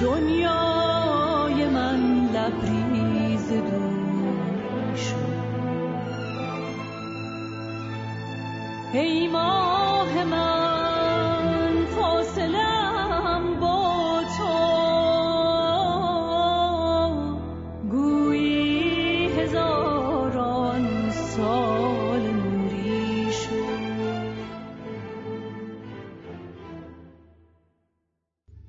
دنیای 0.02 1.70
من 1.70 2.30
لبریز 2.34 3.50
دور 3.50 3.85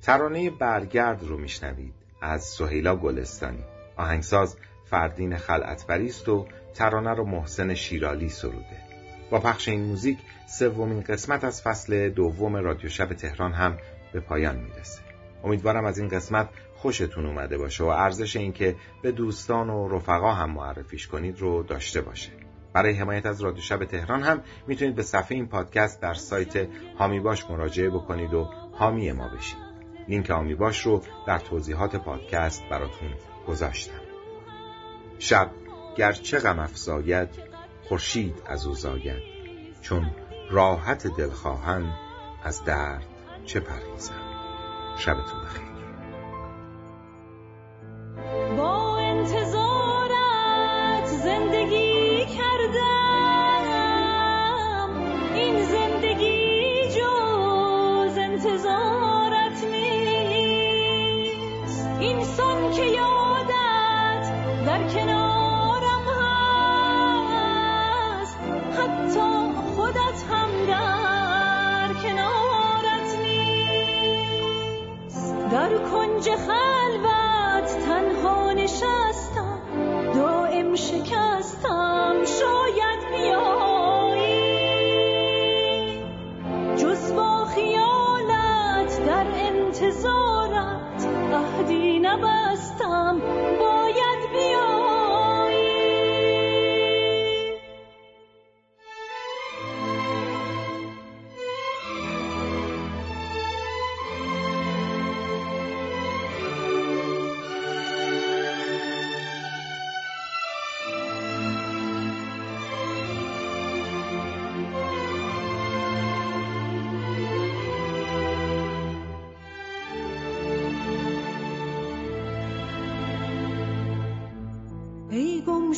ترانه 0.02 0.50
برگرد 0.50 1.24
رو 1.24 1.38
میشنوید 1.38 1.94
از 2.22 2.42
سهیلا 2.42 2.96
گلستانی. 2.96 3.64
آهنگساز 3.96 4.56
فردین 4.84 5.36
خلعتبری 5.36 6.06
است 6.06 6.28
و 6.28 6.46
ترانه 6.74 7.14
رو 7.14 7.24
محسن 7.24 7.74
شیرالی 7.74 8.28
سروده. 8.28 8.85
با 9.30 9.40
پخش 9.40 9.68
این 9.68 9.84
موزیک 9.84 10.18
سومین 10.46 11.00
قسمت 11.00 11.44
از 11.44 11.62
فصل 11.62 12.08
دوم 12.08 12.56
رادیو 12.56 12.90
شب 12.90 13.06
تهران 13.06 13.52
هم 13.52 13.78
به 14.12 14.20
پایان 14.20 14.56
می‌رسه. 14.56 15.00
امیدوارم 15.44 15.84
از 15.84 15.98
این 15.98 16.08
قسمت 16.08 16.48
خوشتون 16.74 17.26
اومده 17.26 17.58
باشه 17.58 17.84
و 17.84 17.86
ارزش 17.86 18.36
اینکه 18.36 18.76
به 19.02 19.12
دوستان 19.12 19.70
و 19.70 19.88
رفقا 19.88 20.32
هم 20.32 20.50
معرفیش 20.50 21.06
کنید 21.06 21.40
رو 21.40 21.62
داشته 21.62 22.00
باشه. 22.00 22.30
برای 22.72 22.94
حمایت 22.94 23.26
از 23.26 23.40
رادیو 23.40 23.62
شب 23.62 23.84
تهران 23.84 24.22
هم 24.22 24.42
می‌تونید 24.66 24.94
به 24.94 25.02
صفحه 25.02 25.36
این 25.36 25.46
پادکست 25.46 26.02
در 26.02 26.14
سایت 26.14 26.68
هامی 26.98 27.20
باش 27.20 27.50
مراجعه 27.50 27.90
بکنید 27.90 28.34
و 28.34 28.44
حامی 28.72 29.12
ما 29.12 29.28
بشید. 29.28 29.58
لینک 30.08 30.30
هامی 30.30 30.54
باش 30.54 30.86
رو 30.86 31.02
در 31.26 31.38
توضیحات 31.38 31.96
پادکست 31.96 32.62
براتون 32.70 33.08
گذاشتم. 33.48 34.00
شب 35.18 35.50
گرچه 35.96 36.38
غم 36.38 36.58
افزاید 36.58 37.28
خورشید 37.88 38.42
از 38.46 38.66
او 38.66 38.74
زاید 38.74 39.22
چون 39.82 40.10
راحت 40.50 41.06
دل 41.06 41.14
دلخواهان 41.26 41.92
از 42.42 42.64
درد 42.64 43.06
چه 43.44 43.60
پرهیزم 43.60 44.14
شبتون 44.96 45.44
بخیر. 45.44 45.65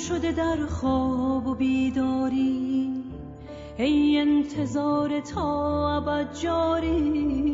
شده 0.08 0.32
در 0.32 0.66
خواب 0.66 1.46
و 1.46 1.54
بیداری 1.54 2.92
ای 3.76 4.18
انتظار 4.18 5.20
تا 5.20 5.96
ابد 5.96 6.34
جاری. 6.34 7.47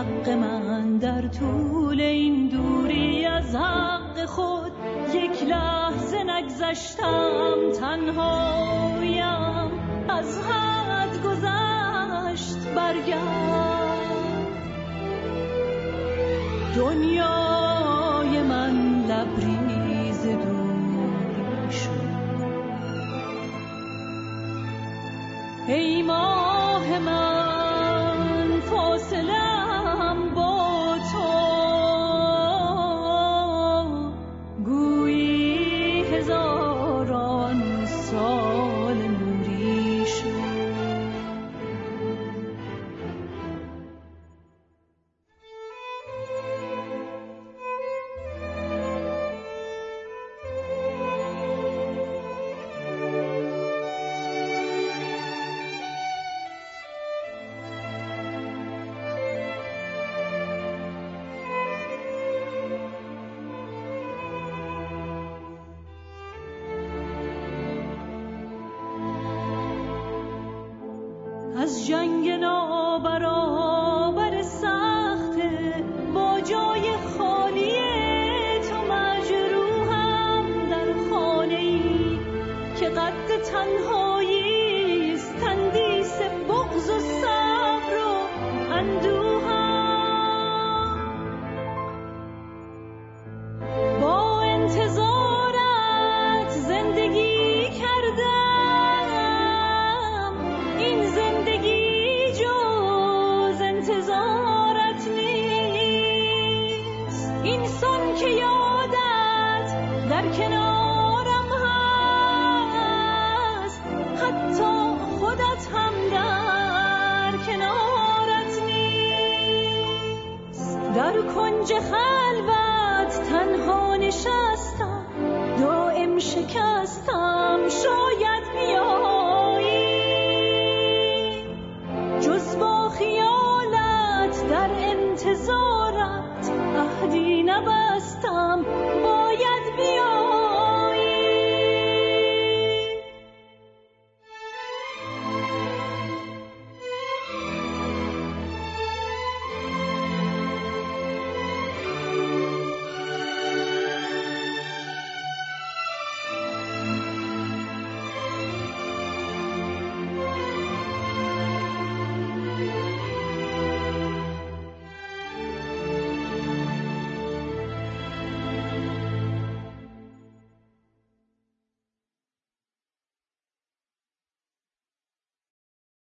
حق 0.00 0.28
من 0.28 0.98
در 0.98 1.28
طول 1.28 2.00
این 2.00 2.48
دوری 2.48 3.26
از 3.26 3.54
حق 3.54 4.24
خود 4.26 4.72
یک 5.14 5.42
لحظه 5.42 6.24
نگذشتم 6.24 7.72
تنها. 7.80 8.49